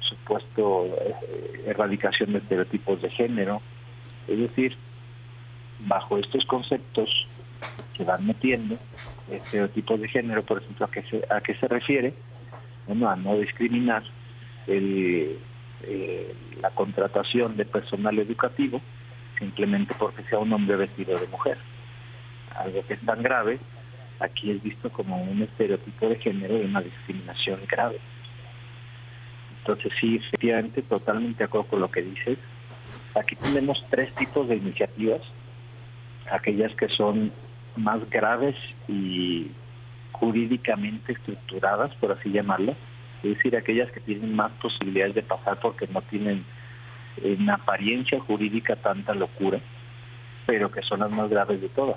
supuesto 0.00 0.86
eh, 0.86 1.64
erradicación 1.66 2.32
de 2.32 2.38
estereotipos 2.38 3.02
de 3.02 3.10
género. 3.10 3.60
Es 4.28 4.38
decir, 4.38 4.76
bajo 5.80 6.18
estos 6.18 6.44
conceptos 6.46 7.10
se 7.96 8.04
van 8.04 8.26
metiendo 8.26 8.76
estereotipos 9.30 10.00
de 10.00 10.08
género, 10.08 10.42
por 10.42 10.62
ejemplo, 10.62 10.86
¿a 10.86 10.90
qué 10.90 11.02
se, 11.02 11.24
a 11.30 11.40
qué 11.40 11.54
se 11.54 11.68
refiere? 11.68 12.14
Bueno, 12.86 13.08
a 13.08 13.16
no 13.16 13.36
discriminar 13.36 14.02
el, 14.66 15.38
eh, 15.82 16.34
la 16.60 16.70
contratación 16.70 17.56
de 17.56 17.64
personal 17.64 18.18
educativo 18.18 18.80
simplemente 19.38 19.94
porque 19.98 20.22
sea 20.24 20.38
un 20.38 20.52
hombre 20.52 20.76
vestido 20.76 21.18
de 21.18 21.26
mujer. 21.28 21.58
Algo 22.56 22.86
que 22.86 22.94
es 22.94 23.00
tan 23.00 23.22
grave, 23.22 23.58
aquí 24.20 24.50
es 24.50 24.62
visto 24.62 24.90
como 24.90 25.22
un 25.22 25.42
estereotipo 25.42 26.08
de 26.08 26.16
género 26.16 26.56
y 26.58 26.64
una 26.64 26.80
discriminación 26.80 27.60
grave. 27.68 27.98
Entonces 29.58 29.92
sí, 30.00 30.16
efectivamente, 30.16 30.82
totalmente 30.82 31.38
de 31.38 31.44
acuerdo 31.44 31.68
con 31.68 31.80
lo 31.80 31.90
que 31.90 32.02
dices. 32.02 32.38
Aquí 33.14 33.36
tenemos 33.36 33.84
tres 33.90 34.14
tipos 34.14 34.48
de 34.48 34.56
iniciativas, 34.56 35.22
aquellas 36.30 36.74
que 36.74 36.88
son 36.88 37.32
más 37.76 38.08
graves 38.10 38.56
y 38.88 39.50
jurídicamente 40.12 41.12
estructuradas, 41.12 41.94
por 41.96 42.12
así 42.12 42.30
llamarlas, 42.30 42.76
es 43.24 43.36
decir, 43.36 43.56
aquellas 43.56 43.90
que 43.90 44.00
tienen 44.00 44.34
más 44.36 44.52
posibilidades 44.52 45.14
de 45.14 45.22
pasar 45.22 45.58
porque 45.60 45.86
no 45.86 46.02
tienen 46.02 46.44
en 47.22 47.48
apariencia 47.48 48.20
jurídica 48.20 48.76
tanta 48.76 49.14
locura, 49.14 49.60
pero 50.46 50.70
que 50.70 50.82
son 50.82 51.00
las 51.00 51.10
más 51.10 51.30
graves 51.30 51.60
de 51.60 51.68
todas, 51.68 51.96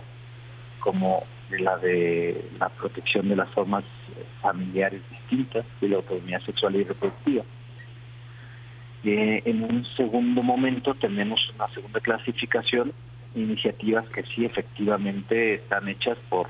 como 0.80 1.24
la 1.50 1.78
de 1.78 2.50
la 2.60 2.70
protección 2.70 3.28
de 3.30 3.36
las 3.36 3.50
formas 3.50 3.84
familiares 4.42 5.02
distintas 5.10 5.66
y 5.82 5.88
la 5.88 5.98
autonomía 5.98 6.40
sexual 6.42 6.76
y 6.76 6.84
reproductiva. 6.84 7.44
Eh, 9.04 9.42
en 9.46 9.64
un 9.64 9.86
segundo 9.96 10.42
momento 10.42 10.94
tenemos 10.96 11.40
una 11.56 11.68
segunda 11.70 12.00
clasificación, 12.00 12.94
iniciativas 13.36 14.08
que 14.10 14.24
sí 14.24 14.46
efectivamente 14.46 15.56
están 15.56 15.88
hechas 15.88 16.18
por 16.30 16.48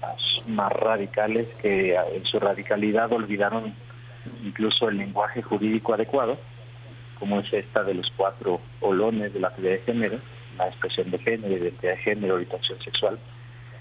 las 0.00 0.48
más 0.48 0.72
radicales 0.72 1.46
que 1.60 1.94
en 1.94 2.24
su 2.24 2.38
radicalidad 2.38 3.12
olvidaron 3.12 3.74
incluso 4.44 4.88
el 4.88 4.98
lenguaje 4.98 5.42
jurídico 5.42 5.94
adecuado 5.94 6.38
como 7.18 7.40
es 7.40 7.52
esta 7.52 7.82
de 7.82 7.94
los 7.94 8.10
cuatro 8.16 8.60
olones 8.80 9.32
de 9.32 9.40
la 9.40 9.50
teoría 9.50 9.72
de 9.72 9.80
género, 9.80 10.18
la 10.56 10.68
expresión 10.68 11.10
de 11.10 11.18
género, 11.18 11.56
identidad 11.56 11.92
de 11.92 11.98
género, 11.98 12.34
orientación 12.34 12.78
sexual, 12.82 13.18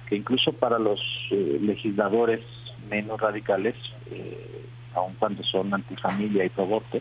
que 0.07 0.15
incluso 0.15 0.53
para 0.53 0.79
los 0.79 0.99
eh, 1.31 1.57
legisladores 1.61 2.41
menos 2.89 3.19
radicales, 3.19 3.75
eh, 4.11 4.65
aun 4.93 5.13
cuando 5.15 5.43
son 5.43 5.73
antifamilia 5.73 6.45
y 6.45 6.49
pro 6.49 6.63
aborto, 6.63 6.99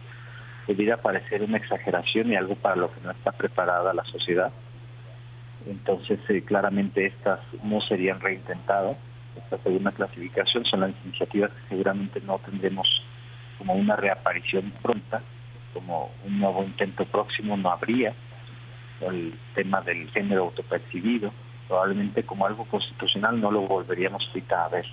debería 0.66 0.96
parecer 0.96 1.42
una 1.42 1.58
exageración 1.58 2.32
y 2.32 2.36
algo 2.36 2.54
para 2.54 2.76
lo 2.76 2.92
que 2.92 3.00
no 3.02 3.10
está 3.10 3.32
preparada 3.32 3.92
la 3.92 4.04
sociedad. 4.04 4.50
Entonces, 5.66 6.18
eh, 6.28 6.42
claramente 6.42 7.06
estas 7.06 7.40
no 7.62 7.80
serían 7.80 8.20
reintentadas. 8.20 8.96
Esta 9.36 9.58
segunda 9.58 9.90
clasificación 9.92 10.64
son 10.64 10.80
las 10.80 10.92
iniciativas 11.04 11.50
que 11.50 11.68
seguramente 11.68 12.20
no 12.20 12.38
tendremos 12.38 12.86
como 13.58 13.74
una 13.74 13.96
reaparición 13.96 14.72
pronta, 14.82 15.22
como 15.72 16.12
un 16.24 16.38
nuevo 16.38 16.62
intento 16.62 17.04
próximo 17.04 17.56
no 17.56 17.70
habría, 17.70 18.14
el 19.00 19.34
tema 19.54 19.80
del 19.80 20.08
género 20.10 20.44
autopercibido, 20.44 21.32
probablemente 21.68 22.22
como 22.24 22.46
algo 22.46 22.64
constitucional 22.64 23.40
no 23.40 23.50
lo 23.50 23.62
volveríamos 23.62 24.26
ahorita 24.28 24.64
a 24.64 24.68
ver. 24.68 24.86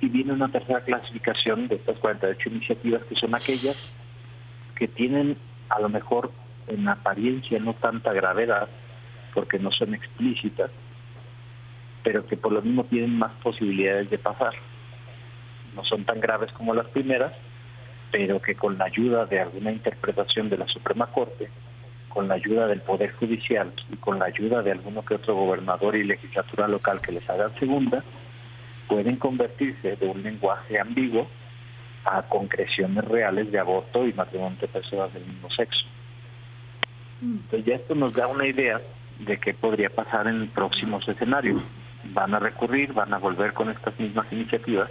Y 0.00 0.08
viene 0.08 0.32
una 0.32 0.48
tercera 0.48 0.80
clasificación 0.80 1.68
de 1.68 1.76
estas 1.76 1.98
48 1.98 2.48
iniciativas 2.48 3.04
que 3.04 3.14
son 3.14 3.34
aquellas 3.34 3.94
que 4.74 4.88
tienen 4.88 5.36
a 5.68 5.80
lo 5.80 5.88
mejor 5.88 6.30
en 6.66 6.88
apariencia 6.88 7.58
no 7.58 7.74
tanta 7.74 8.12
gravedad, 8.12 8.68
porque 9.34 9.58
no 9.58 9.70
son 9.70 9.94
explícitas, 9.94 10.70
pero 12.02 12.26
que 12.26 12.36
por 12.36 12.52
lo 12.52 12.62
mismo 12.62 12.84
tienen 12.84 13.18
más 13.18 13.32
posibilidades 13.42 14.10
de 14.10 14.18
pasar. 14.18 14.54
No 15.74 15.84
son 15.84 16.04
tan 16.04 16.20
graves 16.20 16.52
como 16.52 16.74
las 16.74 16.86
primeras, 16.88 17.32
pero 18.12 18.40
que 18.40 18.54
con 18.54 18.78
la 18.78 18.84
ayuda 18.84 19.26
de 19.26 19.40
alguna 19.40 19.72
interpretación 19.72 20.48
de 20.48 20.58
la 20.58 20.68
Suprema 20.68 21.06
Corte, 21.06 21.48
con 22.10 22.28
la 22.28 22.34
ayuda 22.34 22.66
del 22.66 22.82
Poder 22.82 23.10
Judicial 23.12 23.72
y 23.90 23.96
con 23.96 24.18
la 24.18 24.26
ayuda 24.26 24.62
de 24.62 24.72
alguno 24.72 25.02
que 25.02 25.14
otro 25.14 25.34
gobernador 25.34 25.96
y 25.96 26.04
legislatura 26.04 26.68
local 26.68 27.00
que 27.00 27.12
les 27.12 27.28
hagan 27.28 27.54
segunda, 27.58 28.04
pueden 28.86 29.16
convertirse 29.16 29.96
de 29.96 30.06
un 30.06 30.22
lenguaje 30.22 30.78
ambiguo 30.78 31.26
a 32.04 32.22
concreciones 32.22 33.04
reales 33.06 33.50
de 33.50 33.58
aborto 33.58 34.06
y 34.06 34.12
matrimonio 34.12 34.58
de 34.60 34.68
personas 34.68 35.14
del 35.14 35.24
mismo 35.24 35.50
sexo. 35.50 35.86
Entonces 37.22 37.64
ya 37.64 37.76
esto 37.76 37.94
nos 37.94 38.12
da 38.12 38.26
una 38.26 38.46
idea 38.46 38.80
de 39.20 39.38
qué 39.38 39.54
podría 39.54 39.88
pasar 39.88 40.26
en 40.26 40.48
próximos 40.48 41.08
escenarios. 41.08 41.62
Van 42.12 42.34
a 42.34 42.40
recurrir, 42.40 42.92
van 42.92 43.14
a 43.14 43.18
volver 43.18 43.54
con 43.54 43.70
estas 43.70 43.98
mismas 43.98 44.30
iniciativas, 44.32 44.90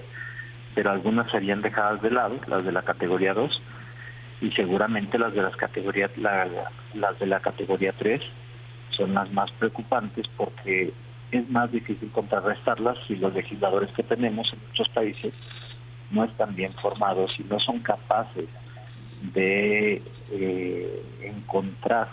pero 0.73 0.91
algunas 0.91 1.29
serían 1.31 1.61
dejadas 1.61 2.01
de 2.01 2.11
lado, 2.11 2.39
las 2.47 2.63
de 2.63 2.71
la 2.71 2.81
categoría 2.81 3.33
2, 3.33 3.61
y 4.41 4.51
seguramente 4.51 5.19
las 5.19 5.33
de 5.33 5.41
las 5.43 5.55
categorías 5.55 6.11
las 6.17 7.19
de 7.19 7.25
la 7.27 7.39
categoría 7.39 7.93
3 7.93 8.21
son 8.89 9.13
las 9.13 9.31
más 9.31 9.51
preocupantes 9.51 10.27
porque 10.35 10.91
es 11.31 11.49
más 11.49 11.71
difícil 11.71 12.09
contrarrestarlas 12.11 12.97
si 13.07 13.15
los 13.15 13.33
legisladores 13.33 13.91
que 13.91 14.03
tenemos 14.03 14.51
en 14.51 14.59
muchos 14.67 14.89
países 14.89 15.33
no 16.09 16.23
están 16.23 16.55
bien 16.55 16.73
formados 16.73 17.31
y 17.39 17.43
no 17.43 17.59
son 17.59 17.79
capaces 17.79 18.49
de 19.33 20.01
eh, 20.31 21.03
encontrar 21.21 22.09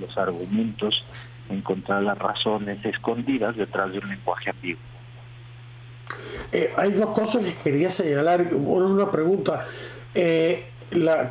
los 0.00 0.16
argumentos, 0.16 1.04
encontrar 1.50 2.02
las 2.02 2.18
razones 2.18 2.84
escondidas 2.84 3.56
detrás 3.56 3.92
de 3.92 3.98
un 3.98 4.08
lenguaje 4.08 4.50
ambiguo. 4.50 4.87
Eh, 6.52 6.72
hay 6.76 6.92
dos 6.92 7.10
cosas 7.10 7.44
que 7.44 7.54
quería 7.54 7.90
señalar. 7.90 8.54
Una, 8.54 9.10
pregunta. 9.10 9.66
Eh, 10.14 10.64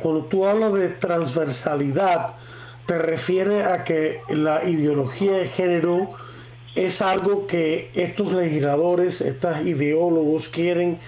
cuando 0.02 0.24
tú 0.24 0.46
hablas 0.46 0.72
de 0.74 0.88
transversalidad, 0.88 2.34
te 2.86 2.98
refiere 2.98 3.64
a 3.64 3.84
que 3.84 4.20
la 4.28 4.64
ideología 4.64 5.32
de 5.32 5.48
género 5.48 6.10
es 6.74 7.02
algo 7.02 7.46
que 7.46 7.90
estos 7.94 8.32
legisladores, 8.32 9.20
estos 9.20 9.60
ideólogos 9.62 10.48
quieren 10.48 11.00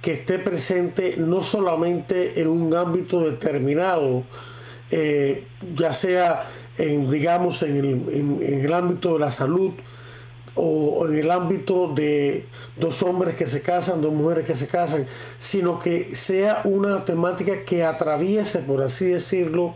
que 0.00 0.12
esté 0.12 0.38
presente 0.38 1.16
no 1.18 1.42
solamente 1.42 2.40
en 2.40 2.48
un 2.48 2.74
ámbito 2.74 3.20
determinado, 3.20 4.24
eh, 4.90 5.44
ya 5.76 5.92
sea 5.92 6.46
en, 6.78 7.10
digamos, 7.10 7.62
en 7.62 7.76
el, 7.76 8.40
en 8.42 8.64
el 8.64 8.72
ámbito 8.72 9.14
de 9.14 9.18
la 9.18 9.30
salud, 9.30 9.72
o 10.58 11.06
en 11.06 11.18
el 11.18 11.30
ámbito 11.30 11.92
de 11.94 12.46
dos 12.78 13.02
hombres 13.02 13.34
que 13.34 13.46
se 13.46 13.62
casan, 13.62 14.00
dos 14.00 14.12
mujeres 14.12 14.46
que 14.46 14.54
se 14.54 14.66
casan, 14.66 15.06
sino 15.38 15.80
que 15.80 16.14
sea 16.14 16.60
una 16.64 17.04
temática 17.04 17.64
que 17.64 17.84
atraviese, 17.84 18.60
por 18.60 18.82
así 18.82 19.06
decirlo, 19.06 19.74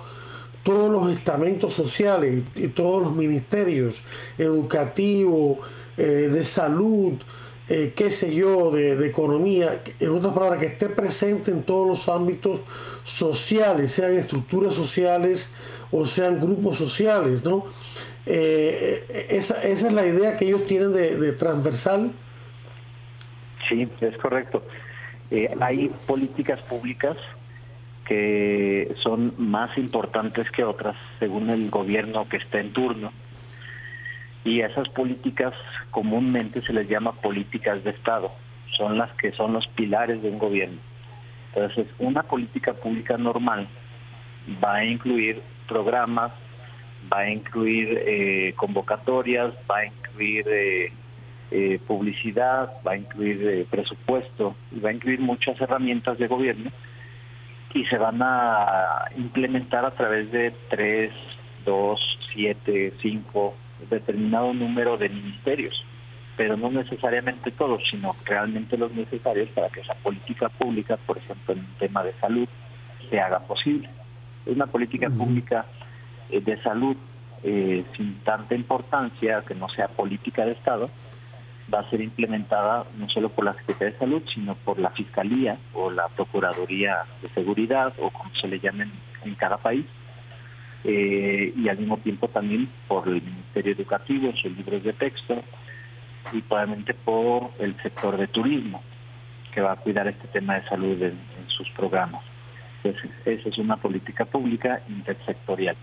todos 0.62 0.90
los 0.90 1.10
estamentos 1.10 1.74
sociales 1.74 2.44
y 2.54 2.68
todos 2.68 3.02
los 3.02 3.16
ministerios 3.16 4.02
educativos, 4.38 5.58
eh, 5.96 6.30
de 6.32 6.44
salud, 6.44 7.14
eh, 7.68 7.92
qué 7.94 8.10
sé 8.10 8.34
yo, 8.34 8.70
de, 8.70 9.06
economía, 9.06 9.82
en 10.00 10.10
otras 10.10 10.32
palabras, 10.32 10.60
que 10.60 10.66
esté 10.66 10.88
presente 10.88 11.50
en 11.50 11.62
todos 11.62 11.86
los 11.86 12.08
ámbitos 12.08 12.60
sociales, 13.04 13.92
sean 13.92 14.12
estructuras 14.14 14.74
sociales 14.74 15.52
o 15.90 16.04
sean 16.06 16.40
grupos 16.40 16.78
sociales, 16.78 17.44
¿no? 17.44 17.66
Eh, 18.24 19.26
esa, 19.30 19.62
esa, 19.62 19.88
es 19.88 19.92
la 19.92 20.06
idea 20.06 20.36
que 20.36 20.46
ellos 20.46 20.66
tienen 20.66 20.92
de, 20.92 21.32
transversal. 21.32 22.12
Sí, 23.72 23.88
es 24.02 24.16
correcto. 24.18 24.62
hay 25.60 25.90
políticas 26.06 26.60
públicas 26.60 27.16
que 28.04 28.94
son 29.02 29.32
más 29.38 29.76
importantes 29.78 30.50
que 30.50 30.62
otras 30.62 30.94
según 31.18 31.48
el 31.48 31.70
gobierno 31.70 32.28
que 32.28 32.36
está 32.36 32.60
en 32.60 32.72
turno. 32.72 33.12
Y 34.44 34.60
esas 34.60 34.88
políticas 34.90 35.54
comúnmente 35.90 36.60
se 36.60 36.74
les 36.74 36.86
llama 36.88 37.12
políticas 37.12 37.82
de 37.84 37.90
Estado, 37.90 38.30
son 38.76 38.98
las 38.98 39.10
que 39.12 39.32
son 39.32 39.54
los 39.54 39.66
pilares 39.68 40.20
de 40.20 40.28
un 40.28 40.38
gobierno. 40.38 40.78
Entonces, 41.54 41.86
una 41.98 42.24
política 42.24 42.74
pública 42.74 43.16
normal 43.16 43.68
va 44.62 44.76
a 44.76 44.84
incluir 44.84 45.40
programas, 45.66 46.32
va 47.10 47.20
a 47.20 47.30
incluir 47.30 48.02
eh, 48.04 48.52
convocatorias, 48.56 49.54
va 49.70 49.78
a 49.78 49.86
incluir 49.86 50.44
eh, 50.48 50.92
eh, 51.52 51.78
publicidad, 51.86 52.72
va 52.86 52.92
a 52.92 52.96
incluir 52.96 53.66
presupuesto 53.70 54.56
y 54.70 54.80
va 54.80 54.88
a 54.88 54.92
incluir 54.94 55.20
muchas 55.20 55.60
herramientas 55.60 56.18
de 56.18 56.26
gobierno 56.26 56.70
y 57.74 57.84
se 57.84 57.98
van 57.98 58.20
a 58.22 59.06
implementar 59.16 59.84
a 59.84 59.90
través 59.92 60.30
de 60.30 60.52
tres, 60.68 61.12
dos, 61.64 62.00
siete, 62.32 62.92
cinco, 63.00 63.54
determinado 63.88 64.52
número 64.52 64.96
de 64.96 65.08
ministerios, 65.08 65.84
pero 66.36 66.56
no 66.56 66.70
necesariamente 66.70 67.50
todos, 67.50 67.82
sino 67.90 68.14
realmente 68.24 68.76
los 68.76 68.92
necesarios 68.92 69.48
para 69.50 69.68
que 69.68 69.80
esa 69.80 69.94
política 69.94 70.48
pública, 70.48 70.96
por 70.96 71.18
ejemplo 71.18 71.54
en 71.54 71.60
un 71.60 71.74
tema 71.78 72.02
de 72.02 72.12
salud, 72.14 72.48
se 73.10 73.20
haga 73.20 73.40
posible. 73.40 73.88
Una 74.46 74.66
política 74.66 75.08
pública 75.08 75.66
eh, 76.30 76.40
de 76.40 76.60
salud 76.62 76.96
eh, 77.42 77.84
sin 77.96 78.14
tanta 78.20 78.54
importancia, 78.54 79.42
que 79.46 79.54
no 79.54 79.68
sea 79.68 79.88
política 79.88 80.44
de 80.44 80.52
Estado, 80.52 80.90
va 81.72 81.80
a 81.80 81.90
ser 81.90 82.00
implementada 82.00 82.84
no 82.96 83.08
solo 83.08 83.28
por 83.28 83.44
la 83.44 83.54
Secretaría 83.54 83.92
de 83.92 83.98
Salud, 83.98 84.22
sino 84.32 84.54
por 84.56 84.78
la 84.78 84.90
Fiscalía 84.90 85.56
o 85.72 85.90
la 85.90 86.08
Procuraduría 86.08 87.04
de 87.22 87.28
Seguridad 87.30 87.92
o 87.98 88.10
como 88.10 88.34
se 88.34 88.48
le 88.48 88.58
llamen 88.58 88.90
en 89.24 89.34
cada 89.34 89.56
país, 89.56 89.86
eh, 90.84 91.52
y 91.56 91.68
al 91.68 91.78
mismo 91.78 91.96
tiempo 91.98 92.28
también 92.28 92.68
por 92.88 93.06
el 93.08 93.22
Ministerio 93.22 93.72
Educativo 93.72 94.28
en 94.28 94.36
sus 94.36 94.56
libros 94.56 94.82
de 94.82 94.92
texto 94.92 95.42
y 96.32 96.42
probablemente 96.42 96.94
por 96.94 97.50
el 97.58 97.74
sector 97.76 98.16
de 98.16 98.26
turismo, 98.26 98.82
que 99.52 99.60
va 99.60 99.72
a 99.72 99.76
cuidar 99.76 100.08
este 100.08 100.28
tema 100.28 100.54
de 100.54 100.68
salud 100.68 101.00
en, 101.00 101.18
en 101.38 101.48
sus 101.48 101.70
programas. 101.70 102.24
Entonces, 102.82 103.10
esa 103.24 103.48
es 103.48 103.58
una 103.58 103.76
política 103.76 104.24
pública 104.24 104.80
intersectorial. 104.88 105.76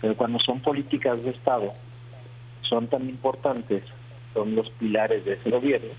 Pero 0.00 0.16
cuando 0.16 0.38
son 0.38 0.60
políticas 0.60 1.22
de 1.24 1.30
Estado, 1.30 1.74
son 2.62 2.86
tan 2.86 3.08
importantes 3.08 3.82
son 4.38 4.54
los 4.54 4.70
pilares 4.70 5.24
de 5.24 5.32
ese 5.32 5.50
gobierno. 5.50 5.90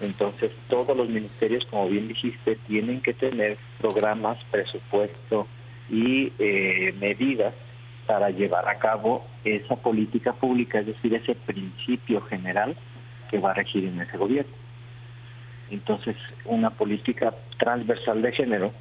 Entonces, 0.00 0.50
todos 0.68 0.96
los 0.96 1.08
ministerios, 1.08 1.64
como 1.66 1.88
bien 1.88 2.08
dijiste, 2.08 2.56
tienen 2.66 3.00
que 3.00 3.14
tener 3.14 3.56
programas, 3.78 4.38
presupuesto 4.50 5.46
y 5.88 6.32
eh, 6.40 6.92
medidas 6.98 7.54
para 8.06 8.30
llevar 8.30 8.68
a 8.68 8.78
cabo 8.78 9.24
esa 9.44 9.76
política 9.76 10.32
pública, 10.32 10.80
es 10.80 10.86
decir, 10.86 11.14
ese 11.14 11.36
principio 11.36 12.20
general 12.22 12.74
que 13.30 13.38
va 13.38 13.52
a 13.52 13.54
regir 13.54 13.84
en 13.84 14.00
ese 14.00 14.16
gobierno. 14.16 14.52
Entonces, 15.70 16.16
una 16.44 16.70
política 16.70 17.32
transversal 17.58 18.22
de 18.22 18.32
género 18.32 18.72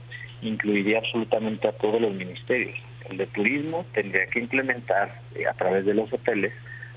incluiría 0.42 0.98
absolutamente 0.98 1.68
a 1.68 1.72
todos 1.72 2.02
los 2.02 2.14
ministerios. 2.14 2.80
El 3.08 3.18
de 3.18 3.28
turismo 3.28 3.86
tendría 3.94 4.26
que 4.26 4.40
implementar 4.40 5.22
eh, 5.36 5.46
a 5.46 5.54
través 5.54 5.86
de 5.86 5.94
los 5.94 6.12
hoteles 6.12 6.54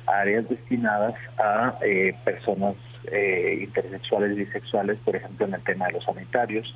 áreas 0.07 0.49
destinadas 0.49 1.15
a 1.39 1.79
eh, 1.83 2.15
personas 2.25 2.75
eh, 3.11 3.59
intersexuales 3.63 4.37
bisexuales, 4.37 4.99
por 5.05 5.17
ejemplo, 5.17 5.47
en 5.47 5.55
el 5.55 5.63
tema 5.63 5.87
de 5.87 5.93
los 5.93 6.05
sanitarios, 6.05 6.75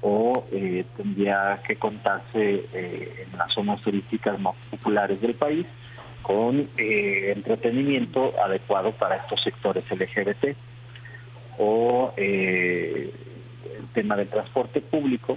o 0.00 0.44
eh, 0.52 0.84
tendría 0.96 1.60
que 1.66 1.76
contarse 1.76 2.64
en 2.74 3.38
las 3.38 3.52
zonas 3.52 3.80
turísticas 3.82 4.38
más 4.40 4.54
populares 4.70 5.20
del 5.20 5.34
país 5.34 5.66
con 6.22 6.68
entretenimiento 6.76 8.32
adecuado 8.44 8.92
para 8.92 9.16
estos 9.16 9.42
sectores 9.42 9.84
LGBT, 9.90 10.56
o 11.58 12.12
el 12.16 13.12
tema 13.92 14.16
del 14.16 14.28
transporte 14.28 14.80
público, 14.80 15.36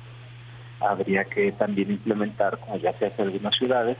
habría 0.79 1.25
que 1.25 1.51
también 1.51 1.91
implementar, 1.91 2.59
como 2.59 2.77
ya 2.77 2.93
se 2.97 3.07
hace 3.07 3.21
en 3.21 3.29
algunas 3.29 3.55
ciudades, 3.55 3.97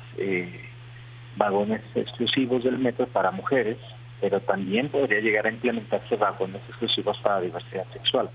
vagones 1.36 1.82
exclusivos 1.96 2.64
del 2.64 2.78
metro 2.78 3.08
para 3.08 3.32
mujeres, 3.32 3.78
pero 4.22 4.40
también 4.40 4.90
podría 4.90 5.20
llegar 5.20 5.46
a 5.46 5.52
implementarse 5.52 6.16
vagones 6.16 6.62
exclusivos 6.70 7.18
para 7.22 7.42
diversidad 7.42 7.86
sexual. 7.92 8.30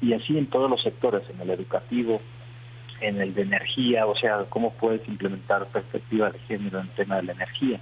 Y 0.00 0.12
así 0.12 0.36
en 0.36 0.46
todos 0.46 0.70
los 0.70 0.82
sectores, 0.82 1.22
en 1.30 1.40
el 1.40 1.50
educativo, 1.50 2.20
en 3.00 3.20
el 3.20 3.34
de 3.34 3.42
energía, 3.42 4.06
o 4.06 4.16
sea, 4.16 4.44
cómo 4.48 4.72
puedes 4.72 5.06
implementar 5.08 5.66
perspectiva 5.66 6.30
de 6.30 6.38
género 6.40 6.80
en 6.80 6.86
el 6.86 6.94
tema 6.94 7.16
de 7.16 7.22
la 7.24 7.32
energía. 7.32 7.80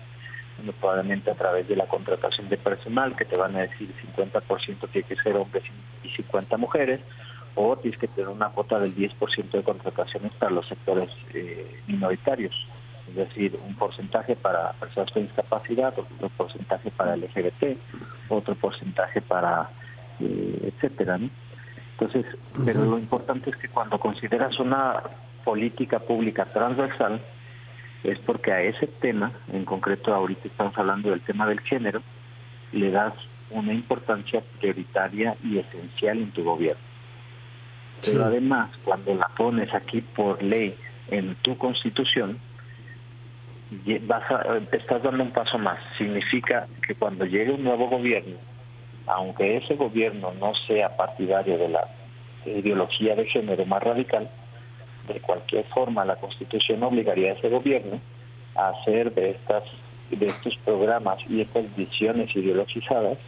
Bueno, 0.58 0.72
probablemente 0.78 1.30
a 1.30 1.34
través 1.34 1.68
de 1.68 1.76
la 1.76 1.86
contratación 1.86 2.48
de 2.48 2.56
personal, 2.56 3.16
que 3.16 3.24
te 3.24 3.36
van 3.36 3.56
a 3.56 3.60
decir 3.60 3.92
50% 4.16 4.88
tiene 4.90 5.08
que 5.08 5.16
ser 5.16 5.36
hombres 5.36 5.64
y 6.02 6.08
50 6.08 6.56
mujeres, 6.56 7.00
o 7.54 7.76
tienes 7.76 7.98
que 7.98 8.08
tener 8.08 8.28
una 8.28 8.50
cuota 8.50 8.78
del 8.78 8.94
10% 8.94 9.50
de 9.50 9.62
contrataciones 9.62 10.32
para 10.34 10.52
los 10.52 10.66
sectores 10.68 11.10
eh, 11.34 11.80
minoritarios 11.86 12.54
es 13.08 13.14
decir, 13.14 13.58
un 13.66 13.74
porcentaje 13.74 14.36
para 14.36 14.72
personas 14.72 15.10
con 15.12 15.22
discapacidad, 15.22 15.94
otro 15.98 16.28
porcentaje 16.30 16.90
para 16.90 17.16
LGBT, 17.16 17.78
otro 18.28 18.54
porcentaje 18.54 19.20
para 19.20 19.70
eh, 20.20 20.72
etcétera. 20.72 21.18
Entonces, 21.98 22.26
pero 22.64 22.84
lo 22.84 22.98
importante 22.98 23.50
es 23.50 23.56
que 23.56 23.68
cuando 23.68 23.98
consideras 23.98 24.58
una 24.58 25.02
política 25.44 25.98
pública 25.98 26.44
transversal, 26.44 27.20
es 28.04 28.18
porque 28.20 28.52
a 28.52 28.62
ese 28.62 28.86
tema, 28.86 29.32
en 29.52 29.64
concreto 29.64 30.14
ahorita 30.14 30.48
estamos 30.48 30.76
hablando 30.78 31.10
del 31.10 31.20
tema 31.20 31.46
del 31.46 31.60
género, 31.60 32.02
le 32.72 32.90
das 32.90 33.14
una 33.50 33.72
importancia 33.72 34.42
prioritaria 34.58 35.36
y 35.42 35.58
esencial 35.58 36.18
en 36.18 36.30
tu 36.32 36.44
gobierno. 36.44 36.82
Pero 38.04 38.24
además, 38.24 38.70
cuando 38.84 39.14
la 39.14 39.28
pones 39.28 39.72
aquí 39.74 40.00
por 40.00 40.42
ley 40.42 40.76
en 41.08 41.34
tu 41.36 41.56
constitución, 41.56 42.38
vas 44.02 44.22
estás 44.72 45.02
dando 45.02 45.22
un 45.22 45.30
paso 45.30 45.58
más. 45.58 45.78
Significa 45.98 46.66
que 46.86 46.94
cuando 46.94 47.24
llegue 47.24 47.52
un 47.52 47.64
nuevo 47.64 47.88
gobierno, 47.88 48.36
aunque 49.06 49.56
ese 49.56 49.74
gobierno 49.74 50.32
no 50.40 50.54
sea 50.66 50.96
partidario 50.96 51.58
de 51.58 51.68
la 51.68 51.88
ideología 52.44 53.14
de 53.14 53.26
género 53.26 53.64
más 53.66 53.82
radical, 53.82 54.28
de 55.08 55.20
cualquier 55.20 55.64
forma 55.66 56.04
la 56.04 56.16
Constitución 56.16 56.82
obligaría 56.82 57.30
a 57.30 57.34
ese 57.34 57.48
gobierno 57.48 58.00
a 58.54 58.68
hacer 58.68 59.12
de 59.14 59.30
estas 59.30 59.64
de 60.10 60.26
estos 60.26 60.56
programas 60.64 61.18
y 61.28 61.40
estas 61.40 61.74
visiones 61.76 62.34
ideologizadas 62.36 63.18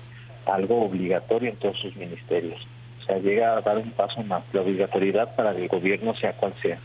algo 0.46 0.84
obligatorio 0.84 1.50
en 1.50 1.56
todos 1.56 1.78
sus 1.78 1.94
ministerios. 1.96 2.66
O 3.00 3.04
sea, 3.04 3.18
llega 3.18 3.56
a 3.56 3.60
dar 3.60 3.78
un 3.78 3.90
paso 3.90 4.22
más, 4.24 4.42
la 4.52 4.60
obligatoriedad 4.60 5.34
para 5.34 5.54
que 5.54 5.62
el 5.62 5.68
gobierno 5.68 6.14
sea 6.14 6.32
cual 6.34 6.52
sea. 6.54 6.78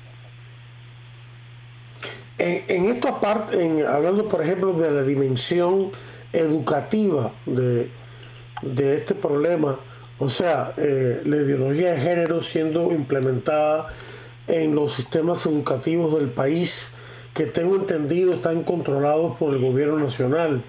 En, 2.45 2.89
esta 2.89 3.21
parte, 3.21 3.63
en, 3.63 3.85
hablando 3.85 4.27
por 4.27 4.43
ejemplo 4.43 4.73
de 4.73 4.91
la 4.91 5.03
dimensión 5.03 5.91
educativa 6.33 7.31
de, 7.45 7.89
de 8.61 8.97
este 8.97 9.15
problema, 9.15 9.79
o 10.19 10.29
sea, 10.29 10.73
eh, 10.75 11.21
la 11.23 11.37
ideología 11.37 11.93
de 11.93 12.01
género 12.01 12.41
siendo 12.41 12.91
implementada 12.91 13.93
en 14.47 14.75
los 14.75 14.93
sistemas 14.93 15.45
educativos 15.45 16.15
del 16.15 16.31
país, 16.31 16.95
que 17.33 17.45
tengo 17.45 17.77
entendido 17.77 18.33
están 18.33 18.63
controlados 18.63 19.37
por 19.37 19.53
el 19.53 19.61
gobierno 19.61 19.97
nacional, 19.97 20.65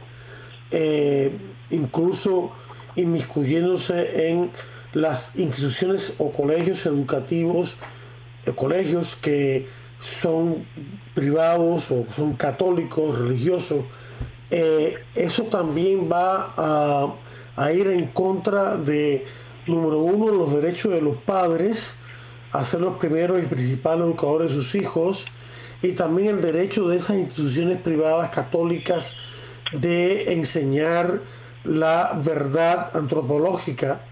eh, 0.70 1.32
incluso 1.70 2.52
inmiscuyéndose 2.94 4.30
en 4.30 4.52
las 4.92 5.34
instituciones 5.34 6.14
o 6.18 6.30
colegios 6.30 6.86
educativos, 6.86 7.78
eh, 8.46 8.52
colegios 8.52 9.16
que 9.16 9.66
son 9.98 10.64
privados 11.14 11.90
o 11.90 12.06
son 12.12 12.34
católicos, 12.34 13.18
religiosos, 13.18 13.84
eh, 14.50 14.98
eso 15.14 15.44
también 15.44 16.10
va 16.10 16.52
a, 16.56 17.14
a, 17.56 17.72
ir 17.72 17.88
en 17.88 18.08
contra 18.08 18.76
de, 18.76 19.24
número 19.66 20.00
uno, 20.00 20.32
los 20.32 20.54
derechos 20.54 20.92
de 20.92 21.00
los 21.00 21.16
padres 21.16 21.98
a 22.52 22.64
ser 22.64 22.80
los 22.80 22.98
primeros 22.98 23.42
y 23.42 23.46
principales 23.46 24.04
educadores 24.04 24.48
de 24.48 24.54
sus 24.54 24.74
hijos, 24.76 25.26
y 25.82 25.92
también 25.92 26.36
el 26.36 26.40
derecho 26.40 26.88
de 26.88 26.96
esas 26.96 27.16
instituciones 27.16 27.80
privadas 27.80 28.30
católicas 28.30 29.16
de 29.72 30.32
enseñar 30.32 31.20
la 31.64 32.20
verdad 32.24 32.96
antropológica 32.96 34.02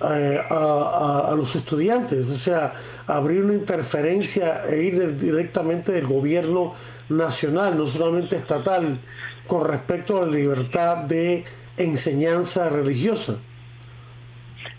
eh, 0.00 0.40
a, 0.50 1.32
los 1.36 1.54
estudiantes, 1.54 2.28
o 2.30 2.36
sea, 2.36 2.74
abrir 3.06 3.42
una 3.42 3.54
interferencia 3.54 4.64
e 4.66 4.82
ir 4.84 5.16
directamente 5.16 5.92
del 5.92 6.06
gobierno 6.06 6.74
nacional, 7.08 7.76
no 7.76 7.86
solamente 7.86 8.36
estatal, 8.36 8.98
con 9.46 9.66
respecto 9.68 10.22
a 10.22 10.26
la 10.26 10.32
libertad 10.32 11.04
de 11.04 11.44
enseñanza 11.76 12.70
religiosa. 12.70 13.40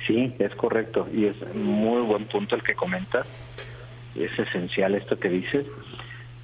Sí, 0.07 0.36
es 0.39 0.53
correcto 0.55 1.07
y 1.11 1.26
es 1.26 1.55
muy 1.55 2.01
buen 2.01 2.26
punto 2.26 2.55
el 2.55 2.63
que 2.63 2.76
comentas. 2.76 3.26
Es 4.15 4.38
esencial 4.38 4.95
esto 4.95 5.19
que 5.19 5.30
dices, 5.30 5.65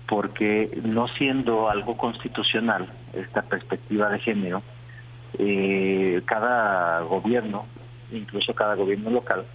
porque 0.08 0.70
no 0.84 1.08
siendo 1.08 1.70
algo 1.70 1.96
constitucional 1.96 2.90
esta 3.14 3.44
perspectiva 3.44 4.10
de 4.10 4.20
género, 4.20 4.62
eh, 5.40 6.22
cada 6.26 7.02
gobierno, 7.02 7.66
incluso 8.12 8.54
cada 8.54 8.76
gobierno 8.76 9.10
local, 9.10 9.46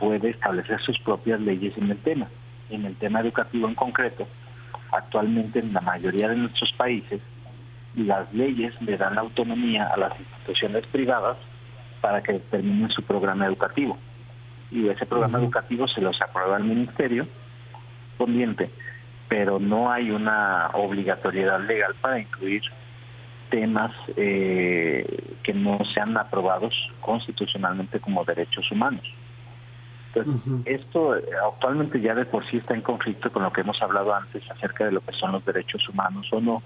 puede 0.00 0.30
establecer 0.30 0.80
sus 0.80 0.98
propias 1.00 1.40
leyes 1.40 1.76
en 1.78 1.90
el 1.90 1.98
tema. 1.98 2.26
En 2.70 2.84
el 2.84 2.96
tema 2.96 3.20
educativo 3.20 3.68
en 3.68 3.74
concreto, 3.74 4.26
actualmente 4.92 5.60
en 5.60 5.72
la 5.72 5.80
mayoría 5.80 6.28
de 6.28 6.36
nuestros 6.36 6.72
países, 6.72 7.20
las 7.94 8.32
leyes 8.32 8.74
le 8.80 8.96
dan 8.96 9.18
autonomía 9.18 9.86
a 9.86 9.96
las 9.96 10.18
instituciones 10.18 10.86
privadas 10.86 11.36
para 12.00 12.22
que 12.22 12.32
determinen 12.32 12.90
su 12.90 13.02
programa 13.02 13.46
educativo. 13.46 13.98
Y 14.70 14.88
ese 14.88 15.04
programa 15.04 15.38
educativo 15.38 15.86
se 15.88 16.00
los 16.00 16.20
aprueba 16.22 16.56
el 16.56 16.64
ministerio 16.64 17.26
correspondiente, 18.20 18.70
pero 19.28 19.58
no 19.58 19.90
hay 19.90 20.10
una 20.10 20.70
obligatoriedad 20.74 21.60
legal 21.60 21.94
para 22.00 22.20
incluir 22.20 22.62
temas 23.50 23.92
eh, 24.16 25.04
que 25.42 25.54
no 25.54 25.78
sean 25.94 26.16
aprobados 26.16 26.74
constitucionalmente 27.00 27.98
como 27.98 28.24
derechos 28.24 28.70
humanos. 28.70 29.02
Entonces, 30.12 30.52
esto 30.64 31.16
eh, 31.16 31.22
actualmente 31.46 32.00
ya 32.00 32.14
de 32.14 32.24
por 32.24 32.44
sí 32.44 32.56
está 32.56 32.74
en 32.74 32.80
conflicto 32.80 33.30
con 33.30 33.44
lo 33.44 33.52
que 33.52 33.60
hemos 33.60 33.80
hablado 33.80 34.12
antes 34.12 34.42
acerca 34.50 34.84
de 34.84 34.92
lo 34.92 35.00
que 35.00 35.12
son 35.12 35.32
los 35.32 35.44
derechos 35.44 35.88
humanos 35.88 36.28
o 36.32 36.40
no, 36.40 36.62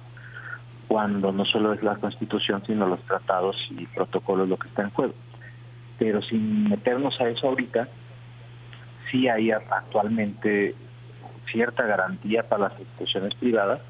cuando 0.89 1.31
no 1.33 1.45
solo 1.45 1.73
es 1.75 1.83
la 1.83 1.97
Constitución, 1.97 2.63
sino 2.67 2.87
los 2.87 3.01
tratados 3.03 3.57
y 3.71 3.87
protocolos 3.87 4.49
lo 4.49 4.57
que 4.57 4.69
está 4.69 4.83
en 4.83 4.91
juego. 4.91 5.15
Pero 5.99 6.23
sin 6.23 6.71
meternos 6.71 7.21
a 7.21 7.29
eso 7.29 7.49
ahorita, 7.49 7.89
sí 9.11 9.29
hay 9.29 9.51
actualmente 9.51 10.75
cierta 11.51 11.85
garantía 11.85 12.49
para 12.49 12.69
las 12.69 12.81
instituciones 12.81 13.35
privadas 13.35 13.81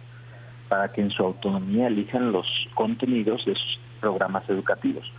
para 0.68 0.88
que 0.88 1.00
en 1.00 1.10
su 1.10 1.22
autonomía 1.22 1.86
elijan 1.86 2.32
los 2.32 2.46
contenidos 2.74 3.44
de 3.44 3.54
sus 3.54 3.78
programas 4.00 4.48
educativos. 4.50 5.10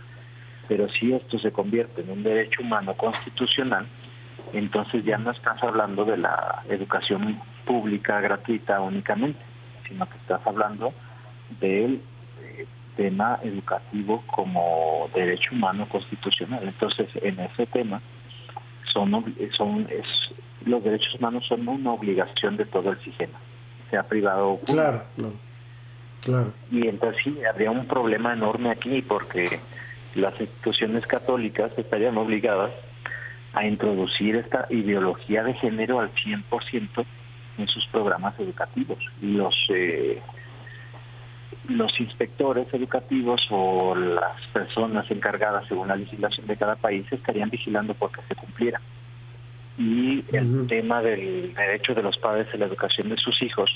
Pero 0.68 0.88
si 0.88 1.12
esto 1.12 1.38
se 1.38 1.52
convierte 1.52 2.02
en 2.02 2.10
un 2.10 2.22
derecho 2.22 2.62
humano 2.62 2.94
constitucional, 2.94 3.86
entonces 4.58 5.04
ya 5.04 5.18
no 5.18 5.30
estás 5.30 5.62
hablando 5.62 6.04
de 6.04 6.16
la 6.16 6.62
educación 6.68 7.40
pública 7.64 8.20
gratuita 8.20 8.80
únicamente, 8.80 9.40
sino 9.86 10.06
que 10.06 10.16
estás 10.16 10.46
hablando 10.46 10.92
del 11.60 12.00
eh, 12.42 12.66
tema 12.96 13.38
educativo 13.42 14.22
como 14.26 15.10
derecho 15.14 15.54
humano 15.54 15.88
constitucional. 15.88 16.62
Entonces, 16.62 17.08
en 17.22 17.38
ese 17.40 17.66
tema, 17.66 18.00
son, 18.92 19.34
son 19.52 19.86
es, 19.90 20.06
los 20.64 20.82
derechos 20.82 21.14
humanos 21.14 21.44
son 21.46 21.68
una 21.68 21.92
obligación 21.92 22.56
de 22.56 22.64
todo 22.64 22.90
el 22.90 23.00
sistema 23.00 23.38
sea 23.90 24.02
privado 24.02 24.50
o 24.50 24.58
público. 24.58 24.72
Claro, 24.72 25.02
claro. 26.22 26.52
Y 26.70 26.88
entonces 26.88 27.22
sí, 27.22 27.38
habría 27.44 27.70
un 27.70 27.86
problema 27.86 28.32
enorme 28.32 28.70
aquí 28.70 29.02
porque 29.02 29.60
las 30.14 30.38
instituciones 30.40 31.06
católicas 31.06 31.72
estarían 31.76 32.16
obligadas 32.18 32.72
a 33.56 33.66
introducir 33.66 34.36
esta 34.36 34.66
ideología 34.70 35.42
de 35.42 35.54
género 35.54 35.98
al 35.98 36.12
100% 36.14 37.04
en 37.58 37.66
sus 37.66 37.86
programas 37.88 38.38
educativos. 38.38 38.98
Y 39.20 39.32
los, 39.32 39.54
eh, 39.70 40.22
los 41.68 41.98
inspectores 41.98 42.72
educativos 42.72 43.40
o 43.50 43.96
las 43.96 44.40
personas 44.52 45.10
encargadas 45.10 45.66
según 45.66 45.88
la 45.88 45.96
legislación 45.96 46.46
de 46.46 46.56
cada 46.56 46.76
país 46.76 47.10
estarían 47.10 47.50
vigilando 47.50 47.94
porque 47.94 48.20
se 48.28 48.36
cumpliera 48.36 48.80
y 49.78 50.24
el 50.32 50.66
tema 50.66 51.02
del 51.02 51.52
derecho 51.54 51.94
de 51.94 52.02
los 52.02 52.16
padres 52.18 52.48
a 52.52 52.56
la 52.56 52.66
educación 52.66 53.08
de 53.10 53.16
sus 53.16 53.42
hijos 53.42 53.70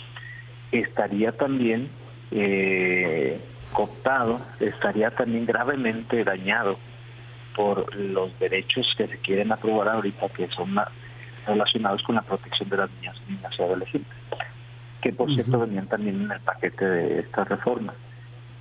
estaría 0.72 1.32
también 1.32 1.88
eh, 2.30 3.38
cooptado, 3.72 4.40
estaría 4.60 5.10
también 5.10 5.44
gravemente 5.44 6.24
dañado 6.24 6.78
por 7.60 7.94
los 7.94 8.38
derechos 8.38 8.94
que 8.96 9.06
se 9.06 9.18
quieren 9.18 9.52
aprobar 9.52 9.90
ahorita, 9.90 10.30
que 10.30 10.48
son 10.48 10.74
relacionados 11.46 12.02
con 12.02 12.14
la 12.14 12.22
protección 12.22 12.70
de 12.70 12.78
las 12.78 12.90
niñas, 12.92 13.16
niñas 13.28 13.52
y 13.58 13.62
adolescentes, 13.62 14.16
que 15.02 15.12
por 15.12 15.30
cierto 15.30 15.58
venían 15.60 15.86
también 15.86 16.22
en 16.22 16.32
el 16.32 16.40
paquete 16.40 16.86
de 16.86 17.20
esta 17.20 17.44
reforma. 17.44 17.92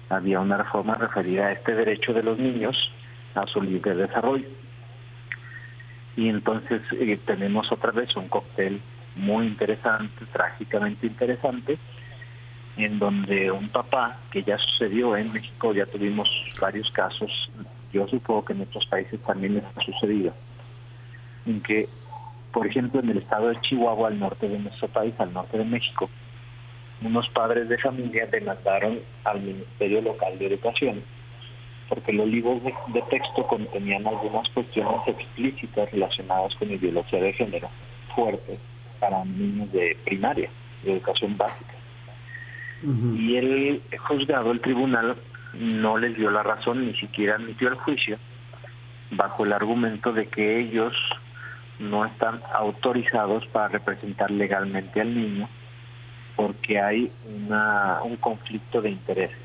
Había 0.10 0.42
una 0.42 0.58
reforma 0.58 0.96
referida 0.96 1.48
a 1.48 1.54
este 1.54 1.76
derecho 1.76 2.12
de 2.12 2.24
los 2.24 2.38
niños 2.40 2.76
a 3.36 3.48
su 3.48 3.62
libre 3.62 3.96
desarrollo. 3.96 4.50
Y 6.18 6.28
entonces 6.28 6.82
eh, 6.92 7.18
tenemos 7.26 7.72
otra 7.72 7.92
vez 7.92 8.14
un 8.18 8.28
cóctel 8.28 8.82
muy 9.16 9.48
interesante, 9.48 10.26
trágicamente 10.34 11.08
interesante, 11.08 11.78
en 12.76 13.00
donde 13.00 13.50
un 13.50 13.70
papá, 13.70 14.18
que 14.30 14.44
ya 14.44 14.58
sucedió 14.58 15.16
en 15.16 15.32
México, 15.32 15.74
ya 15.74 15.86
tuvimos 15.86 16.30
varios 16.60 16.92
casos, 16.92 17.50
yo 17.92 18.08
supongo 18.08 18.46
que 18.46 18.54
en 18.54 18.62
otros 18.62 18.86
países 18.88 19.20
también 19.22 19.56
les 19.56 19.64
ha 19.64 19.82
sucedido, 19.82 20.34
en 21.46 21.62
que, 21.62 21.88
por 22.52 22.68
ejemplo, 22.68 23.00
en 23.00 23.10
el 23.10 23.18
estado 23.20 23.50
de 23.50 23.60
Chihuahua, 23.62 24.10
al 24.10 24.20
norte 24.20 24.48
de 24.48 24.60
nuestro 24.60 24.88
país, 24.88 25.14
al 25.20 25.34
norte 25.34 25.58
de 25.58 25.66
México, 25.66 26.10
unos 27.02 27.30
padres 27.30 27.70
de 27.70 27.78
familia 27.78 28.26
demandaron 28.26 29.00
al 29.24 29.42
Ministerio 29.42 30.02
Local 30.02 30.38
de 30.38 30.48
Educación 30.48 31.04
porque 31.90 32.14
los 32.14 32.28
libros 32.28 32.62
de, 32.64 33.02
texto 33.10 33.46
contenían 33.48 34.06
algunas 34.06 34.48
cuestiones 34.50 35.02
explícitas 35.08 35.92
relacionadas 35.92 36.56
con 36.56 36.72
ideología 36.72 37.20
de 37.20 37.34
género 37.34 37.68
fuertes 38.16 38.60
para 39.00 39.26
niños 39.26 39.72
de 39.72 39.98
primaria, 40.06 40.50
de 40.84 40.94
educación 40.94 41.36
básica. 41.36 41.74
Y 42.84 43.36
el 43.36 43.82
juzgado, 44.08 44.52
el 44.52 44.62
tribunal, 44.62 45.18
no 45.54 45.98
les 45.98 46.16
dio 46.16 46.30
la 46.32 46.44
razón, 46.44 46.86
ni 46.86 46.94
siquiera 46.96 47.36
admitió 47.36 47.70
el 47.70 47.76
juicio, 47.76 48.18
bajo 49.12 49.46
el 49.46 49.54
argumento 49.54 50.14
de 50.14 50.28
que 50.28 50.60
ellos 50.60 50.94
no 51.80 52.06
están 52.06 52.42
autorizados 52.54 53.46
para 53.48 53.70
representar 53.70 54.30
legalmente 54.30 55.02
al 55.02 55.16
niño 55.16 55.50
porque 56.36 56.80
hay 56.80 57.12
una, 57.26 58.00
un 58.02 58.16
conflicto 58.16 58.82
de 58.82 58.92
intereses. 58.92 59.38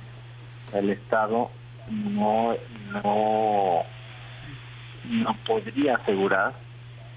El 0.73 0.91
Estado 0.91 1.51
no, 1.91 2.55
no, 2.93 3.83
no 5.05 5.37
podría 5.45 5.97
asegurar 5.97 6.53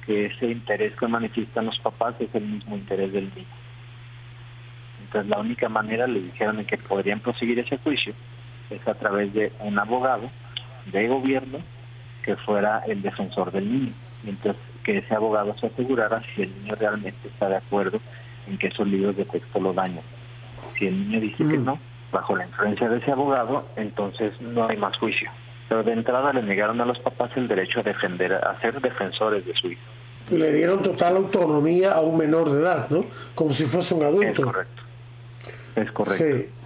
que 0.03 0.25
ese 0.25 0.47
interés 0.47 0.95
que 0.95 1.07
manifiestan 1.07 1.67
los 1.67 1.77
papás 1.79 2.15
es 2.19 2.33
el 2.33 2.45
mismo 2.45 2.75
interés 2.75 3.13
del 3.13 3.25
niño. 3.35 3.47
Entonces 5.01 5.29
la 5.29 5.37
única 5.37 5.69
manera, 5.69 6.07
le 6.07 6.21
dijeron, 6.21 6.65
que 6.65 6.77
podrían 6.77 7.19
proseguir 7.19 7.59
ese 7.59 7.77
juicio 7.77 8.15
es 8.69 8.87
a 8.87 8.93
través 8.93 9.33
de 9.33 9.51
un 9.59 9.77
abogado 9.79 10.29
de 10.91 11.07
gobierno 11.07 11.59
que 12.23 12.35
fuera 12.35 12.83
el 12.87 13.01
defensor 13.01 13.51
del 13.51 13.71
niño. 13.71 13.91
Entonces 14.25 14.61
que 14.83 14.99
ese 14.99 15.13
abogado 15.13 15.53
se 15.59 15.67
asegurara 15.67 16.23
si 16.33 16.43
el 16.43 16.63
niño 16.63 16.75
realmente 16.79 17.27
está 17.27 17.49
de 17.49 17.57
acuerdo 17.57 17.99
en 18.47 18.57
que 18.57 18.67
esos 18.67 18.87
libros 18.87 19.17
de 19.17 19.25
texto 19.25 19.59
lo 19.59 19.73
dañan. 19.73 20.03
Si 20.77 20.87
el 20.87 20.97
niño 20.97 21.19
dice 21.19 21.37
que 21.39 21.57
mm. 21.57 21.65
no, 21.65 21.79
bajo 22.11 22.37
la 22.37 22.45
influencia 22.45 22.87
de 22.87 22.97
ese 22.97 23.11
abogado, 23.11 23.67
entonces 23.75 24.39
no 24.39 24.65
hay 24.67 24.77
más 24.77 24.95
juicio. 24.97 25.29
Pero 25.67 25.83
de 25.83 25.91
entrada 25.91 26.31
le 26.31 26.41
negaron 26.41 26.79
a 26.79 26.85
los 26.85 26.99
papás 26.99 27.31
el 27.35 27.49
derecho 27.49 27.81
a 27.81 27.83
defender, 27.83 28.33
a 28.33 28.57
ser 28.61 28.79
defensores 28.79 29.45
de 29.45 29.53
su 29.55 29.71
hijo. 29.71 29.81
Y 30.31 30.37
le 30.37 30.53
dieron 30.53 30.81
total 30.81 31.17
autonomía 31.17 31.91
a 31.91 31.99
un 31.99 32.17
menor 32.17 32.49
de 32.49 32.61
edad, 32.61 32.89
¿no? 32.89 33.05
Como 33.35 33.53
si 33.53 33.65
fuese 33.65 33.93
un 33.93 34.03
adulto. 34.03 34.41
Es 34.41 34.45
correcto. 34.45 34.81
Es 35.75 35.91
correcto. 35.91 36.25
Sí. 36.25 36.56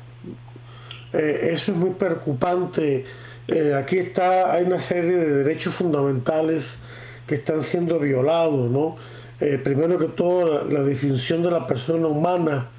Eh, 1.13 1.51
eso 1.53 1.71
es 1.71 1.77
muy 1.77 1.91
preocupante. 1.91 3.05
Eh, 3.47 3.73
aquí 3.73 3.97
está, 3.97 4.53
hay 4.53 4.65
una 4.65 4.79
serie 4.79 5.17
de 5.17 5.43
derechos 5.43 5.75
fundamentales 5.75 6.79
que 7.27 7.35
están 7.35 7.61
siendo 7.61 7.99
violados, 7.99 8.69
¿no? 8.69 8.95
Eh, 9.39 9.59
primero 9.61 9.97
que 9.97 10.05
todo, 10.05 10.65
la, 10.65 10.83
definición 10.83 11.41
de 11.41 11.51
la 11.51 11.65
persona 11.65 12.07
humana 12.07 12.69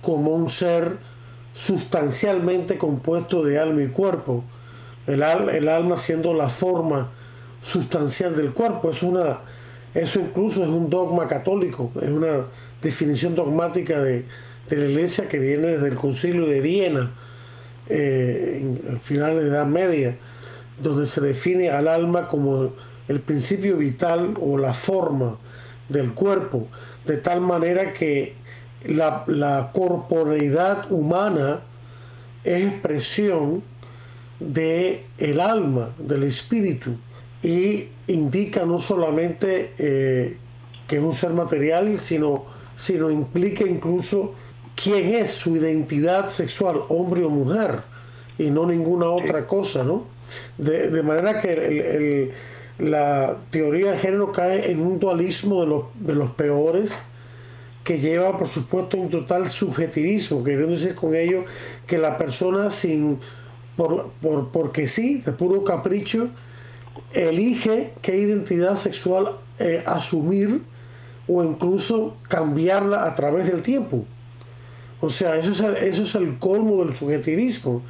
como 0.00 0.34
un 0.34 0.48
ser 0.48 0.96
sustancialmente 1.54 2.76
compuesto 2.76 3.44
de 3.44 3.58
alma 3.58 3.82
y 3.82 3.88
cuerpo. 3.88 4.44
El, 5.06 5.22
el 5.22 5.68
alma 5.68 5.96
siendo 5.96 6.34
la 6.34 6.50
forma 6.50 7.10
sustancial 7.62 8.36
del 8.36 8.52
cuerpo. 8.52 8.90
Es 8.90 9.02
una, 9.02 9.40
eso 9.94 10.20
incluso 10.20 10.62
es 10.62 10.68
un 10.68 10.90
dogma 10.90 11.28
católico, 11.28 11.92
es 12.00 12.10
una 12.10 12.46
definición 12.82 13.34
dogmática 13.34 14.00
de, 14.02 14.24
de 14.68 14.76
la 14.76 14.86
iglesia 14.86 15.28
que 15.28 15.38
viene 15.38 15.68
desde 15.68 15.88
el 15.88 15.96
concilio 15.96 16.46
de 16.46 16.60
Viena, 16.60 17.12
eh, 17.94 18.64
al 18.88 19.00
final 19.00 19.36
de 19.36 19.42
la 19.42 19.48
Edad 19.48 19.66
Media, 19.66 20.16
donde 20.82 21.06
se 21.06 21.20
define 21.20 21.70
al 21.70 21.88
alma 21.88 22.28
como 22.28 22.72
el 23.08 23.20
principio 23.20 23.76
vital 23.76 24.38
o 24.40 24.56
la 24.56 24.72
forma 24.72 25.36
del 25.88 26.12
cuerpo, 26.14 26.68
de 27.04 27.18
tal 27.18 27.42
manera 27.42 27.92
que 27.92 28.34
la, 28.86 29.24
la 29.26 29.70
corporeidad 29.74 30.90
humana 30.90 31.60
es 32.44 32.64
expresión 32.64 33.62
de 34.40 35.04
el 35.18 35.40
alma, 35.40 35.90
del 35.98 36.22
espíritu, 36.22 36.96
y 37.42 37.88
indica 38.06 38.64
no 38.64 38.80
solamente 38.80 39.72
eh, 39.78 40.36
que 40.86 40.96
es 40.96 41.02
un 41.02 41.14
ser 41.14 41.30
material, 41.32 42.00
sino, 42.00 42.44
sino 42.74 43.10
implica 43.10 43.64
incluso 43.64 44.34
quién 44.74 45.14
es 45.14 45.32
su 45.32 45.56
identidad 45.56 46.30
sexual, 46.30 46.82
hombre 46.88 47.24
o 47.24 47.30
mujer, 47.30 47.82
y 48.38 48.50
no 48.50 48.66
ninguna 48.66 49.06
otra 49.06 49.46
cosa, 49.46 49.84
¿no? 49.84 50.04
De, 50.56 51.02
manera 51.02 51.40
que 51.40 51.52
el 51.52 52.32
la 52.78 53.38
teoría 53.50 53.92
de 53.92 53.98
género 53.98 54.32
cae 54.32 54.70
en 54.70 54.80
un 54.80 54.98
dualismo 54.98 55.60
de 55.60 55.66
los, 55.66 55.84
de 56.00 56.14
los 56.14 56.30
peores 56.32 57.02
que 57.84 57.98
lleva, 57.98 58.38
por 58.38 58.48
supuesto, 58.48 58.96
un 58.96 59.10
total 59.10 59.48
subjetivismo, 59.50 60.42
queriendo 60.44 60.72
decir 60.72 60.94
con 60.94 61.14
ello 61.14 61.44
que 61.86 61.98
la 61.98 62.16
persona 62.16 62.70
sin, 62.70 63.18
por, 63.76 64.10
por, 64.20 64.50
porque 64.50 64.88
sí, 64.88 65.18
de 65.24 65.32
puro 65.32 65.64
capricho, 65.64 66.28
elige 67.12 67.92
qué 68.00 68.16
identidad 68.16 68.76
sexual 68.76 69.36
eh, 69.58 69.82
asumir 69.86 70.62
o 71.28 71.42
incluso 71.42 72.16
cambiarla 72.28 73.04
a 73.04 73.14
través 73.14 73.46
del 73.48 73.62
tiempo. 73.62 74.04
O 75.02 75.10
sea, 75.10 75.36
eso 75.36 75.50
es 75.50 75.60
el, 75.60 75.76
eso 75.78 76.04
es 76.04 76.14
el 76.14 76.38
colmo 76.38 76.84
del 76.84 76.94
subjetivismo 76.94 77.82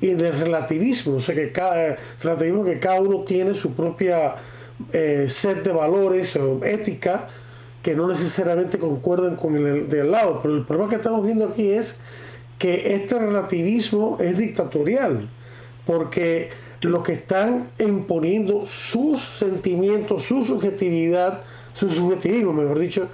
y 0.00 0.08
del 0.08 0.38
relativismo, 0.38 1.14
o 1.14 1.20
sea 1.20 1.34
que 1.34 1.52
cada, 1.52 1.96
relativismo 2.20 2.64
que 2.64 2.80
cada 2.80 3.00
uno 3.00 3.20
tiene 3.20 3.54
su 3.54 3.74
propia 3.74 4.34
eh, 4.92 5.26
set 5.30 5.62
de 5.62 5.72
valores 5.72 6.34
o 6.36 6.62
ética 6.64 7.28
que 7.82 7.94
no 7.94 8.08
necesariamente 8.08 8.78
concuerdan 8.78 9.36
con 9.36 9.54
el 9.56 9.88
del 9.88 10.10
lado, 10.10 10.40
pero 10.42 10.56
el 10.56 10.66
problema 10.66 10.90
que 10.90 10.96
estamos 10.96 11.24
viendo 11.24 11.46
aquí 11.46 11.70
es 11.70 12.00
que 12.58 12.96
este 12.96 13.16
relativismo 13.16 14.18
es 14.20 14.36
dictatorial, 14.36 15.28
porque 15.86 16.50
lo 16.80 17.04
que 17.04 17.12
están 17.12 17.70
imponiendo 17.78 18.66
sus 18.66 19.20
sentimientos, 19.20 20.24
su 20.24 20.42
subjetividad, 20.42 21.44
su 21.74 21.88
subjetivismo, 21.88 22.52
mejor 22.52 22.80
dicho, 22.80 23.08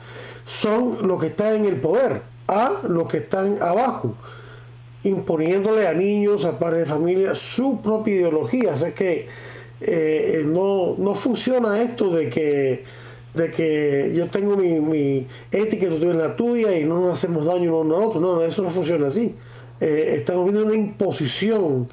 son 0.46 1.06
los 1.06 1.20
que 1.20 1.26
están 1.26 1.56
en 1.56 1.66
el 1.66 1.76
poder, 1.76 2.31
a 2.48 2.82
los 2.88 3.08
que 3.08 3.18
están 3.18 3.58
abajo 3.60 4.14
imponiéndole 5.04 5.86
a 5.86 5.92
niños, 5.92 6.44
a 6.44 6.58
padres 6.58 6.80
de 6.80 6.86
familia, 6.86 7.34
su 7.34 7.80
propia 7.82 8.14
ideología. 8.14 8.72
O 8.74 8.94
que 8.94 9.26
eh, 9.80 10.42
no, 10.46 10.94
no, 10.98 11.14
funciona 11.14 11.82
esto 11.82 12.10
de 12.14 12.30
que, 12.30 12.84
de 13.34 13.50
que 13.50 14.12
yo 14.14 14.28
tengo 14.28 14.56
mi, 14.56 14.80
mi 14.80 15.26
ética, 15.50 15.88
tú 15.88 15.98
tienes 15.98 16.16
la 16.16 16.36
tuya 16.36 16.76
y 16.76 16.84
no 16.84 17.00
nos 17.00 17.14
hacemos 17.14 17.44
daño 17.44 17.80
uno 17.80 17.96
al 17.96 18.04
otro. 18.04 18.20
No, 18.20 18.42
eso 18.42 18.62
no 18.62 18.70
funciona 18.70 19.08
así. 19.08 19.34
Eh, 19.80 20.14
estamos 20.18 20.44
viendo 20.44 20.64
una 20.64 20.76
imposición 20.76 21.88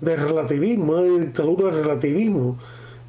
de 0.00 0.16
relativismo, 0.16 0.94
una 0.94 1.02
dictadura 1.02 1.72
de 1.72 1.82
relativismo 1.82 2.58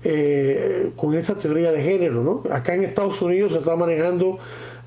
eh, 0.03 0.91
con 0.95 1.15
esta 1.15 1.35
teoría 1.35 1.71
de 1.71 1.81
género. 1.81 2.23
¿no? 2.23 2.43
Acá 2.51 2.75
en 2.75 2.83
Estados 2.83 3.21
Unidos 3.21 3.53
se 3.53 3.59
está 3.59 3.75
manejando 3.75 4.37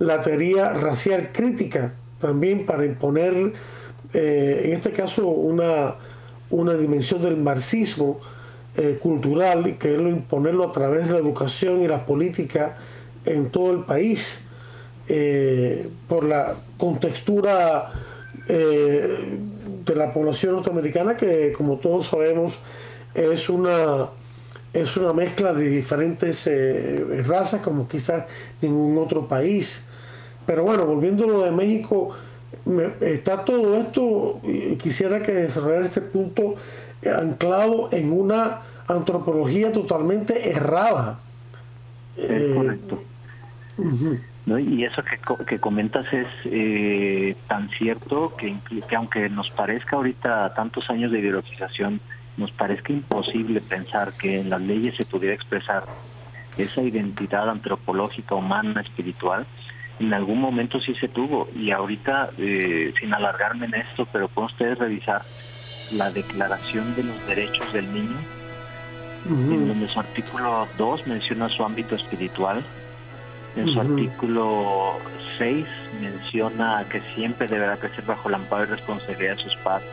la 0.03 0.21
teoría 0.21 0.73
racial 0.73 1.31
crítica 1.33 1.95
también 2.21 2.67
para 2.67 2.85
imponer 2.85 3.53
eh, 4.13 4.63
en 4.65 4.73
este 4.73 4.91
caso 4.91 5.29
una, 5.29 5.95
una 6.51 6.75
dimensión 6.75 7.23
del 7.23 7.37
marxismo 7.37 8.21
eh, 8.77 8.99
cultural 9.01 9.67
y 9.69 9.75
quererlo 9.75 10.09
imponerlo 10.09 10.69
a 10.69 10.73
través 10.73 11.07
de 11.07 11.13
la 11.13 11.19
educación 11.19 11.83
y 11.83 11.89
la 11.89 12.05
política 12.05 12.79
en 13.25 13.51
todo 13.51 13.73
el 13.73 13.85
país 13.85 14.45
eh, 15.09 15.89
por 16.09 16.25
la 16.25 16.55
contextura 16.77 17.93
de 18.49 19.95
la 19.95 20.13
población 20.13 20.55
norteamericana 20.57 21.17
que 21.17 21.53
como 21.53 21.77
todos 21.77 22.07
sabemos 22.07 22.63
es 23.15 23.49
una 23.49 24.09
es 24.73 24.97
una 24.97 25.13
mezcla 25.13 25.53
de 25.53 25.69
diferentes 25.69 26.51
razas 27.25 27.61
como 27.63 27.87
quizás 27.87 28.25
ningún 28.61 28.99
otro 28.99 29.29
país 29.29 29.87
pero 30.47 30.65
bueno 30.65 30.85
volviendo 30.87 31.25
a 31.25 31.29
lo 31.29 31.43
de 31.43 31.51
México 31.51 32.15
está 33.01 33.45
todo 33.45 33.77
esto, 33.77 34.41
y 34.45 34.77
quisiera 34.77 35.23
que 35.23 35.33
desarrollara 35.33 35.85
este 35.85 36.01
punto 36.01 36.55
anclado 37.05 37.89
en 37.93 38.13
una 38.13 38.61
antropología 38.87 39.73
totalmente 39.73 40.51
errada. 40.51 41.19
Es 42.17 42.31
eh, 42.31 42.55
correcto. 42.55 43.03
Y 44.47 44.85
eso 44.85 45.03
que, 45.03 45.45
que 45.45 45.59
comentas 45.59 46.13
es 46.13 46.27
eh, 46.45 47.37
tan 47.49 47.69
cierto 47.71 48.35
que, 48.37 48.55
que 48.89 48.97
aunque 48.97 49.29
nos 49.29 49.51
parezca 49.51 49.97
ahorita 49.97 50.53
tantos 50.55 50.91
años 50.91 51.11
de 51.13 51.21
ideologización, 51.21 52.01
nos 52.37 52.51
parezca 52.51 52.93
imposible 52.93 53.61
pensar 53.61 54.13
que 54.13 54.41
en 54.41 54.51
las 54.51 54.61
leyes 54.61 54.97
se 54.97 55.05
pudiera 55.05 55.35
expresar 55.35 55.85
esa 56.59 56.83
identidad 56.83 57.49
antropológica, 57.49 58.35
humana, 58.35 58.81
espiritual, 58.81 59.47
en 59.99 60.13
algún 60.15 60.41
momento 60.41 60.81
sí 60.81 60.95
se 60.95 61.09
tuvo. 61.09 61.49
Y 61.55 61.71
ahorita, 61.71 62.31
eh, 62.39 62.93
sin 62.99 63.15
alargarme 63.15 63.67
en 63.67 63.75
esto, 63.75 64.07
pero 64.13 64.29
pueden 64.29 64.51
ustedes 64.51 64.79
revisar 64.79 65.23
la 65.97 66.11
Declaración 66.11 66.95
de 66.97 67.05
los 67.05 67.27
Derechos 67.27 67.73
del 67.73 67.93
Niño, 67.93 68.17
en 69.27 69.69
donde 69.69 69.89
su 69.89 70.01
artículo 70.01 70.67
2 70.79 71.07
menciona 71.07 71.49
su 71.49 71.65
ámbito 71.65 71.95
espiritual, 71.95 72.65
en 73.55 73.69
su 73.69 73.81
artículo 73.81 74.95
6 75.39 75.67
menciona 76.01 76.87
que 76.91 77.01
siempre 77.15 77.47
deberá 77.47 77.77
crecer 77.77 78.05
bajo 78.05 78.29
el 78.29 78.37
amparo 78.37 78.65
y 78.65 78.67
responsabilidad 78.67 79.37
de 79.37 79.43
sus 79.43 79.57
padres. 79.57 79.89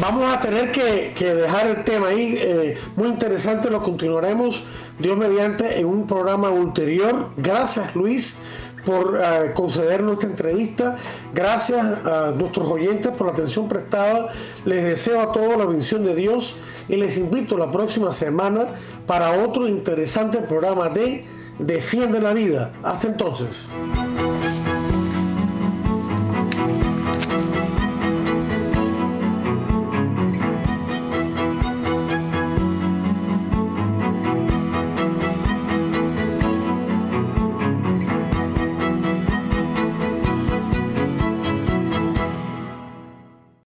Vamos 0.00 0.30
a 0.30 0.40
tener 0.40 0.72
que, 0.72 1.14
dejar 1.34 1.68
el 1.68 1.84
tema 1.84 2.08
ahí, 2.08 2.36
eh, 2.38 2.78
muy 2.96 3.08
interesante, 3.08 3.70
lo 3.70 3.82
continuaremos, 3.82 4.66
Dios 4.98 5.16
mediante, 5.16 5.78
en 5.78 5.86
un 5.86 6.06
programa 6.06 6.50
ulterior. 6.50 7.30
Gracias 7.36 7.96
Luis 7.96 8.42
por 8.86 9.20
eh, 9.20 9.52
concedernos 9.52 10.14
esta 10.14 10.28
entrevista. 10.28 10.96
Gracias 11.34 11.84
a 12.06 12.32
nuestros 12.34 12.68
oyentes 12.68 13.12
por 13.12 13.26
la 13.26 13.32
atención 13.34 13.68
prestada. 13.68 14.28
Les 14.64 14.84
deseo 14.84 15.20
a 15.20 15.32
todos 15.32 15.58
la 15.58 15.66
bendición 15.66 16.04
de 16.04 16.14
Dios 16.14 16.62
y 16.88 16.96
les 16.96 17.18
invito 17.18 17.58
la 17.58 17.70
próxima 17.70 18.12
semana 18.12 18.66
para 19.06 19.32
otro 19.44 19.68
interesante 19.68 20.38
programa 20.38 20.88
de 20.88 21.26
defiende 21.58 22.20
la 22.20 22.32
vida. 22.32 22.72
Hasta 22.82 23.08
entonces. 23.08 23.70